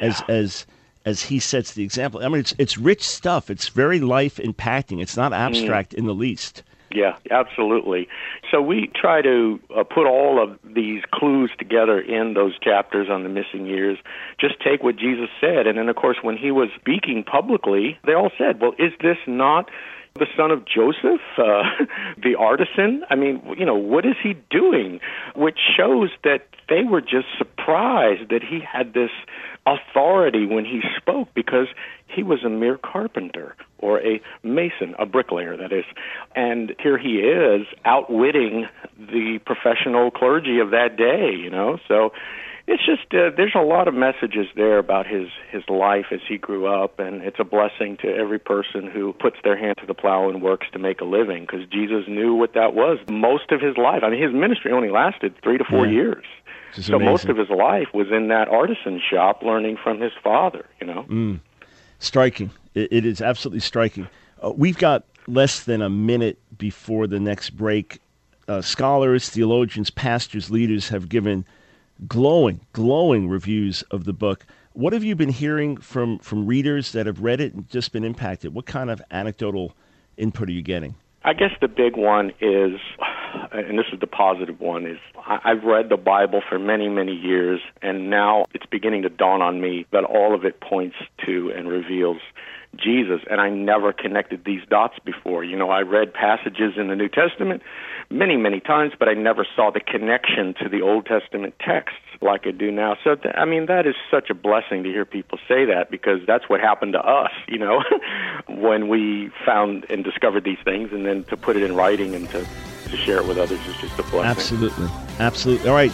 as 0.00 0.22
as 0.28 0.66
as 1.04 1.22
he 1.22 1.38
sets 1.38 1.74
the 1.74 1.84
example. 1.84 2.24
I 2.24 2.28
mean, 2.28 2.40
it's 2.40 2.54
it's 2.56 2.78
rich 2.78 3.06
stuff. 3.06 3.50
It's 3.50 3.68
very 3.68 4.00
life 4.00 4.36
impacting. 4.36 5.02
It's 5.02 5.18
not 5.18 5.32
mm. 5.32 5.36
abstract 5.36 5.92
in 5.92 6.06
the 6.06 6.14
least. 6.14 6.62
Yeah, 6.94 7.16
absolutely. 7.28 8.06
So 8.52 8.62
we 8.62 8.88
try 8.94 9.20
to 9.20 9.58
uh, 9.76 9.82
put 9.82 10.06
all 10.06 10.40
of 10.40 10.60
these 10.62 11.02
clues 11.12 11.50
together 11.58 12.00
in 12.00 12.34
those 12.34 12.56
chapters 12.60 13.08
on 13.10 13.24
the 13.24 13.28
missing 13.28 13.66
years. 13.66 13.98
Just 14.40 14.60
take 14.60 14.84
what 14.84 14.96
Jesus 14.96 15.28
said, 15.40 15.66
and 15.66 15.76
then 15.76 15.88
of 15.88 15.96
course 15.96 16.18
when 16.22 16.36
he 16.36 16.52
was 16.52 16.68
speaking 16.78 17.24
publicly, 17.24 17.98
they 18.06 18.14
all 18.14 18.30
said, 18.38 18.60
"Well, 18.60 18.74
is 18.78 18.92
this 19.02 19.18
not?" 19.26 19.70
The 20.16 20.26
son 20.36 20.52
of 20.52 20.64
Joseph, 20.64 21.20
uh, 21.36 21.64
the 22.22 22.36
artisan. 22.38 23.02
I 23.10 23.16
mean, 23.16 23.42
you 23.58 23.66
know, 23.66 23.74
what 23.74 24.06
is 24.06 24.14
he 24.22 24.34
doing? 24.48 25.00
Which 25.34 25.58
shows 25.76 26.10
that 26.22 26.46
they 26.68 26.84
were 26.84 27.00
just 27.00 27.26
surprised 27.36 28.30
that 28.30 28.44
he 28.44 28.60
had 28.60 28.94
this 28.94 29.10
authority 29.66 30.46
when 30.46 30.64
he 30.64 30.80
spoke 30.96 31.28
because 31.34 31.68
he 32.06 32.22
was 32.22 32.44
a 32.44 32.48
mere 32.50 32.78
carpenter 32.78 33.56
or 33.78 34.00
a 34.00 34.20
mason, 34.42 34.94
a 34.98 35.06
bricklayer, 35.06 35.56
that 35.56 35.72
is. 35.72 35.84
And 36.34 36.74
here 36.78 36.98
he 36.98 37.18
is 37.20 37.66
outwitting 37.84 38.66
the 38.98 39.40
professional 39.44 40.10
clergy 40.10 40.58
of 40.60 40.70
that 40.70 40.96
day, 40.96 41.34
you 41.34 41.50
know? 41.50 41.78
So 41.88 42.12
it's 42.66 42.84
just, 42.84 43.12
uh, 43.12 43.30
there's 43.36 43.54
a 43.54 43.62
lot 43.62 43.88
of 43.88 43.94
messages 43.94 44.46
there 44.56 44.78
about 44.78 45.06
his, 45.06 45.28
his 45.50 45.62
life 45.68 46.06
as 46.12 46.20
he 46.26 46.38
grew 46.38 46.66
up, 46.66 46.98
and 46.98 47.22
it's 47.22 47.36
a 47.38 47.44
blessing 47.44 47.98
to 48.02 48.08
every 48.08 48.38
person 48.38 48.90
who 48.90 49.12
puts 49.12 49.36
their 49.44 49.56
hand 49.56 49.76
to 49.80 49.86
the 49.86 49.94
plow 49.94 50.28
and 50.30 50.42
works 50.42 50.66
to 50.72 50.78
make 50.78 51.00
a 51.00 51.04
living 51.04 51.42
because 51.46 51.66
Jesus 51.68 52.04
knew 52.08 52.34
what 52.34 52.54
that 52.54 52.74
was 52.74 52.98
most 53.08 53.50
of 53.50 53.60
his 53.60 53.76
life. 53.76 54.02
I 54.02 54.10
mean, 54.10 54.22
his 54.22 54.32
ministry 54.32 54.72
only 54.72 54.90
lasted 54.90 55.34
three 55.42 55.58
to 55.58 55.64
four 55.64 55.86
Yeah. 55.86 55.92
years. 55.92 56.24
So 56.80 56.98
most 56.98 57.26
of 57.26 57.36
his 57.36 57.50
life 57.50 57.88
was 57.94 58.08
in 58.10 58.28
that 58.28 58.48
artisan 58.48 59.00
shop 59.00 59.42
learning 59.42 59.78
from 59.82 60.00
his 60.00 60.12
father, 60.22 60.66
you 60.80 60.86
know? 60.86 61.04
Mm. 61.08 61.40
Striking. 61.98 62.50
It, 62.74 62.92
it 62.92 63.06
is 63.06 63.20
absolutely 63.20 63.60
striking. 63.60 64.08
Uh, 64.42 64.50
we've 64.50 64.78
got 64.78 65.04
less 65.26 65.64
than 65.64 65.82
a 65.82 65.90
minute 65.90 66.38
before 66.58 67.06
the 67.06 67.20
next 67.20 67.50
break. 67.50 68.00
Uh, 68.46 68.60
scholars, 68.60 69.30
theologians, 69.30 69.90
pastors, 69.90 70.50
leaders 70.50 70.88
have 70.88 71.08
given 71.08 71.46
glowing, 72.08 72.60
glowing 72.72 73.28
reviews 73.28 73.82
of 73.90 74.04
the 74.04 74.12
book. 74.12 74.44
What 74.72 74.92
have 74.92 75.04
you 75.04 75.14
been 75.14 75.30
hearing 75.30 75.76
from, 75.76 76.18
from 76.18 76.46
readers 76.46 76.92
that 76.92 77.06
have 77.06 77.20
read 77.20 77.40
it 77.40 77.54
and 77.54 77.68
just 77.70 77.92
been 77.92 78.04
impacted? 78.04 78.52
What 78.52 78.66
kind 78.66 78.90
of 78.90 79.00
anecdotal 79.10 79.74
input 80.16 80.48
are 80.48 80.52
you 80.52 80.62
getting? 80.62 80.96
I 81.22 81.32
guess 81.32 81.52
the 81.60 81.68
big 81.68 81.96
one 81.96 82.32
is 82.40 82.78
and 83.52 83.78
this 83.78 83.86
is 83.92 84.00
the 84.00 84.06
positive 84.06 84.60
one, 84.60 84.86
is 84.86 84.98
I've 85.26 85.64
read 85.64 85.88
the 85.88 85.96
Bible 85.96 86.42
for 86.48 86.58
many, 86.58 86.88
many 86.88 87.12
years, 87.12 87.60
and 87.82 88.10
now 88.10 88.44
it's 88.54 88.66
beginning 88.66 89.02
to 89.02 89.08
dawn 89.08 89.42
on 89.42 89.60
me 89.60 89.86
that 89.92 90.04
all 90.04 90.34
of 90.34 90.44
it 90.44 90.60
points 90.60 90.96
to 91.26 91.52
and 91.56 91.68
reveals 91.68 92.18
Jesus, 92.76 93.20
and 93.30 93.40
I 93.40 93.50
never 93.50 93.92
connected 93.92 94.44
these 94.44 94.62
dots 94.68 94.98
before. 95.04 95.44
You 95.44 95.56
know, 95.56 95.70
I 95.70 95.80
read 95.80 96.12
passages 96.12 96.74
in 96.76 96.88
the 96.88 96.96
New 96.96 97.08
Testament 97.08 97.62
many, 98.10 98.36
many 98.36 98.60
times, 98.60 98.92
but 98.98 99.08
I 99.08 99.14
never 99.14 99.46
saw 99.56 99.70
the 99.70 99.80
connection 99.80 100.54
to 100.62 100.68
the 100.68 100.82
Old 100.82 101.06
Testament 101.06 101.54
texts 101.60 101.98
like 102.20 102.46
I 102.46 102.50
do 102.50 102.70
now. 102.70 102.96
So, 103.04 103.16
th- 103.16 103.34
I 103.36 103.44
mean, 103.44 103.66
that 103.66 103.86
is 103.86 103.94
such 104.10 104.30
a 104.30 104.34
blessing 104.34 104.82
to 104.84 104.88
hear 104.88 105.04
people 105.04 105.38
say 105.48 105.64
that 105.66 105.90
because 105.90 106.20
that's 106.26 106.48
what 106.48 106.60
happened 106.60 106.94
to 106.94 107.00
us, 107.00 107.32
you 107.48 107.58
know, 107.58 107.82
when 108.48 108.88
we 108.88 109.30
found 109.44 109.86
and 109.90 110.04
discovered 110.04 110.44
these 110.44 110.58
things, 110.64 110.90
and 110.92 111.06
then 111.06 111.24
to 111.24 111.36
put 111.36 111.56
it 111.56 111.62
in 111.62 111.74
writing 111.74 112.14
and 112.14 112.30
to, 112.30 112.46
to 112.94 113.02
share 113.02 113.18
it 113.18 113.26
with 113.26 113.38
others 113.38 113.60
is 113.66 113.76
just 113.76 113.98
a 113.98 114.02
blessing. 114.04 114.24
Absolutely. 114.24 114.88
Absolutely. 115.18 115.68
All 115.68 115.74
right. 115.74 115.92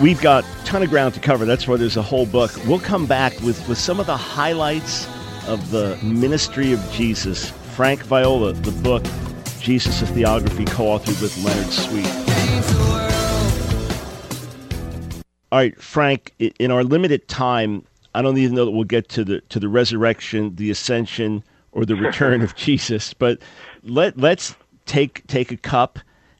We've 0.00 0.20
got 0.20 0.44
a 0.44 0.64
ton 0.64 0.82
of 0.82 0.90
ground 0.90 1.14
to 1.14 1.20
cover. 1.20 1.44
That's 1.44 1.68
why 1.68 1.76
there's 1.76 1.96
a 1.96 2.02
whole 2.02 2.26
book. 2.26 2.52
We'll 2.66 2.80
come 2.80 3.06
back 3.06 3.32
with, 3.40 3.68
with 3.68 3.78
some 3.78 4.00
of 4.00 4.06
the 4.06 4.16
highlights 4.16 5.06
of 5.46 5.70
the 5.70 5.96
ministry 6.02 6.72
of 6.72 6.90
Jesus. 6.92 7.50
Frank 7.74 8.02
Viola, 8.04 8.52
the 8.52 8.72
book, 8.82 9.04
Jesus, 9.60 10.02
a 10.02 10.06
Theography, 10.06 10.66
co 10.66 10.84
authored 10.84 11.20
with 11.20 11.36
Leonard 11.44 11.72
Sweet. 11.72 12.06
All 15.52 15.58
right, 15.58 15.80
Frank, 15.80 16.32
in 16.38 16.70
our 16.70 16.84
limited 16.84 17.28
time, 17.28 17.84
I 18.14 18.22
don't 18.22 18.38
even 18.38 18.54
know 18.54 18.64
that 18.64 18.70
we'll 18.70 18.84
get 18.84 19.08
to 19.10 19.24
the 19.24 19.40
to 19.42 19.60
the 19.60 19.68
resurrection, 19.68 20.56
the 20.56 20.70
ascension, 20.70 21.44
or 21.72 21.84
the 21.84 21.96
return 21.96 22.42
of 22.42 22.54
Jesus, 22.56 23.12
but 23.12 23.40
let 23.82 24.16
let's 24.18 24.54
take 24.86 25.26
take 25.26 25.52
a 25.52 25.56
cup 25.56 25.98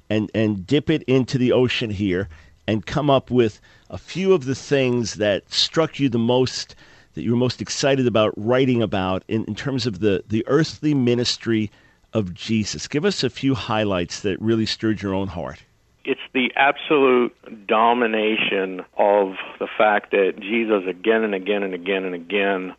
and 0.09 0.31
and 0.35 0.67
dip 0.67 0.89
it 0.89 1.03
into 1.05 1.37
the 1.39 1.53
ocean 1.53 1.91
here 1.91 2.29
and 2.67 2.87
come 2.87 3.11
up 3.11 3.31
with 3.31 3.61
a 3.91 3.99
few 3.99 4.33
of 4.33 4.45
the 4.45 4.55
things 4.55 5.15
that 5.15 5.53
struck 5.53 6.01
you 6.01 6.09
the 6.09 6.19
most 6.19 6.75
that 7.15 7.23
you 7.23 7.31
were 7.31 7.37
most 7.37 7.61
excited 7.63 8.07
about 8.07 8.33
writing 8.37 8.83
about 8.83 9.23
in, 9.29 9.45
in 9.45 9.55
terms 9.55 9.87
of 9.87 10.01
the 10.01 10.25
the 10.29 10.45
earthly 10.47 10.95
ministry 10.95 11.71
of 12.13 12.33
Jesus. 12.35 12.89
Give 12.89 13.05
us 13.05 13.23
a 13.25 13.31
few 13.31 13.55
highlights 13.55 14.21
that 14.21 14.41
really 14.41 14.67
stirred 14.67 15.03
your 15.03 15.15
own 15.15 15.29
heart. 15.29 15.63
it's 16.05 16.21
the 16.33 16.53
absolute 16.57 17.35
domination 17.67 18.85
of 18.97 19.35
the 19.59 19.67
fact 19.77 20.13
that 20.13 20.35
Jesus 20.39 20.85
again 20.87 21.25
and 21.25 21.35
again 21.35 21.63
and 21.63 21.75
again 21.75 22.05
and 22.05 22.15
again 22.15 22.75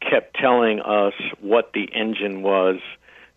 kept 0.00 0.36
telling 0.36 0.80
us 0.80 1.14
what 1.40 1.72
the 1.72 1.88
engine 1.94 2.42
was 2.42 2.80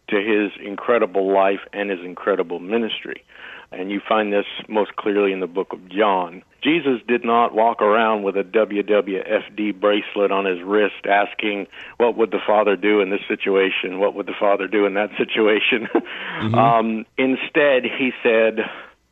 to 0.09 0.15
his 0.17 0.51
incredible 0.65 1.33
life 1.33 1.59
and 1.73 1.89
his 1.89 1.99
incredible 2.03 2.59
ministry. 2.59 3.23
And 3.71 3.91
you 3.91 3.99
find 4.07 4.31
this 4.31 4.45
most 4.69 4.95
clearly 4.95 5.33
in 5.33 5.41
the 5.41 5.47
book 5.47 5.73
of 5.73 5.89
John. 5.89 6.41
Jesus 6.63 7.01
did 7.07 7.25
not 7.25 7.53
walk 7.53 7.81
around 7.81 8.23
with 8.23 8.37
a 8.37 8.43
WWFD 8.43 9.79
bracelet 9.79 10.31
on 10.31 10.45
his 10.45 10.61
wrist 10.63 11.05
asking, 11.05 11.67
What 11.97 12.17
would 12.17 12.31
the 12.31 12.39
Father 12.45 12.77
do 12.77 13.01
in 13.01 13.09
this 13.09 13.21
situation? 13.27 13.99
What 13.99 14.15
would 14.15 14.25
the 14.25 14.35
Father 14.39 14.67
do 14.67 14.85
in 14.85 14.93
that 14.93 15.09
situation? 15.17 15.89
um, 16.53 17.05
instead, 17.17 17.83
he 17.83 18.11
said, 18.23 18.59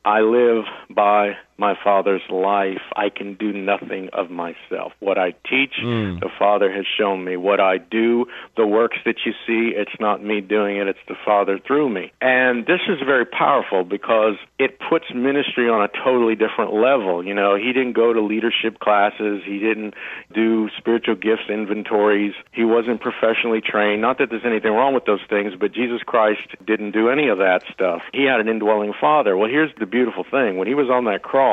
I 0.05 0.21
live 0.21 0.63
by 0.89 1.35
my 1.57 1.75
Father's 1.81 2.21
life. 2.29 2.81
I 2.95 3.09
can 3.09 3.35
do 3.35 3.53
nothing 3.53 4.09
of 4.13 4.29
myself. 4.29 4.93
What 4.99 5.17
I 5.17 5.31
teach, 5.49 5.75
hmm. 5.79 6.19
the 6.19 6.29
Father 6.37 6.71
has 6.71 6.85
shown 6.97 7.23
me. 7.23 7.37
What 7.37 7.59
I 7.59 7.77
do, 7.77 8.25
the 8.57 8.67
works 8.67 8.97
that 9.05 9.15
you 9.25 9.31
see, 9.47 9.73
it's 9.75 9.99
not 9.99 10.23
me 10.23 10.41
doing 10.41 10.77
it, 10.77 10.87
it's 10.87 10.99
the 11.07 11.15
Father 11.25 11.59
through 11.65 11.89
me. 11.89 12.11
And 12.21 12.65
this 12.65 12.81
is 12.89 12.99
very 13.05 13.25
powerful 13.25 13.83
because 13.83 14.35
it 14.59 14.79
puts 14.89 15.05
ministry 15.13 15.69
on 15.69 15.81
a 15.81 15.87
totally 16.03 16.35
different 16.35 16.73
level. 16.73 17.25
You 17.25 17.33
know, 17.33 17.55
he 17.55 17.71
didn't 17.71 17.93
go 17.93 18.11
to 18.11 18.21
leadership 18.21 18.79
classes, 18.79 19.41
he 19.45 19.59
didn't 19.59 19.93
do 20.33 20.69
spiritual 20.77 21.15
gifts 21.15 21.47
inventories, 21.49 22.33
he 22.51 22.65
wasn't 22.65 22.99
professionally 22.99 23.61
trained. 23.61 24.01
Not 24.01 24.17
that 24.17 24.29
there's 24.29 24.45
anything 24.45 24.71
wrong 24.71 24.93
with 24.93 25.05
those 25.05 25.23
things, 25.29 25.53
but 25.57 25.71
Jesus 25.71 26.01
Christ 26.05 26.41
didn't 26.65 26.91
do 26.91 27.09
any 27.09 27.29
of 27.29 27.37
that 27.37 27.63
stuff. 27.71 28.01
He 28.13 28.25
had 28.25 28.39
an 28.39 28.49
indwelling 28.49 28.93
Father. 28.99 29.37
Well, 29.37 29.49
here's 29.49 29.71
the 29.79 29.85
beautiful 29.85 30.25
thing. 30.29 30.57
When 30.57 30.67
he 30.67 30.75
was 30.75 30.89
on 30.89 31.05
that 31.05 31.23
cross 31.23 31.44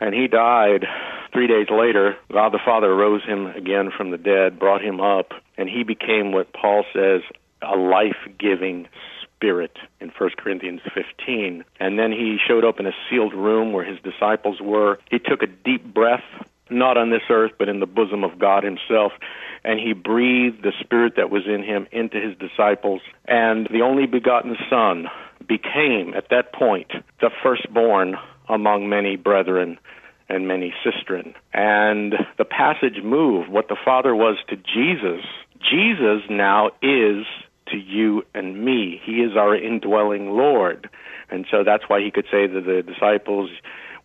and 0.00 0.14
he 0.14 0.28
died 0.28 0.86
three 1.32 1.46
days 1.46 1.68
later, 1.70 2.16
God 2.32 2.52
the 2.52 2.60
Father 2.64 2.94
rose 2.94 3.24
him 3.24 3.46
again 3.46 3.90
from 3.96 4.10
the 4.10 4.18
dead, 4.18 4.58
brought 4.58 4.82
him 4.82 5.00
up, 5.00 5.32
and 5.56 5.68
he 5.68 5.82
became 5.84 6.32
what 6.32 6.52
Paul 6.52 6.84
says 6.92 7.22
a 7.62 7.76
life 7.76 8.16
giving 8.38 8.88
spirit 9.34 9.76
in 10.00 10.10
1 10.16 10.30
Corinthians 10.36 10.80
15. 10.94 11.64
And 11.80 11.98
then 11.98 12.12
he 12.12 12.38
showed 12.46 12.64
up 12.64 12.80
in 12.80 12.86
a 12.86 12.92
sealed 13.08 13.34
room 13.34 13.72
where 13.72 13.84
his 13.84 13.98
disciples 14.00 14.60
were. 14.60 14.98
He 15.10 15.18
took 15.18 15.42
a 15.42 15.46
deep 15.46 15.84
breath, 15.94 16.24
not 16.70 16.96
on 16.96 17.10
this 17.10 17.22
earth, 17.30 17.52
but 17.58 17.68
in 17.68 17.80
the 17.80 17.86
bosom 17.86 18.24
of 18.24 18.38
God 18.38 18.64
himself. 18.64 19.12
And 19.64 19.78
he 19.78 19.92
breathed 19.92 20.62
the 20.62 20.72
spirit 20.80 21.14
that 21.16 21.30
was 21.30 21.46
in 21.46 21.62
him 21.62 21.86
into 21.92 22.20
his 22.20 22.36
disciples. 22.38 23.00
And 23.26 23.66
the 23.70 23.82
only 23.82 24.06
begotten 24.06 24.56
Son 24.70 25.08
became, 25.46 26.14
at 26.14 26.30
that 26.30 26.52
point, 26.52 26.90
the 27.20 27.30
firstborn 27.42 28.16
among 28.48 28.88
many 28.88 29.16
brethren 29.16 29.78
and 30.28 30.46
many 30.46 30.74
sistren. 30.84 31.34
And 31.52 32.14
the 32.36 32.44
passage 32.44 33.02
moved 33.02 33.48
what 33.48 33.68
the 33.68 33.76
Father 33.82 34.14
was 34.14 34.36
to 34.48 34.56
Jesus. 34.56 35.24
Jesus 35.58 36.22
now 36.28 36.68
is 36.82 37.24
to 37.70 37.76
you 37.76 38.22
and 38.34 38.64
me. 38.64 39.00
He 39.04 39.20
is 39.20 39.36
our 39.36 39.54
indwelling 39.54 40.30
Lord. 40.30 40.88
And 41.30 41.46
so 41.50 41.64
that's 41.64 41.84
why 41.88 42.00
he 42.00 42.10
could 42.10 42.26
say 42.30 42.46
to 42.46 42.60
the 42.60 42.82
disciples, 42.82 43.50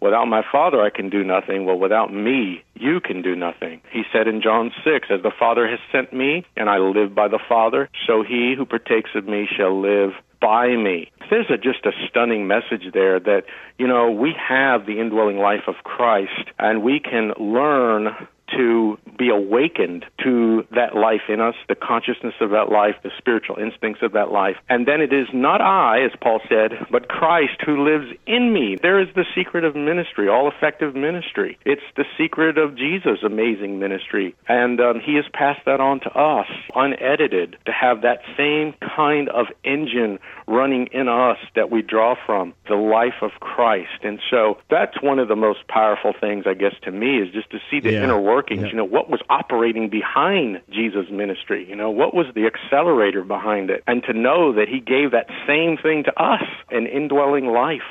Without 0.02 0.26
my 0.26 0.44
Father, 0.52 0.82
I 0.82 0.90
can 0.90 1.10
do 1.10 1.24
nothing. 1.24 1.64
Well, 1.64 1.80
without 1.80 2.14
me, 2.14 2.62
you 2.76 3.00
can 3.00 3.22
do 3.22 3.38
nothing. 3.38 3.80
He 3.90 4.04
said 4.12 4.28
in 4.28 4.42
John 4.42 4.72
6, 4.84 5.08
As 5.10 5.22
the 5.22 5.32
Father 5.32 5.66
has 5.66 5.80
sent 5.94 6.12
me, 6.12 6.44
and 6.58 6.70
I 6.70 6.78
live 6.80 7.16
by 7.16 7.30
the 7.30 7.40
Father, 7.48 7.90
so 8.06 8.22
he 8.22 8.54
who 8.58 8.66
partakes 8.66 9.12
of 9.16 9.26
me 9.26 9.48
shall 9.48 9.80
live 9.80 10.12
by 10.44 10.76
me. 10.76 11.10
There's 11.30 11.50
a, 11.50 11.58
just 11.58 11.86
a 11.86 11.92
stunning 12.10 12.48
message 12.48 12.92
there 12.94 13.18
that, 13.18 13.44
you 13.80 13.88
know, 13.88 14.12
we 14.12 14.36
have 14.38 14.86
the 14.86 15.00
indwelling 15.00 15.38
life 15.38 15.64
of 15.68 15.76
Christ, 15.86 16.52
and 16.60 16.84
we 16.84 17.00
can 17.00 17.32
learn 17.40 18.10
to 18.58 18.98
be 19.18 19.30
awakened 19.30 20.06
to 20.24 20.66
that 20.72 20.96
life 20.96 21.30
in 21.30 21.40
us, 21.40 21.56
the 21.68 21.76
consciousness 21.76 22.34
of 22.42 22.50
that 22.52 22.70
life, 22.70 22.96
the 23.04 23.12
spiritual 23.18 23.58
instincts 23.58 24.02
of 24.02 24.14
that 24.14 24.32
life. 24.32 24.58
And 24.70 24.88
then 24.88 25.02
it 25.02 25.14
is 25.14 25.28
not 25.34 25.62
I, 25.62 26.04
as 26.04 26.12
Paul 26.22 26.40
said, 26.50 26.72
but 26.92 27.08
Christ 27.08 27.62
who 27.66 27.84
lives 27.84 28.12
in 28.26 28.54
me. 28.54 28.78
There 28.82 29.00
is 29.00 29.08
the 29.16 29.26
secret 29.36 29.64
of 29.64 29.76
ministry, 29.76 30.28
all 30.28 30.50
effective 30.50 30.96
ministry. 30.96 31.58
It's 31.66 31.82
the 31.96 32.06
secret 32.18 32.58
of 32.58 32.76
Jesus' 32.76 33.20
amazing 33.24 33.80
ministry. 33.80 34.36
And 34.48 34.80
um, 34.80 35.00
he 35.00 35.16
has 35.16 35.26
passed 35.34 35.62
that 35.66 35.80
on 35.80 36.00
to 36.02 36.10
us, 36.12 36.48
unedited, 36.76 37.58
to 37.66 37.72
have 37.72 38.02
that 38.02 38.20
same 38.38 38.74
kind 38.96 39.30
of 39.30 39.48
engine 39.64 40.20
running 40.48 40.88
in 40.92 41.08
us 41.08 41.38
that 41.56 41.72
we 41.72 41.82
draw 41.82 42.16
from, 42.26 42.54
the 42.68 42.76
life 42.76 43.22
of 43.22 43.32
Christ. 43.40 44.04
And 44.04 44.20
so 44.30 44.58
that's 44.70 45.02
one 45.02 45.20
of 45.20 45.28
the 45.28 45.36
most 45.36 45.68
powerful 45.68 46.14
things, 46.20 46.46
I 46.48 46.54
guess, 46.54 46.74
to 46.84 46.92
me, 46.92 47.20
is 47.20 47.30
just 47.34 47.50
to 47.52 47.60
see 47.70 47.80
the 47.80 47.94
Yeah. 47.94 48.04
inner 48.04 48.20
workings. 48.44 48.64
Yeah. 48.64 48.70
You 48.70 48.76
know, 48.76 48.86
what 48.86 49.10
was 49.10 49.22
operating 49.30 49.90
behind 49.90 50.62
Jesus' 50.70 51.10
ministry? 51.12 51.68
You 51.68 51.76
know, 51.76 51.90
what 51.90 52.14
was 52.14 52.28
the 52.36 52.46
accelerator 52.46 53.24
behind 53.24 53.70
it? 53.70 53.84
And 53.88 54.04
to 54.04 54.14
know 54.14 54.54
that 54.54 54.68
he 54.68 54.80
gave 54.80 55.12
that 55.12 55.28
same 55.48 55.78
thing 55.78 56.04
to 56.04 56.22
us, 56.22 56.44
an 56.70 56.88
indwelling 56.88 57.48
life, 57.48 57.82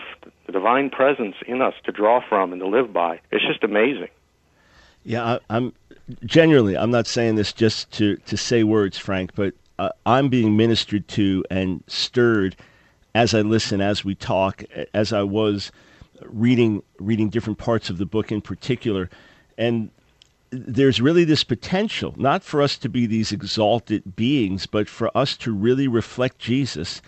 the 0.47 0.53
divine 0.53 0.91
presence 0.91 1.37
in 1.47 1.63
us 1.63 1.75
to 1.85 1.93
draw 1.93 2.21
from 2.27 2.53
and 2.53 2.61
to 2.61 2.69
live 2.69 2.93
by. 2.93 3.21
It's 3.31 3.47
just 3.47 3.65
amazing. 3.65 4.09
Yeah, 5.05 5.25
I, 5.25 5.39
I'm 5.51 5.73
genuinely. 6.25 6.77
I'm 6.77 6.91
not 6.91 7.07
saying 7.07 7.35
this 7.37 7.53
just 7.53 7.91
to 7.93 8.17
to 8.17 8.37
say 8.37 8.63
words, 8.63 8.99
Frank, 8.99 9.35
but 9.35 9.55
uh, 9.79 9.91
I'm 10.07 10.29
being 10.29 10.57
ministered 10.57 11.09
to 11.09 11.45
and 11.51 11.83
stirred 11.89 12.55
as 13.15 13.35
I 13.35 13.41
listen, 13.41 13.81
as 13.81 14.05
we 14.05 14.15
talk, 14.15 14.63
as 14.95 15.13
I 15.13 15.23
was 15.23 15.73
reading 16.27 16.83
reading 17.01 17.31
different 17.31 17.59
parts 17.59 17.91
of 17.91 17.99
the 17.99 18.07
book 18.07 18.31
in 18.31 18.41
particular, 18.41 19.11
and 19.59 19.91
there's 20.53 21.01
really 21.01 21.25
this 21.25 21.45
potential, 21.45 22.15
not 22.19 22.45
for 22.45 22.61
us 22.61 22.77
to 22.79 22.89
be 22.89 23.07
these 23.07 23.33
exalted 23.33 24.15
beings, 24.15 24.67
but 24.67 24.89
for 24.89 25.17
us 25.17 25.37
to 25.39 25.53
really 25.53 25.89
reflect 25.89 26.39
Jesus 26.39 27.01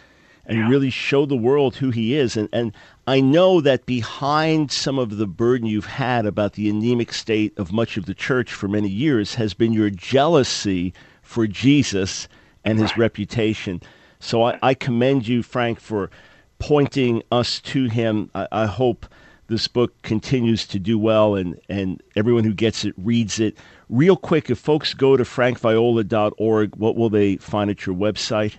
and 0.46 0.68
really 0.68 0.90
show 0.90 1.26
the 1.26 1.36
world 1.36 1.76
who 1.76 1.90
he 1.90 2.14
is. 2.14 2.36
And, 2.36 2.48
and 2.52 2.72
I 3.06 3.20
know 3.20 3.60
that 3.60 3.86
behind 3.86 4.72
some 4.72 4.98
of 4.98 5.16
the 5.16 5.26
burden 5.26 5.66
you've 5.66 5.86
had 5.86 6.26
about 6.26 6.54
the 6.54 6.68
anemic 6.68 7.12
state 7.12 7.56
of 7.58 7.72
much 7.72 7.96
of 7.96 8.06
the 8.06 8.14
church 8.14 8.52
for 8.52 8.68
many 8.68 8.88
years 8.88 9.34
has 9.34 9.54
been 9.54 9.72
your 9.72 9.90
jealousy 9.90 10.92
for 11.22 11.46
Jesus 11.46 12.28
and 12.64 12.78
his 12.78 12.96
reputation. 12.96 13.80
So 14.20 14.42
I, 14.42 14.58
I 14.62 14.74
commend 14.74 15.28
you, 15.28 15.42
Frank, 15.42 15.80
for 15.80 16.10
pointing 16.58 17.22
us 17.30 17.60
to 17.60 17.84
him. 17.88 18.30
I, 18.34 18.48
I 18.52 18.66
hope 18.66 19.06
this 19.46 19.68
book 19.68 20.00
continues 20.02 20.66
to 20.68 20.78
do 20.78 20.98
well 20.98 21.34
and, 21.34 21.60
and 21.68 22.02
everyone 22.16 22.44
who 22.44 22.54
gets 22.54 22.84
it 22.84 22.94
reads 22.96 23.40
it. 23.40 23.56
Real 23.88 24.16
quick, 24.16 24.50
if 24.50 24.58
folks 24.58 24.94
go 24.94 25.16
to 25.16 25.24
frankviola.org, 25.24 26.76
what 26.76 26.96
will 26.96 27.10
they 27.10 27.36
find 27.36 27.70
at 27.70 27.86
your 27.86 27.94
website? 27.94 28.56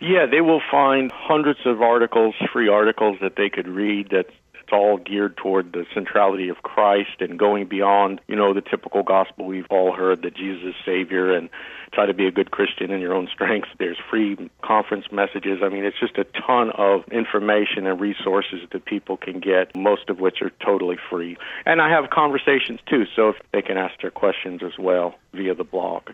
Yeah, 0.00 0.26
they 0.26 0.40
will 0.40 0.62
find 0.70 1.12
hundreds 1.12 1.60
of 1.66 1.82
articles, 1.82 2.34
free 2.52 2.68
articles 2.68 3.18
that 3.20 3.36
they 3.36 3.50
could 3.50 3.68
read 3.68 4.08
that's 4.10 4.28
it's 4.28 4.49
all 4.72 4.98
geared 4.98 5.36
toward 5.36 5.72
the 5.72 5.86
centrality 5.94 6.48
of 6.48 6.62
Christ 6.62 7.20
and 7.20 7.38
going 7.38 7.66
beyond, 7.66 8.20
you 8.28 8.36
know, 8.36 8.54
the 8.54 8.60
typical 8.60 9.02
gospel 9.02 9.46
we've 9.46 9.66
all 9.70 9.92
heard 9.92 10.22
that 10.22 10.34
Jesus 10.34 10.68
is 10.68 10.74
Savior 10.84 11.32
and 11.34 11.48
try 11.92 12.06
to 12.06 12.14
be 12.14 12.26
a 12.26 12.30
good 12.30 12.50
Christian 12.50 12.90
in 12.90 13.00
your 13.00 13.14
own 13.14 13.28
strength. 13.32 13.68
There's 13.78 13.98
free 14.10 14.50
conference 14.62 15.06
messages. 15.10 15.60
I 15.62 15.68
mean, 15.68 15.84
it's 15.84 15.98
just 15.98 16.18
a 16.18 16.24
ton 16.24 16.70
of 16.70 17.02
information 17.10 17.86
and 17.86 18.00
resources 18.00 18.60
that 18.72 18.84
people 18.84 19.16
can 19.16 19.40
get, 19.40 19.74
most 19.74 20.08
of 20.08 20.20
which 20.20 20.40
are 20.42 20.50
totally 20.64 20.98
free. 21.08 21.36
And 21.66 21.80
I 21.80 21.90
have 21.90 22.10
conversations 22.10 22.80
too, 22.86 23.06
so 23.16 23.34
they 23.52 23.62
can 23.62 23.76
ask 23.76 24.00
their 24.00 24.10
questions 24.10 24.62
as 24.62 24.78
well 24.78 25.16
via 25.32 25.54
the 25.54 25.64
blog. 25.64 26.10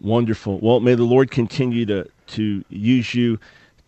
Wonderful. 0.00 0.60
Well, 0.60 0.80
may 0.80 0.94
the 0.94 1.04
Lord 1.04 1.30
continue 1.30 1.84
to, 1.86 2.08
to 2.28 2.64
use 2.68 3.14
you 3.14 3.38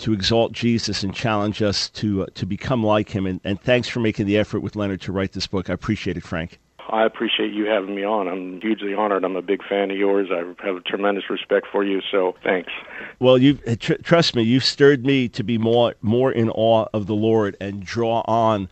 to 0.01 0.13
exalt 0.13 0.53
Jesus 0.53 1.03
and 1.03 1.15
challenge 1.15 1.63
us 1.63 1.89
to 1.91 2.25
uh, 2.25 2.27
to 2.35 2.47
become 2.47 2.85
like 2.85 3.11
him. 3.11 3.27
And, 3.27 3.41
and 3.45 3.61
thanks 3.61 3.89
for 3.89 4.01
making 4.01 4.27
the 4.27 4.39
effort 4.39 4.61
with 4.61 4.77
Leonard 4.77 5.01
to 5.03 5.13
write 5.13 5.33
this 5.33 5.47
book. 5.47 5.71
I 5.71 5.73
appreciate 5.73 6.17
it, 6.17 6.25
Frank. 6.25 6.59
I 6.89 7.05
appreciate 7.05 7.53
you 7.53 7.67
having 7.67 7.95
me 7.95 8.05
on. 8.05 8.27
I'm 8.27 8.61
hugely 8.61 8.95
honored. 8.95 9.25
I'm 9.25 9.37
a 9.37 9.43
big 9.43 9.63
fan 9.63 9.91
of 9.91 9.97
yours. 9.97 10.29
I 10.33 10.39
have 10.67 10.77
a 10.77 10.81
tremendous 10.81 11.31
respect 11.31 11.67
for 11.71 11.85
you. 11.85 12.01
So 12.11 12.35
thanks. 12.43 12.73
Well, 13.21 13.39
you 13.39 13.55
tr- 13.77 13.95
trust 14.03 14.35
me. 14.35 14.43
You've 14.43 14.65
stirred 14.65 15.07
me 15.07 15.29
to 15.29 15.45
be 15.45 15.59
more 15.59 15.95
more 16.03 16.33
in 16.33 16.51
awe 16.51 16.87
of 16.93 17.07
the 17.07 17.15
Lord 17.15 17.57
and 17.61 17.85
draw 17.85 18.23
on 18.27 18.69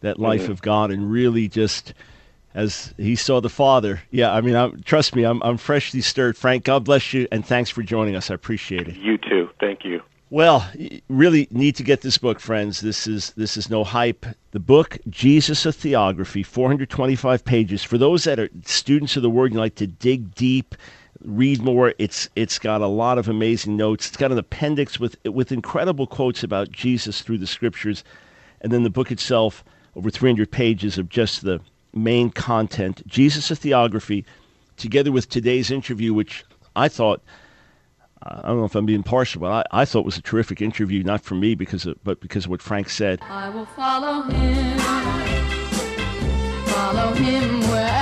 that 0.00 0.18
life 0.18 0.42
mm-hmm. 0.42 0.52
of 0.52 0.62
God 0.62 0.90
and 0.90 1.10
really 1.10 1.48
just 1.48 1.94
as 2.54 2.92
he 2.98 3.16
saw 3.16 3.40
the 3.40 3.48
Father. 3.48 4.02
Yeah, 4.10 4.32
I 4.32 4.42
mean, 4.42 4.56
I'm, 4.56 4.82
trust 4.82 5.14
me, 5.14 5.24
I'm 5.24 5.42
I'm 5.42 5.56
freshly 5.56 6.02
stirred. 6.02 6.36
Frank, 6.36 6.64
God 6.64 6.84
bless 6.84 7.12
you, 7.12 7.26
and 7.32 7.46
thanks 7.46 7.70
for 7.70 7.82
joining 7.82 8.16
us. 8.16 8.30
I 8.30 8.34
appreciate 8.34 8.88
it. 8.88 8.96
You 8.96 9.16
too. 9.16 9.48
Thank 9.60 9.84
you. 9.84 10.02
Well, 10.32 10.66
really 11.10 11.46
need 11.50 11.76
to 11.76 11.82
get 11.82 12.00
this 12.00 12.16
book, 12.16 12.40
friends. 12.40 12.80
This 12.80 13.06
is 13.06 13.32
this 13.32 13.58
is 13.58 13.68
no 13.68 13.84
hype. 13.84 14.24
The 14.52 14.60
book 14.60 14.96
Jesus 15.10 15.66
a 15.66 15.72
Theography, 15.72 16.42
425 16.42 17.44
pages. 17.44 17.84
For 17.84 17.98
those 17.98 18.24
that 18.24 18.40
are 18.40 18.48
students 18.64 19.14
of 19.14 19.22
the 19.22 19.28
Word 19.28 19.50
and 19.50 19.60
like 19.60 19.74
to 19.74 19.86
dig 19.86 20.34
deep, 20.34 20.74
read 21.22 21.60
more, 21.60 21.92
it's 21.98 22.30
it's 22.34 22.58
got 22.58 22.80
a 22.80 22.86
lot 22.86 23.18
of 23.18 23.28
amazing 23.28 23.76
notes. 23.76 24.08
It's 24.08 24.16
got 24.16 24.32
an 24.32 24.38
appendix 24.38 24.98
with 24.98 25.22
with 25.26 25.52
incredible 25.52 26.06
quotes 26.06 26.42
about 26.42 26.72
Jesus 26.72 27.20
through 27.20 27.36
the 27.36 27.46
Scriptures, 27.46 28.02
and 28.62 28.72
then 28.72 28.84
the 28.84 28.88
book 28.88 29.12
itself, 29.12 29.62
over 29.96 30.08
300 30.08 30.50
pages 30.50 30.96
of 30.96 31.10
just 31.10 31.42
the 31.42 31.60
main 31.92 32.30
content. 32.30 33.06
Jesus 33.06 33.50
a 33.50 33.54
Theography, 33.54 34.24
together 34.78 35.12
with 35.12 35.28
today's 35.28 35.70
interview, 35.70 36.14
which 36.14 36.42
I 36.74 36.88
thought 36.88 37.20
I 38.24 38.48
don't 38.48 38.58
know 38.58 38.64
if 38.64 38.74
I'm 38.74 38.86
being 38.86 39.02
partial, 39.02 39.40
but 39.40 39.66
I, 39.72 39.82
I 39.82 39.84
thought 39.84 40.00
it 40.00 40.06
was 40.06 40.16
a 40.16 40.22
terrific 40.22 40.62
interview, 40.62 41.02
not 41.02 41.22
for 41.22 41.34
me, 41.34 41.54
because 41.54 41.86
of, 41.86 42.02
but 42.04 42.20
because 42.20 42.44
of 42.44 42.50
what 42.50 42.62
Frank 42.62 42.88
said. 42.88 43.20
I 43.22 43.48
will 43.48 43.66
follow 43.66 44.22
him, 44.22 44.78
follow 46.66 47.14
him 47.14 47.60
wherever 47.68 48.01